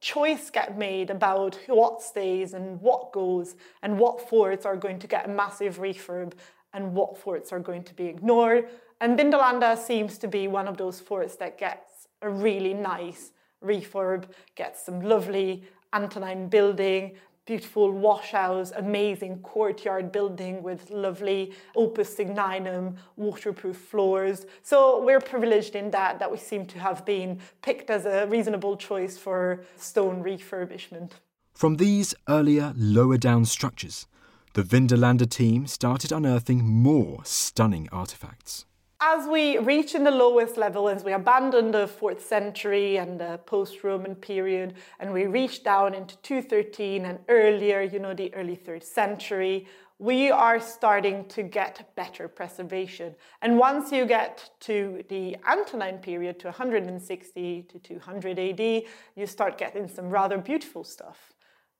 choice 0.00 0.48
get 0.50 0.78
made 0.78 1.10
about 1.10 1.58
what 1.66 2.00
stays 2.00 2.54
and 2.54 2.80
what 2.80 3.12
goes 3.12 3.54
and 3.82 3.98
what 3.98 4.28
forts 4.28 4.64
are 4.64 4.76
going 4.76 4.98
to 4.98 5.06
get 5.06 5.26
a 5.26 5.28
massive 5.28 5.78
refurb 5.78 6.32
and 6.72 6.94
what 6.94 7.18
forts 7.18 7.52
are 7.52 7.60
going 7.60 7.82
to 7.84 7.94
be 7.94 8.06
ignored. 8.06 8.68
And 9.00 9.18
Vindolanda 9.18 9.76
seems 9.76 10.18
to 10.18 10.28
be 10.28 10.48
one 10.48 10.68
of 10.68 10.76
those 10.76 11.00
forts 11.00 11.36
that 11.36 11.58
gets 11.58 11.89
a 12.22 12.30
really 12.30 12.74
nice 12.74 13.32
refurb, 13.64 14.24
gets 14.54 14.84
some 14.84 15.00
lovely 15.00 15.64
Antonine 15.92 16.48
building, 16.48 17.16
beautiful 17.46 17.92
washhouse, 17.92 18.70
amazing 18.76 19.38
courtyard 19.40 20.12
building 20.12 20.62
with 20.62 20.90
lovely 20.90 21.52
opus 21.74 22.14
signinum, 22.14 22.96
waterproof 23.16 23.76
floors. 23.76 24.46
So 24.62 25.02
we're 25.04 25.20
privileged 25.20 25.74
in 25.74 25.90
that, 25.90 26.20
that 26.20 26.30
we 26.30 26.38
seem 26.38 26.64
to 26.66 26.78
have 26.78 27.04
been 27.04 27.40
picked 27.62 27.90
as 27.90 28.06
a 28.06 28.26
reasonable 28.28 28.76
choice 28.76 29.18
for 29.18 29.64
stone 29.76 30.22
refurbishment. 30.22 31.12
From 31.52 31.76
these 31.76 32.14
earlier, 32.28 32.72
lower 32.76 33.18
down 33.18 33.44
structures, 33.44 34.06
the 34.54 34.62
Vindolanda 34.62 35.28
team 35.28 35.66
started 35.66 36.12
unearthing 36.12 36.64
more 36.64 37.20
stunning 37.24 37.88
artifacts. 37.90 38.64
As 39.02 39.26
we 39.26 39.56
reach 39.56 39.94
in 39.94 40.04
the 40.04 40.10
lowest 40.10 40.58
level, 40.58 40.86
as 40.86 41.04
we 41.04 41.12
abandon 41.14 41.70
the 41.70 41.88
4th 41.88 42.20
century 42.20 42.98
and 42.98 43.18
the 43.18 43.40
post 43.46 43.82
Roman 43.82 44.14
period, 44.14 44.74
and 44.98 45.10
we 45.10 45.24
reach 45.24 45.64
down 45.64 45.94
into 45.94 46.18
213 46.18 47.06
and 47.06 47.18
earlier, 47.30 47.80
you 47.80 47.98
know, 47.98 48.12
the 48.12 48.34
early 48.34 48.58
3rd 48.58 48.84
century, 48.84 49.66
we 49.98 50.30
are 50.30 50.60
starting 50.60 51.24
to 51.28 51.42
get 51.42 51.94
better 51.96 52.28
preservation. 52.28 53.14
And 53.40 53.58
once 53.58 53.90
you 53.90 54.04
get 54.04 54.50
to 54.60 55.02
the 55.08 55.34
Antonine 55.48 55.98
period, 55.98 56.38
to 56.40 56.48
160 56.48 57.62
to 57.70 57.78
200 57.78 58.38
AD, 58.38 58.82
you 59.16 59.26
start 59.26 59.56
getting 59.56 59.88
some 59.88 60.10
rather 60.10 60.36
beautiful 60.36 60.84
stuff. 60.84 61.32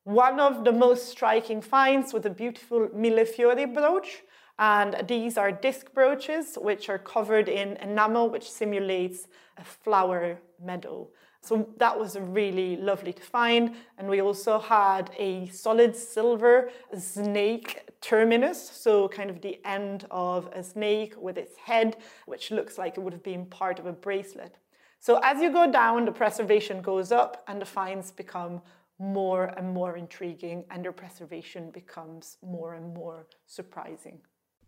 One 0.04 0.40
of 0.40 0.64
the 0.64 0.72
most 0.72 1.08
striking 1.08 1.60
finds 1.60 2.14
was 2.14 2.24
a 2.24 2.30
beautiful 2.30 2.88
millefiori 2.88 3.74
brooch, 3.74 4.22
and 4.60 5.08
these 5.08 5.38
are 5.38 5.50
disc 5.50 5.92
brooches, 5.94 6.58
which 6.60 6.90
are 6.90 6.98
covered 6.98 7.48
in 7.48 7.78
enamel, 7.78 8.28
which 8.28 8.48
simulates 8.48 9.26
a 9.56 9.64
flower 9.64 10.38
meadow. 10.62 11.08
So 11.40 11.70
that 11.78 11.98
was 11.98 12.18
really 12.20 12.76
lovely 12.76 13.14
to 13.14 13.22
find. 13.22 13.74
And 13.96 14.06
we 14.06 14.20
also 14.20 14.58
had 14.58 15.10
a 15.18 15.48
solid 15.48 15.96
silver 15.96 16.70
snake 16.96 17.88
terminus, 18.02 18.60
so 18.70 19.08
kind 19.08 19.30
of 19.30 19.40
the 19.40 19.58
end 19.64 20.06
of 20.10 20.50
a 20.52 20.62
snake 20.62 21.14
with 21.16 21.38
its 21.38 21.56
head, 21.56 21.96
which 22.26 22.50
looks 22.50 22.76
like 22.76 22.98
it 22.98 23.00
would 23.00 23.14
have 23.14 23.22
been 23.22 23.46
part 23.46 23.78
of 23.78 23.86
a 23.86 23.92
bracelet. 23.92 24.56
So 24.98 25.18
as 25.22 25.40
you 25.40 25.50
go 25.50 25.72
down, 25.72 26.04
the 26.04 26.12
preservation 26.12 26.82
goes 26.82 27.10
up 27.10 27.42
and 27.48 27.62
the 27.62 27.64
finds 27.64 28.10
become 28.10 28.60
more 28.98 29.46
and 29.56 29.72
more 29.72 29.96
intriguing 29.96 30.64
and 30.70 30.84
their 30.84 30.92
preservation 30.92 31.70
becomes 31.70 32.36
more 32.42 32.74
and 32.74 32.92
more 32.92 33.26
surprising. 33.46 34.20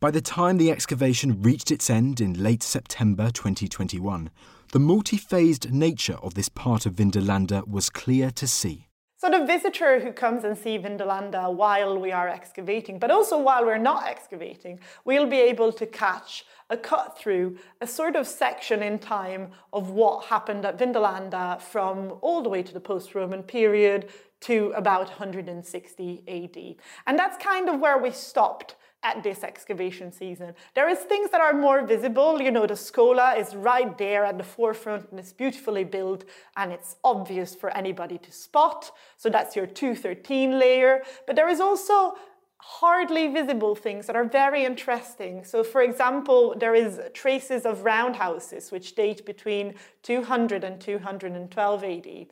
By 0.03 0.11
the 0.11 0.21
time 0.21 0.57
the 0.57 0.73
excavation 0.73 1.43
reached 1.43 1.71
its 1.71 1.89
end 1.89 2.21
in 2.21 2.43
late 2.43 2.65
September 2.65 3.31
2021, 3.31 4.31
the 4.73 4.81
multi 4.81 5.17
phased 5.17 5.73
nature 5.73 6.17
of 6.21 6.35
this 6.35 6.49
part 6.49 6.87
of 6.87 6.95
Vindolanda 6.95 7.69
was 7.69 7.89
clear 7.89 8.33
to 8.33 8.49
see. 8.49 8.89
So, 9.17 9.31
the 9.31 9.47
visitor 9.47 10.01
who 10.01 10.11
comes 10.11 10.43
and 10.43 10.59
sees 10.59 10.81
Vindolanda 10.81 11.55
while 11.55 11.97
we 12.01 12.11
are 12.11 12.29
excavating, 12.29 12.99
but 12.99 13.13
also 13.13 13.39
while 13.39 13.65
we're 13.65 13.79
not 13.79 14.09
excavating, 14.09 14.81
we'll 15.05 15.29
be 15.29 15.39
able 15.39 15.73
to 15.75 15.87
catch 15.87 16.47
a 16.69 16.77
cut 16.77 17.17
through, 17.17 17.59
a 17.81 17.87
sort 17.87 18.17
of 18.17 18.27
section 18.27 18.83
in 18.83 18.99
time 18.99 19.53
of 19.73 19.91
what 19.91 20.25
happened 20.25 20.65
at 20.65 20.79
Vindolanda 20.81 21.61
from 21.61 22.19
all 22.23 22.43
the 22.43 22.49
way 22.49 22.65
to 22.65 22.75
the 22.75 22.81
post 22.81 23.15
Roman 23.15 23.45
period 23.45 24.09
to 24.41 24.73
about 24.75 25.07
160 25.11 26.25
AD. 26.27 26.85
And 27.07 27.17
that's 27.17 27.41
kind 27.41 27.69
of 27.69 27.79
where 27.79 27.99
we 27.99 28.11
stopped 28.11 28.75
at 29.03 29.23
this 29.23 29.43
excavation 29.43 30.13
season. 30.13 30.55
There 30.75 30.89
is 30.89 30.99
things 31.01 31.31
that 31.31 31.41
are 31.41 31.53
more 31.53 31.85
visible. 31.85 32.41
You 32.41 32.51
know, 32.51 32.67
the 32.67 32.77
schola 32.77 33.35
is 33.35 33.55
right 33.55 33.97
there 33.99 34.25
at 34.25 34.39
the 34.39 34.45
forefront 34.45 35.11
and 35.11 35.19
it's 35.19 35.33
beautifully 35.33 35.85
built 35.85 36.25
and 36.57 36.73
it's 36.73 36.97
obvious 37.03 37.55
for 37.55 37.71
anybody 37.77 38.19
to 38.19 38.33
spot. 38.33 38.91
So 39.17 39.29
that's 39.29 39.57
your 39.57 39.67
213 39.67 40.59
layer. 40.59 41.03
But 41.27 41.37
there 41.37 41.49
is 41.49 41.61
also 41.61 42.15
hardly 42.59 43.27
visible 43.27 43.75
things 43.75 44.07
that 44.07 44.15
are 44.15 44.25
very 44.25 44.65
interesting. 44.65 45.45
So 45.45 45.65
for 45.65 45.83
example, 45.83 46.55
there 46.57 46.77
is 46.77 47.01
traces 47.13 47.67
of 47.67 47.83
roundhouses 47.83 48.71
which 48.71 48.95
date 48.95 49.27
between 49.27 49.75
200 50.05 50.63
and 50.63 50.81
212 50.81 51.85
AD. 51.85 52.27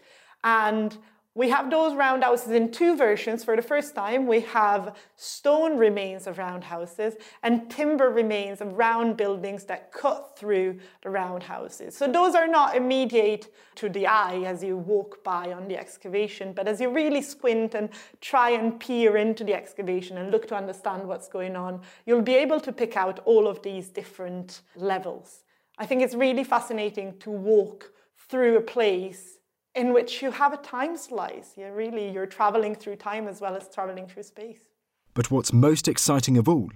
And 0.45 0.97
we 1.35 1.49
have 1.49 1.71
those 1.71 1.95
roundhouses 1.95 2.51
in 2.51 2.73
two 2.73 2.97
versions. 2.97 3.45
For 3.45 3.55
the 3.55 3.63
first 3.63 3.95
time, 3.95 4.27
we 4.27 4.41
have 4.41 4.97
stone 5.15 5.77
remains 5.79 6.27
of 6.27 6.39
roundhouses 6.39 7.15
and 7.45 7.71
timber 7.71 8.11
remains 8.11 8.61
of 8.61 8.73
round 8.73 9.17
buildings 9.17 9.65
that 9.65 9.93
cut 9.93 10.37
through 10.37 10.81
the 11.03 11.11
roundhouses. 11.11 11.97
So 11.97 12.09
those 12.09 12.35
are 12.35 12.49
not 12.49 12.75
immediate 12.75 13.55
to 13.77 13.89
the 13.89 14.09
eye 14.09 14.43
as 14.45 14.65
you 14.65 14.77
walk 14.77 15.23
by 15.23 15.53
on 15.53 15.69
the 15.69 15.79
excavation, 15.79 16.53
but 16.53 16.67
as 16.67 16.81
you 16.81 16.91
really 16.91 17.23
squint 17.23 17.75
and 17.75 17.91
try 18.21 18.51
and 18.51 18.81
peer 18.81 19.17
into 19.17 19.45
the 19.45 19.55
excavation 19.55 20.19
and 20.19 20.33
look 20.33 20.49
to 20.49 20.57
understand 20.57 21.07
what's 21.07 21.29
going 21.29 21.55
on, 21.55 21.81
you'll 22.07 22.23
be 22.23 22.35
able 22.35 22.59
to 22.61 22.73
pick 22.73 22.97
out 22.97 23.21
all 23.21 23.47
of 23.47 23.63
these 23.63 23.89
different 23.89 24.63
levels. 24.75 25.45
I 25.79 25.87
think 25.87 26.03
it's 26.03 26.15
really 26.15 26.45
fascinating 26.45 27.19
to 27.21 27.31
walk 27.31 27.93
through 28.29 28.57
a 28.57 28.61
place 28.61 29.39
in 29.75 29.93
which 29.93 30.23
you 30.23 30.31
have 30.31 30.53
a 30.53 30.57
time 30.59 30.97
slice. 30.97 31.53
You 31.57 31.73
really 31.73 32.11
you're 32.11 32.27
traveling 32.27 32.75
through 32.75 32.97
time 32.97 33.29
as 33.29 33.41
well 33.41 33.57
as 33.57 33.69
traveling 33.69 34.07
through 34.07 34.25
space. 34.25 34.69
But 35.15 35.31
what's 35.31 35.53
most 35.53 35.89
exciting 35.89 36.37
of 36.39 36.49
all 36.49 36.71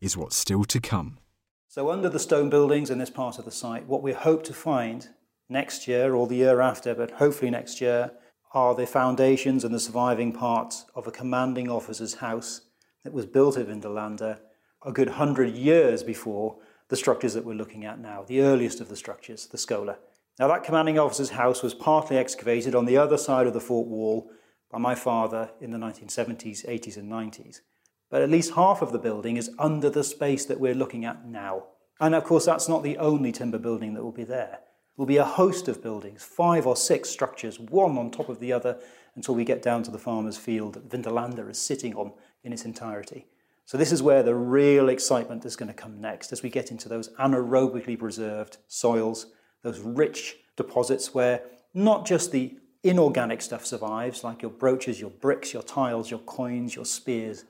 is 0.00 0.16
what's 0.16 0.36
still 0.36 0.64
to 0.64 0.80
come. 0.80 1.18
So 1.68 1.90
under 1.90 2.08
the 2.08 2.18
stone 2.18 2.48
buildings 2.48 2.90
in 2.90 2.98
this 2.98 3.10
part 3.10 3.38
of 3.38 3.44
the 3.44 3.50
site, 3.50 3.86
what 3.86 4.02
we 4.02 4.12
hope 4.12 4.44
to 4.44 4.54
find 4.54 5.08
next 5.48 5.86
year 5.86 6.14
or 6.14 6.26
the 6.26 6.36
year 6.36 6.60
after, 6.60 6.94
but 6.94 7.12
hopefully 7.12 7.50
next 7.50 7.80
year, 7.80 8.12
are 8.52 8.74
the 8.74 8.86
foundations 8.86 9.64
and 9.64 9.74
the 9.74 9.80
surviving 9.80 10.32
parts 10.32 10.86
of 10.94 11.06
a 11.06 11.10
commanding 11.10 11.68
officer's 11.68 12.14
house 12.14 12.62
that 13.04 13.12
was 13.12 13.26
built 13.26 13.56
at 13.58 13.68
Vindolanda 13.68 14.40
a 14.84 14.92
good 14.92 15.10
hundred 15.10 15.54
years 15.54 16.02
before 16.02 16.56
the 16.88 16.96
structures 16.96 17.34
that 17.34 17.44
we're 17.44 17.54
looking 17.54 17.84
at 17.84 17.98
now, 17.98 18.24
the 18.26 18.40
earliest 18.40 18.80
of 18.80 18.88
the 18.88 18.96
structures, 18.96 19.46
the 19.46 19.58
Schola. 19.58 19.98
Now, 20.38 20.48
that 20.48 20.64
commanding 20.64 20.98
officer's 20.98 21.30
house 21.30 21.62
was 21.62 21.72
partly 21.72 22.18
excavated 22.18 22.74
on 22.74 22.84
the 22.84 22.98
other 22.98 23.16
side 23.16 23.46
of 23.46 23.54
the 23.54 23.60
fort 23.60 23.88
wall 23.88 24.30
by 24.70 24.78
my 24.78 24.94
father 24.94 25.50
in 25.60 25.70
the 25.70 25.78
1970s, 25.78 26.66
80s, 26.68 26.98
and 26.98 27.10
90s. 27.10 27.60
But 28.10 28.20
at 28.20 28.30
least 28.30 28.54
half 28.54 28.82
of 28.82 28.92
the 28.92 28.98
building 28.98 29.38
is 29.38 29.50
under 29.58 29.88
the 29.88 30.04
space 30.04 30.44
that 30.44 30.60
we're 30.60 30.74
looking 30.74 31.06
at 31.06 31.26
now. 31.26 31.64
And 32.00 32.14
of 32.14 32.24
course, 32.24 32.44
that's 32.44 32.68
not 32.68 32.82
the 32.82 32.98
only 32.98 33.32
timber 33.32 33.58
building 33.58 33.94
that 33.94 34.02
will 34.02 34.12
be 34.12 34.24
there. 34.24 34.58
There 34.58 35.02
will 35.02 35.06
be 35.06 35.16
a 35.16 35.24
host 35.24 35.68
of 35.68 35.82
buildings, 35.82 36.22
five 36.22 36.66
or 36.66 36.76
six 36.76 37.08
structures, 37.08 37.58
one 37.58 37.96
on 37.96 38.10
top 38.10 38.28
of 38.28 38.38
the 38.38 38.52
other, 38.52 38.78
until 39.14 39.34
we 39.34 39.44
get 39.44 39.62
down 39.62 39.82
to 39.84 39.90
the 39.90 39.98
farmer's 39.98 40.36
field 40.36 40.74
that 40.74 40.90
Vindolanda 40.90 41.48
is 41.48 41.60
sitting 41.60 41.94
on 41.94 42.12
in 42.44 42.52
its 42.52 42.66
entirety. 42.66 43.26
So, 43.64 43.76
this 43.78 43.90
is 43.90 44.02
where 44.02 44.22
the 44.22 44.34
real 44.34 44.88
excitement 44.88 45.44
is 45.44 45.56
going 45.56 45.68
to 45.68 45.74
come 45.74 46.00
next 46.00 46.30
as 46.30 46.42
we 46.42 46.50
get 46.50 46.70
into 46.70 46.88
those 46.88 47.08
anaerobically 47.14 47.98
preserved 47.98 48.58
soils 48.68 49.26
those 49.62 49.80
rich 49.80 50.36
deposits 50.56 51.14
where 51.14 51.42
not 51.74 52.06
just 52.06 52.32
the 52.32 52.56
inorganic 52.82 53.42
stuff 53.42 53.66
survives, 53.66 54.22
like 54.22 54.42
your 54.42 54.50
brooches, 54.50 55.00
your 55.00 55.10
bricks, 55.10 55.52
your 55.52 55.62
tiles, 55.62 56.10
your 56.10 56.20
coins, 56.20 56.74
your 56.74 56.84
spears, 56.84 57.44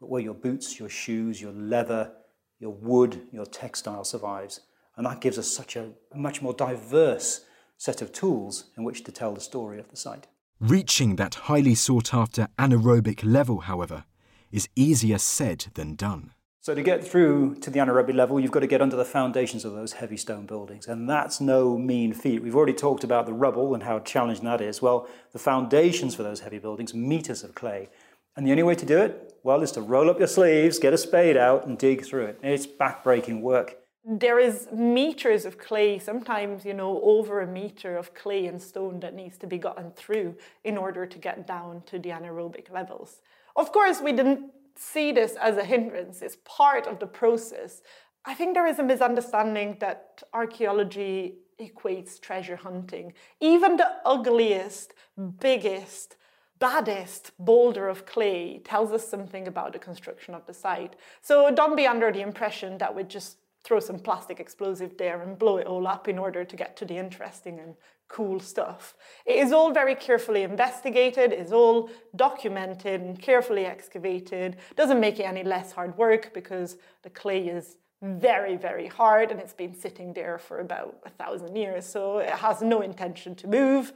but 0.00 0.10
where 0.10 0.22
your 0.22 0.34
boots, 0.34 0.78
your 0.78 0.88
shoes, 0.88 1.40
your 1.40 1.52
leather, 1.52 2.12
your 2.58 2.72
wood, 2.72 3.22
your 3.32 3.46
textile 3.46 4.04
survives. 4.04 4.60
And 4.96 5.06
that 5.06 5.20
gives 5.20 5.38
us 5.38 5.50
such 5.50 5.76
a 5.76 5.90
much 6.14 6.42
more 6.42 6.54
diverse 6.54 7.44
set 7.76 8.02
of 8.02 8.12
tools 8.12 8.70
in 8.76 8.84
which 8.84 9.04
to 9.04 9.12
tell 9.12 9.34
the 9.34 9.40
story 9.40 9.78
of 9.78 9.88
the 9.88 9.96
site. 9.96 10.26
Reaching 10.60 11.16
that 11.16 11.34
highly 11.34 11.74
sought 11.74 12.14
after 12.14 12.48
anaerobic 12.58 13.20
level, 13.22 13.60
however, 13.60 14.04
is 14.50 14.68
easier 14.74 15.18
said 15.18 15.66
than 15.74 15.96
done. 15.96 16.32
So 16.66 16.74
to 16.74 16.82
get 16.82 17.06
through 17.06 17.54
to 17.60 17.70
the 17.70 17.78
anaerobic 17.78 18.16
level, 18.16 18.40
you've 18.40 18.50
got 18.50 18.58
to 18.58 18.66
get 18.66 18.82
under 18.82 18.96
the 18.96 19.04
foundations 19.04 19.64
of 19.64 19.72
those 19.72 19.92
heavy 19.92 20.16
stone 20.16 20.46
buildings, 20.46 20.88
and 20.88 21.08
that's 21.08 21.40
no 21.40 21.78
mean 21.78 22.12
feat. 22.12 22.42
We've 22.42 22.56
already 22.56 22.72
talked 22.72 23.04
about 23.04 23.26
the 23.26 23.32
rubble 23.32 23.72
and 23.72 23.84
how 23.84 24.00
challenging 24.00 24.46
that 24.46 24.60
is. 24.60 24.82
Well, 24.82 25.06
the 25.30 25.38
foundations 25.38 26.16
for 26.16 26.24
those 26.24 26.40
heavy 26.40 26.58
buildings, 26.58 26.92
meters 26.92 27.44
of 27.44 27.54
clay. 27.54 27.88
And 28.34 28.44
the 28.44 28.50
only 28.50 28.64
way 28.64 28.74
to 28.74 28.84
do 28.84 28.98
it, 28.98 29.38
well, 29.44 29.62
is 29.62 29.70
to 29.72 29.80
roll 29.80 30.10
up 30.10 30.18
your 30.18 30.26
sleeves, 30.26 30.80
get 30.80 30.92
a 30.92 30.98
spade 30.98 31.36
out, 31.36 31.68
and 31.68 31.78
dig 31.78 32.04
through 32.04 32.24
it. 32.24 32.40
It's 32.42 32.66
backbreaking 32.66 33.42
work. 33.42 33.76
There 34.04 34.40
is 34.40 34.66
meters 34.72 35.44
of 35.44 35.58
clay, 35.58 36.00
sometimes, 36.00 36.64
you 36.64 36.74
know, 36.74 37.00
over 37.00 37.42
a 37.42 37.46
meter 37.46 37.96
of 37.96 38.12
clay 38.12 38.46
and 38.46 38.60
stone 38.60 38.98
that 39.00 39.14
needs 39.14 39.38
to 39.38 39.46
be 39.46 39.58
gotten 39.58 39.92
through 39.92 40.34
in 40.64 40.76
order 40.76 41.06
to 41.06 41.18
get 41.18 41.46
down 41.46 41.84
to 41.86 42.00
the 42.00 42.08
anaerobic 42.08 42.72
levels. 42.72 43.20
Of 43.54 43.70
course, 43.70 44.00
we 44.00 44.10
didn't 44.12 44.50
see 44.78 45.12
this 45.12 45.36
as 45.36 45.56
a 45.56 45.64
hindrance, 45.64 46.22
it's 46.22 46.36
part 46.44 46.86
of 46.86 46.98
the 46.98 47.06
process. 47.06 47.82
I 48.24 48.34
think 48.34 48.54
there 48.54 48.66
is 48.66 48.78
a 48.78 48.82
misunderstanding 48.82 49.76
that 49.80 50.22
archaeology 50.32 51.36
equates 51.60 52.20
treasure 52.20 52.56
hunting. 52.56 53.12
Even 53.40 53.76
the 53.76 53.90
ugliest, 54.04 54.94
biggest, 55.40 56.16
baddest 56.58 57.32
boulder 57.38 57.88
of 57.88 58.06
clay 58.06 58.60
tells 58.64 58.92
us 58.92 59.06
something 59.06 59.46
about 59.46 59.72
the 59.72 59.78
construction 59.78 60.34
of 60.34 60.46
the 60.46 60.54
site. 60.54 60.96
So 61.22 61.50
don't 61.54 61.76
be 61.76 61.86
under 61.86 62.10
the 62.10 62.20
impression 62.20 62.78
that 62.78 62.94
we 62.94 63.04
just 63.04 63.38
throw 63.62 63.80
some 63.80 63.98
plastic 63.98 64.38
explosive 64.38 64.96
there 64.96 65.22
and 65.22 65.38
blow 65.38 65.56
it 65.56 65.66
all 65.66 65.86
up 65.86 66.08
in 66.08 66.18
order 66.18 66.44
to 66.44 66.56
get 66.56 66.76
to 66.76 66.84
the 66.84 66.96
interesting 66.96 67.58
and 67.58 67.74
cool 68.08 68.40
stuff. 68.40 68.94
It 69.24 69.36
is 69.36 69.52
all 69.52 69.72
very 69.72 69.94
carefully 69.94 70.42
investigated, 70.42 71.32
is 71.32 71.52
all 71.52 71.90
documented 72.14 73.00
and 73.00 73.20
carefully 73.20 73.66
excavated. 73.66 74.56
Doesn't 74.76 75.00
make 75.00 75.18
it 75.18 75.24
any 75.24 75.42
less 75.42 75.72
hard 75.72 75.96
work 75.98 76.32
because 76.32 76.76
the 77.02 77.10
clay 77.10 77.48
is 77.48 77.78
very, 78.02 78.56
very 78.56 78.86
hard 78.86 79.30
and 79.30 79.40
it's 79.40 79.54
been 79.54 79.74
sitting 79.74 80.12
there 80.12 80.38
for 80.38 80.60
about 80.60 80.98
a 81.04 81.10
thousand 81.10 81.56
years, 81.56 81.84
so 81.86 82.18
it 82.18 82.30
has 82.30 82.62
no 82.62 82.80
intention 82.80 83.34
to 83.36 83.48
move. 83.48 83.92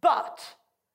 But 0.00 0.40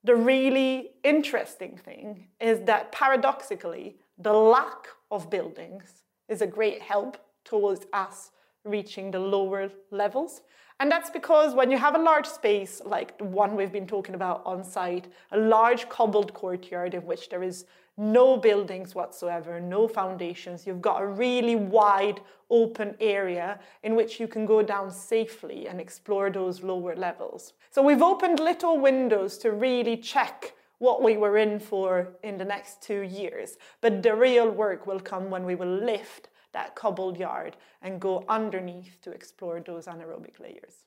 the 0.03 0.15
really 0.15 0.91
interesting 1.03 1.77
thing 1.77 2.27
is 2.39 2.61
that 2.61 2.91
paradoxically, 2.91 3.97
the 4.17 4.33
lack 4.33 4.87
of 5.11 5.29
buildings 5.29 6.03
is 6.27 6.41
a 6.41 6.47
great 6.47 6.81
help 6.81 7.17
towards 7.43 7.85
us 7.93 8.31
reaching 8.63 9.11
the 9.11 9.19
lower 9.19 9.71
levels. 9.91 10.41
And 10.79 10.89
that's 10.89 11.09
because 11.09 11.53
when 11.53 11.69
you 11.69 11.77
have 11.77 11.95
a 11.95 11.99
large 11.99 12.25
space 12.25 12.81
like 12.85 13.17
the 13.17 13.25
one 13.25 13.55
we've 13.55 13.71
been 13.71 13.87
talking 13.87 14.15
about 14.15 14.41
on 14.45 14.63
site, 14.63 15.07
a 15.31 15.37
large 15.37 15.89
cobbled 15.89 16.33
courtyard 16.33 16.93
in 16.93 17.05
which 17.05 17.27
there 17.27 17.43
is 17.43 17.65
no 17.97 18.37
buildings 18.37 18.95
whatsoever, 18.95 19.59
no 19.59 19.85
foundations, 19.89 20.65
you've 20.65 20.81
got 20.81 21.01
a 21.01 21.05
really 21.05 21.57
wide 21.57 22.21
open 22.49 22.95
area 23.01 23.59
in 23.83 23.93
which 23.93 24.21
you 24.21 24.27
can 24.27 24.45
go 24.45 24.63
down 24.63 24.89
safely 24.89 25.67
and 25.67 25.81
explore 25.81 26.29
those 26.29 26.63
lower 26.63 26.95
levels. 26.95 27.53
So 27.71 27.81
we've 27.81 28.01
opened 28.01 28.39
little 28.39 28.79
windows 28.79 29.37
to 29.39 29.51
really 29.51 29.97
check 29.97 30.53
what 30.77 31.03
we 31.03 31.17
were 31.17 31.37
in 31.37 31.59
for 31.59 32.07
in 32.23 32.37
the 32.37 32.45
next 32.45 32.81
two 32.81 33.01
years. 33.01 33.57
But 33.81 34.01
the 34.01 34.15
real 34.15 34.49
work 34.49 34.87
will 34.87 35.01
come 35.01 35.29
when 35.29 35.45
we 35.45 35.55
will 35.55 35.67
lift 35.83 36.28
that 36.53 36.75
cobbled 36.75 37.17
yard 37.17 37.55
and 37.81 38.01
go 38.01 38.25
underneath 38.27 38.97
to 39.01 39.11
explore 39.11 39.59
those 39.59 39.85
anaerobic 39.85 40.39
layers. 40.39 40.83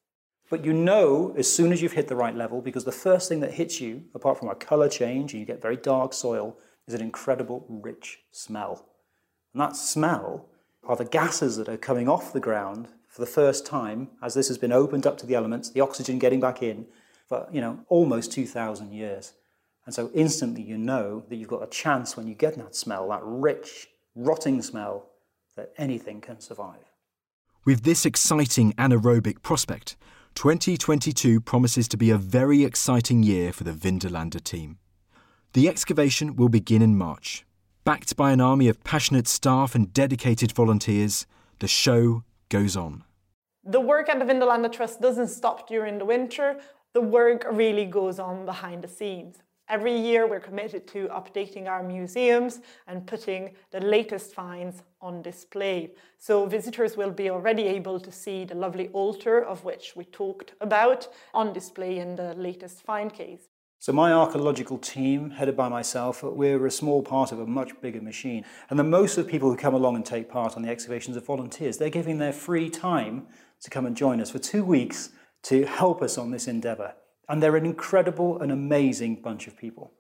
But 0.50 0.64
you 0.64 0.72
know 0.72 1.34
as 1.36 1.50
soon 1.50 1.72
as 1.72 1.80
you've 1.80 1.92
hit 1.92 2.08
the 2.08 2.16
right 2.16 2.34
level, 2.34 2.60
because 2.60 2.84
the 2.84 2.92
first 2.92 3.28
thing 3.28 3.40
that 3.40 3.54
hits 3.54 3.80
you, 3.80 4.04
apart 4.14 4.38
from 4.38 4.48
a 4.48 4.54
color 4.54 4.88
change 4.88 5.32
and 5.32 5.40
you 5.40 5.46
get 5.46 5.62
very 5.62 5.76
dark 5.76 6.12
soil, 6.12 6.58
is 6.86 6.94
an 6.94 7.00
incredible 7.00 7.64
rich 7.68 8.20
smell. 8.30 8.86
And 9.52 9.60
that 9.60 9.76
smell 9.76 10.48
are 10.84 10.96
the 10.96 11.04
gases 11.04 11.56
that 11.56 11.68
are 11.68 11.76
coming 11.76 12.08
off 12.08 12.32
the 12.32 12.40
ground 12.40 12.88
for 13.08 13.20
the 13.20 13.26
first 13.26 13.64
time 13.64 14.08
as 14.22 14.34
this 14.34 14.48
has 14.48 14.58
been 14.58 14.72
opened 14.72 15.06
up 15.06 15.18
to 15.18 15.26
the 15.26 15.34
elements, 15.34 15.70
the 15.70 15.80
oxygen 15.80 16.18
getting 16.18 16.40
back 16.40 16.62
in 16.62 16.86
for, 17.28 17.46
you 17.52 17.60
know, 17.60 17.80
almost 17.88 18.32
2,000 18.32 18.92
years. 18.92 19.34
And 19.84 19.94
so 19.94 20.10
instantly 20.14 20.62
you 20.62 20.78
know 20.78 21.24
that 21.28 21.36
you've 21.36 21.48
got 21.48 21.62
a 21.62 21.66
chance 21.66 22.16
when 22.16 22.26
you 22.26 22.34
get 22.34 22.56
that 22.56 22.74
smell, 22.74 23.08
that 23.08 23.22
rich, 23.22 23.88
rotting 24.14 24.62
smell, 24.62 25.08
that 25.56 25.72
anything 25.76 26.20
can 26.20 26.40
survive. 26.40 26.92
With 27.64 27.82
this 27.82 28.04
exciting 28.04 28.72
anaerobic 28.72 29.42
prospect, 29.42 29.96
2022 30.34 31.40
promises 31.40 31.86
to 31.88 31.96
be 31.96 32.10
a 32.10 32.16
very 32.16 32.64
exciting 32.64 33.22
year 33.22 33.52
for 33.52 33.64
the 33.64 33.72
Vindolanda 33.72 34.42
team. 34.42 34.78
The 35.52 35.68
excavation 35.68 36.36
will 36.36 36.48
begin 36.48 36.80
in 36.80 36.96
March. 36.96 37.44
Backed 37.84 38.16
by 38.16 38.32
an 38.32 38.40
army 38.40 38.68
of 38.68 38.82
passionate 38.84 39.28
staff 39.28 39.74
and 39.74 39.92
dedicated 39.92 40.52
volunteers, 40.52 41.26
the 41.58 41.68
show 41.68 42.24
goes 42.48 42.76
on. 42.76 43.04
The 43.64 43.80
work 43.80 44.08
at 44.08 44.18
the 44.18 44.24
Vindolanda 44.24 44.72
Trust 44.72 45.00
doesn't 45.00 45.28
stop 45.28 45.68
during 45.68 45.98
the 45.98 46.04
winter. 46.04 46.58
The 46.94 47.00
work 47.00 47.44
really 47.50 47.84
goes 47.84 48.18
on 48.18 48.44
behind 48.44 48.82
the 48.82 48.88
scenes. 48.88 49.38
Every 49.72 49.98
year, 49.98 50.26
we're 50.26 50.38
committed 50.38 50.86
to 50.88 51.08
updating 51.08 51.66
our 51.66 51.82
museums 51.82 52.60
and 52.86 53.06
putting 53.06 53.54
the 53.70 53.80
latest 53.80 54.34
finds 54.34 54.82
on 55.00 55.22
display. 55.22 55.92
So, 56.18 56.44
visitors 56.44 56.98
will 56.98 57.10
be 57.10 57.30
already 57.30 57.62
able 57.68 57.98
to 58.00 58.12
see 58.12 58.44
the 58.44 58.54
lovely 58.54 58.88
altar 58.88 59.42
of 59.42 59.64
which 59.64 59.96
we 59.96 60.04
talked 60.04 60.52
about 60.60 61.08
on 61.32 61.54
display 61.54 62.00
in 62.00 62.16
the 62.16 62.34
latest 62.34 62.82
find 62.82 63.10
case. 63.14 63.48
So, 63.78 63.94
my 63.94 64.12
archaeological 64.12 64.76
team, 64.76 65.30
headed 65.30 65.56
by 65.56 65.70
myself, 65.70 66.22
we're 66.22 66.66
a 66.66 66.70
small 66.70 67.02
part 67.02 67.32
of 67.32 67.40
a 67.40 67.46
much 67.46 67.72
bigger 67.80 68.02
machine. 68.02 68.44
And 68.68 68.78
the 68.78 68.84
most 68.84 69.16
of 69.16 69.24
the 69.24 69.30
people 69.30 69.50
who 69.50 69.56
come 69.56 69.72
along 69.72 69.96
and 69.96 70.04
take 70.04 70.28
part 70.28 70.54
on 70.54 70.60
the 70.60 70.68
excavations 70.68 71.16
are 71.16 71.20
volunteers. 71.20 71.78
They're 71.78 71.88
giving 71.88 72.18
their 72.18 72.34
free 72.34 72.68
time 72.68 73.26
to 73.62 73.70
come 73.70 73.86
and 73.86 73.96
join 73.96 74.20
us 74.20 74.30
for 74.30 74.38
two 74.38 74.66
weeks 74.66 75.12
to 75.44 75.64
help 75.64 76.02
us 76.02 76.18
on 76.18 76.30
this 76.30 76.46
endeavour. 76.46 76.92
And 77.28 77.42
they're 77.42 77.56
an 77.56 77.66
incredible 77.66 78.40
and 78.40 78.50
amazing 78.50 79.22
bunch 79.22 79.46
of 79.46 79.56
people. 79.56 79.92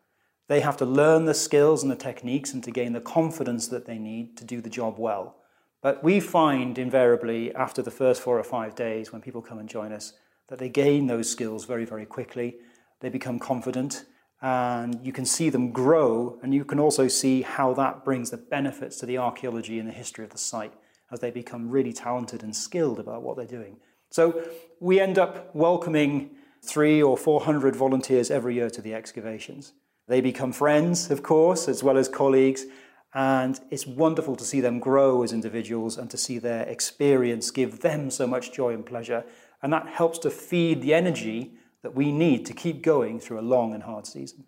They 0.48 0.60
have 0.60 0.76
to 0.78 0.84
learn 0.84 1.24
the 1.24 1.34
skills 1.34 1.82
and 1.82 1.90
the 1.90 1.96
techniques 1.96 2.52
and 2.52 2.62
to 2.64 2.70
gain 2.70 2.92
the 2.92 3.00
confidence 3.00 3.68
that 3.68 3.86
they 3.86 3.98
need 3.98 4.36
to 4.36 4.44
do 4.44 4.60
the 4.60 4.68
job 4.68 4.98
well. 4.98 5.36
But 5.82 6.04
we 6.04 6.20
find 6.20 6.78
invariably 6.78 7.54
after 7.54 7.82
the 7.82 7.90
first 7.90 8.22
four 8.22 8.38
or 8.38 8.44
five 8.44 8.74
days 8.74 9.12
when 9.12 9.22
people 9.22 9.42
come 9.42 9.58
and 9.58 9.68
join 9.68 9.92
us 9.92 10.12
that 10.48 10.58
they 10.58 10.68
gain 10.68 11.06
those 11.06 11.30
skills 11.30 11.64
very, 11.64 11.84
very 11.84 12.06
quickly. 12.06 12.56
They 13.00 13.08
become 13.08 13.38
confident 13.38 14.04
and 14.42 15.04
you 15.04 15.12
can 15.12 15.24
see 15.24 15.48
them 15.48 15.70
grow 15.70 16.38
and 16.42 16.52
you 16.52 16.64
can 16.64 16.78
also 16.78 17.08
see 17.08 17.42
how 17.42 17.72
that 17.74 18.04
brings 18.04 18.30
the 18.30 18.36
benefits 18.36 18.98
to 18.98 19.06
the 19.06 19.18
archaeology 19.18 19.78
and 19.78 19.88
the 19.88 19.92
history 19.92 20.24
of 20.24 20.30
the 20.30 20.38
site 20.38 20.74
as 21.10 21.20
they 21.20 21.30
become 21.30 21.70
really 21.70 21.92
talented 21.92 22.42
and 22.42 22.54
skilled 22.54 22.98
about 22.98 23.22
what 23.22 23.36
they're 23.36 23.46
doing. 23.46 23.76
So 24.10 24.44
we 24.80 25.00
end 25.00 25.18
up 25.18 25.54
welcoming 25.54 26.30
three 26.64 27.02
or 27.02 27.16
four 27.16 27.40
hundred 27.40 27.76
volunteers 27.76 28.30
every 28.30 28.54
year 28.54 28.70
to 28.70 28.80
the 28.80 28.94
excavations. 28.94 29.72
They 30.08 30.20
become 30.20 30.52
friends, 30.52 31.10
of 31.10 31.22
course, 31.22 31.68
as 31.68 31.82
well 31.82 31.96
as 31.96 32.08
colleagues, 32.08 32.66
and 33.14 33.60
it's 33.70 33.86
wonderful 33.86 34.36
to 34.36 34.44
see 34.44 34.60
them 34.60 34.78
grow 34.78 35.22
as 35.22 35.32
individuals 35.32 35.98
and 35.98 36.10
to 36.10 36.16
see 36.16 36.38
their 36.38 36.62
experience 36.62 37.50
give 37.50 37.80
them 37.80 38.10
so 38.10 38.26
much 38.26 38.52
joy 38.52 38.74
and 38.74 38.86
pleasure. 38.86 39.24
And 39.62 39.72
that 39.72 39.86
helps 39.86 40.18
to 40.20 40.30
feed 40.30 40.82
the 40.82 40.94
energy 40.94 41.52
that 41.82 41.94
we 41.94 42.10
need 42.10 42.46
to 42.46 42.52
keep 42.52 42.82
going 42.82 43.20
through 43.20 43.40
a 43.40 43.42
long 43.42 43.74
and 43.74 43.82
hard 43.82 44.06
season. 44.06 44.44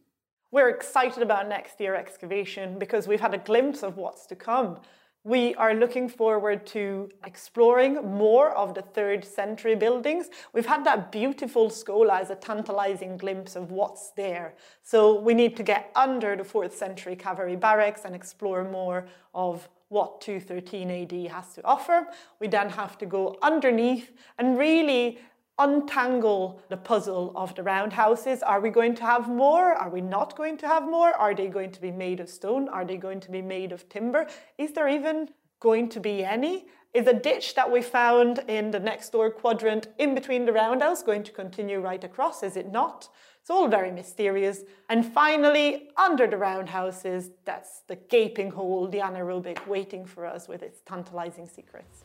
We're 0.50 0.70
excited 0.70 1.22
about 1.22 1.48
next 1.48 1.80
year 1.80 1.94
excavation 1.94 2.78
because 2.78 3.08
we've 3.08 3.20
had 3.20 3.34
a 3.34 3.38
glimpse 3.38 3.82
of 3.82 3.96
what's 3.96 4.26
to 4.26 4.36
come. 4.36 4.78
We 5.26 5.54
are 5.54 5.72
looking 5.72 6.10
forward 6.10 6.66
to 6.66 7.08
exploring 7.24 7.94
more 7.94 8.50
of 8.50 8.74
the 8.74 8.82
third 8.82 9.24
century 9.24 9.74
buildings. 9.74 10.28
We've 10.52 10.66
had 10.66 10.84
that 10.84 11.10
beautiful 11.10 11.70
schola 11.70 12.20
as 12.20 12.28
a 12.28 12.34
tantalizing 12.34 13.16
glimpse 13.16 13.56
of 13.56 13.70
what's 13.70 14.10
there. 14.10 14.54
So 14.82 15.18
we 15.18 15.32
need 15.32 15.56
to 15.56 15.62
get 15.62 15.90
under 15.96 16.36
the 16.36 16.44
fourth 16.44 16.76
century 16.76 17.16
cavalry 17.16 17.56
barracks 17.56 18.02
and 18.04 18.14
explore 18.14 18.64
more 18.64 19.06
of 19.34 19.66
what 19.88 20.20
213 20.20 20.90
AD 20.90 21.32
has 21.32 21.54
to 21.54 21.64
offer. 21.64 22.06
We 22.38 22.48
then 22.48 22.68
have 22.68 22.98
to 22.98 23.06
go 23.06 23.38
underneath 23.40 24.12
and 24.38 24.58
really 24.58 25.20
untangle 25.58 26.60
the 26.68 26.76
puzzle 26.76 27.32
of 27.36 27.54
the 27.54 27.62
roundhouses. 27.62 28.42
Are 28.42 28.60
we 28.60 28.70
going 28.70 28.94
to 28.96 29.04
have 29.04 29.28
more? 29.28 29.72
Are 29.74 29.90
we 29.90 30.00
not 30.00 30.36
going 30.36 30.56
to 30.58 30.66
have 30.66 30.84
more? 30.84 31.12
Are 31.12 31.34
they 31.34 31.46
going 31.46 31.70
to 31.72 31.80
be 31.80 31.90
made 31.90 32.20
of 32.20 32.28
stone? 32.28 32.68
Are 32.68 32.84
they 32.84 32.96
going 32.96 33.20
to 33.20 33.30
be 33.30 33.42
made 33.42 33.72
of 33.72 33.88
timber? 33.88 34.26
Is 34.58 34.72
there 34.72 34.88
even 34.88 35.28
going 35.60 35.88
to 35.90 36.00
be 36.00 36.24
any? 36.24 36.66
Is 36.92 37.06
a 37.08 37.12
ditch 37.12 37.54
that 37.56 37.70
we 37.70 37.82
found 37.82 38.44
in 38.46 38.70
the 38.70 38.78
next 38.78 39.10
door 39.10 39.30
quadrant 39.30 39.88
in 39.98 40.14
between 40.14 40.44
the 40.44 40.52
roundhouse 40.52 41.02
going 41.02 41.24
to 41.24 41.32
continue 41.32 41.80
right 41.80 42.02
across? 42.02 42.42
Is 42.42 42.56
it 42.56 42.70
not? 42.70 43.08
It's 43.40 43.50
all 43.50 43.68
very 43.68 43.90
mysterious. 43.90 44.62
And 44.88 45.04
finally, 45.04 45.90
under 45.96 46.26
the 46.26 46.36
roundhouses, 46.36 47.30
that's 47.44 47.80
the 47.88 47.96
gaping 47.96 48.50
hole, 48.50 48.88
the 48.88 49.00
anaerobic, 49.00 49.66
waiting 49.66 50.06
for 50.06 50.24
us 50.24 50.48
with 50.48 50.62
its 50.62 50.80
tantalizing 50.86 51.48
secrets. 51.48 52.04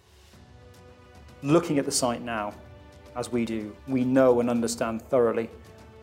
Looking 1.43 1.77
at 1.77 1.85
the 1.85 1.91
site 1.91 2.21
now, 2.21 2.53
as 3.15 3.31
we 3.31 3.45
do, 3.45 3.75
we 3.87 4.03
know 4.03 4.39
and 4.39 4.49
understand 4.49 5.01
thoroughly 5.03 5.49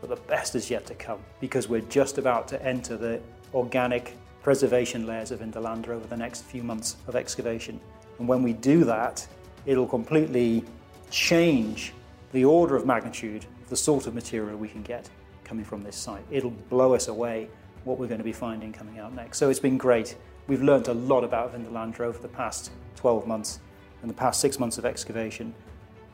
that 0.01 0.09
the 0.09 0.17
best 0.17 0.55
is 0.55 0.71
yet 0.71 0.87
to 0.87 0.95
come 0.95 1.21
because 1.41 1.69
we're 1.69 1.81
just 1.83 2.19
about 2.19 2.49
to 2.49 2.63
enter 2.63 2.97
the 2.97 3.21
organic 3.55 4.17
preservation 4.43 5.07
layers 5.07 5.31
of 5.31 5.41
Vindolanda 5.41 5.89
over 5.89 6.07
the 6.07 6.17
next 6.17 6.45
few 6.45 6.63
months 6.63 6.97
of 7.09 7.17
excavation. 7.17 7.81
And 8.19 8.29
when 8.29 8.43
we 8.43 8.53
do 8.53 8.85
that, 8.85 9.27
it'll 9.65 9.87
completely 9.87 10.65
change 11.11 11.93
the 12.33 12.45
order 12.45 12.77
of 12.77 12.87
magnitude 12.87 13.45
of 13.63 13.71
the 13.71 13.77
sort 13.77 14.07
of 14.07 14.15
material 14.15 14.57
we 14.57 14.69
can 14.69 14.83
get 14.83 15.09
coming 15.45 15.65
from 15.65 15.83
this 15.83 15.97
site. 15.97 16.25
It'll 16.31 16.51
blow 16.51 16.95
us 16.95 17.09
away 17.09 17.49
what 17.85 17.99
we're 17.99 18.09
going 18.09 18.19
to 18.19 18.25
be 18.25 18.33
finding 18.33 18.73
coming 18.73 18.99
out 18.99 19.15
next. 19.15 19.39
So 19.39 19.49
it's 19.49 19.61
been 19.61 19.79
great. 19.79 20.17
We've 20.49 20.63
learned 20.63 20.89
a 20.89 20.95
lot 20.95 21.25
about 21.25 21.55
Vindolanda 21.55 22.01
over 22.01 22.19
the 22.19 22.29
past 22.29 22.71
12 22.97 23.27
months 23.27 23.61
and 24.03 24.11
the 24.11 24.15
past 24.15 24.41
six 24.41 24.59
months 24.59 24.79
of 24.79 24.85
excavation 24.85 25.55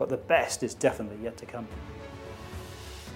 but 0.03 0.09
the 0.09 0.17
best 0.17 0.65
is 0.65 0.75
definitely 0.75 1.17
yet 1.23 1.37
to 1.37 1.47
come. 1.47 1.65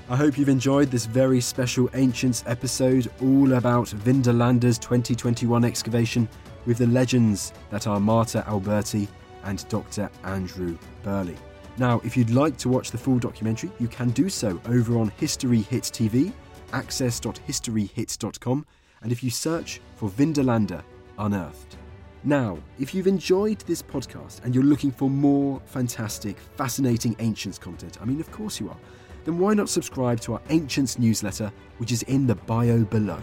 I 0.09 0.15
hope 0.15 0.39
you've 0.39 0.49
enjoyed 0.49 0.89
this 0.89 1.05
very 1.05 1.41
special 1.41 1.91
Ancients 1.95 2.45
episode 2.47 3.11
all 3.21 3.55
about 3.55 3.89
Vindolanda's 3.89 4.79
2021 4.79 5.65
excavation 5.65 6.29
with 6.65 6.79
the 6.79 6.87
legends 6.87 7.53
that 7.71 7.89
are 7.89 7.99
Marta 7.99 8.45
Alberti 8.47 9.09
and 9.43 9.69
Dr. 9.69 10.09
Andrew 10.23 10.79
Birley. 11.03 11.37
Now, 11.77 12.01
if 12.05 12.17
you'd 12.17 12.31
like 12.31 12.57
to 12.59 12.69
watch 12.69 12.93
the 12.93 12.99
full 12.99 13.19
documentary, 13.19 13.73
you 13.81 13.89
can 13.89 14.11
do 14.11 14.29
so 14.29 14.61
over 14.69 14.97
on 14.97 15.09
History 15.17 15.63
Hit 15.63 15.83
TV, 15.83 16.33
access.historyhits.com, 16.73 18.65
and 19.03 19.11
if 19.11 19.25
you 19.25 19.31
search 19.31 19.81
for 19.97 20.09
Vindolanda 20.09 20.85
Unearthed. 21.19 21.79
Now, 22.27 22.59
if 22.81 22.93
you've 22.93 23.07
enjoyed 23.07 23.61
this 23.61 23.81
podcast 23.81 24.43
and 24.43 24.53
you're 24.53 24.65
looking 24.65 24.91
for 24.91 25.09
more 25.09 25.63
fantastic, 25.65 26.37
fascinating 26.57 27.15
Ancients 27.21 27.57
content, 27.57 27.99
I 28.03 28.05
mean, 28.05 28.19
of 28.19 28.33
course 28.33 28.59
you 28.59 28.69
are, 28.69 28.77
then 29.25 29.39
why 29.39 29.55
not 29.55 29.69
subscribe 29.69 30.19
to 30.23 30.33
our 30.33 30.43
Ancients 30.49 30.99
newsletter, 30.99 31.53
which 31.79 31.93
is 31.93 32.03
in 32.03 32.27
the 32.27 32.35
bio 32.35 32.83
below. 32.83 33.23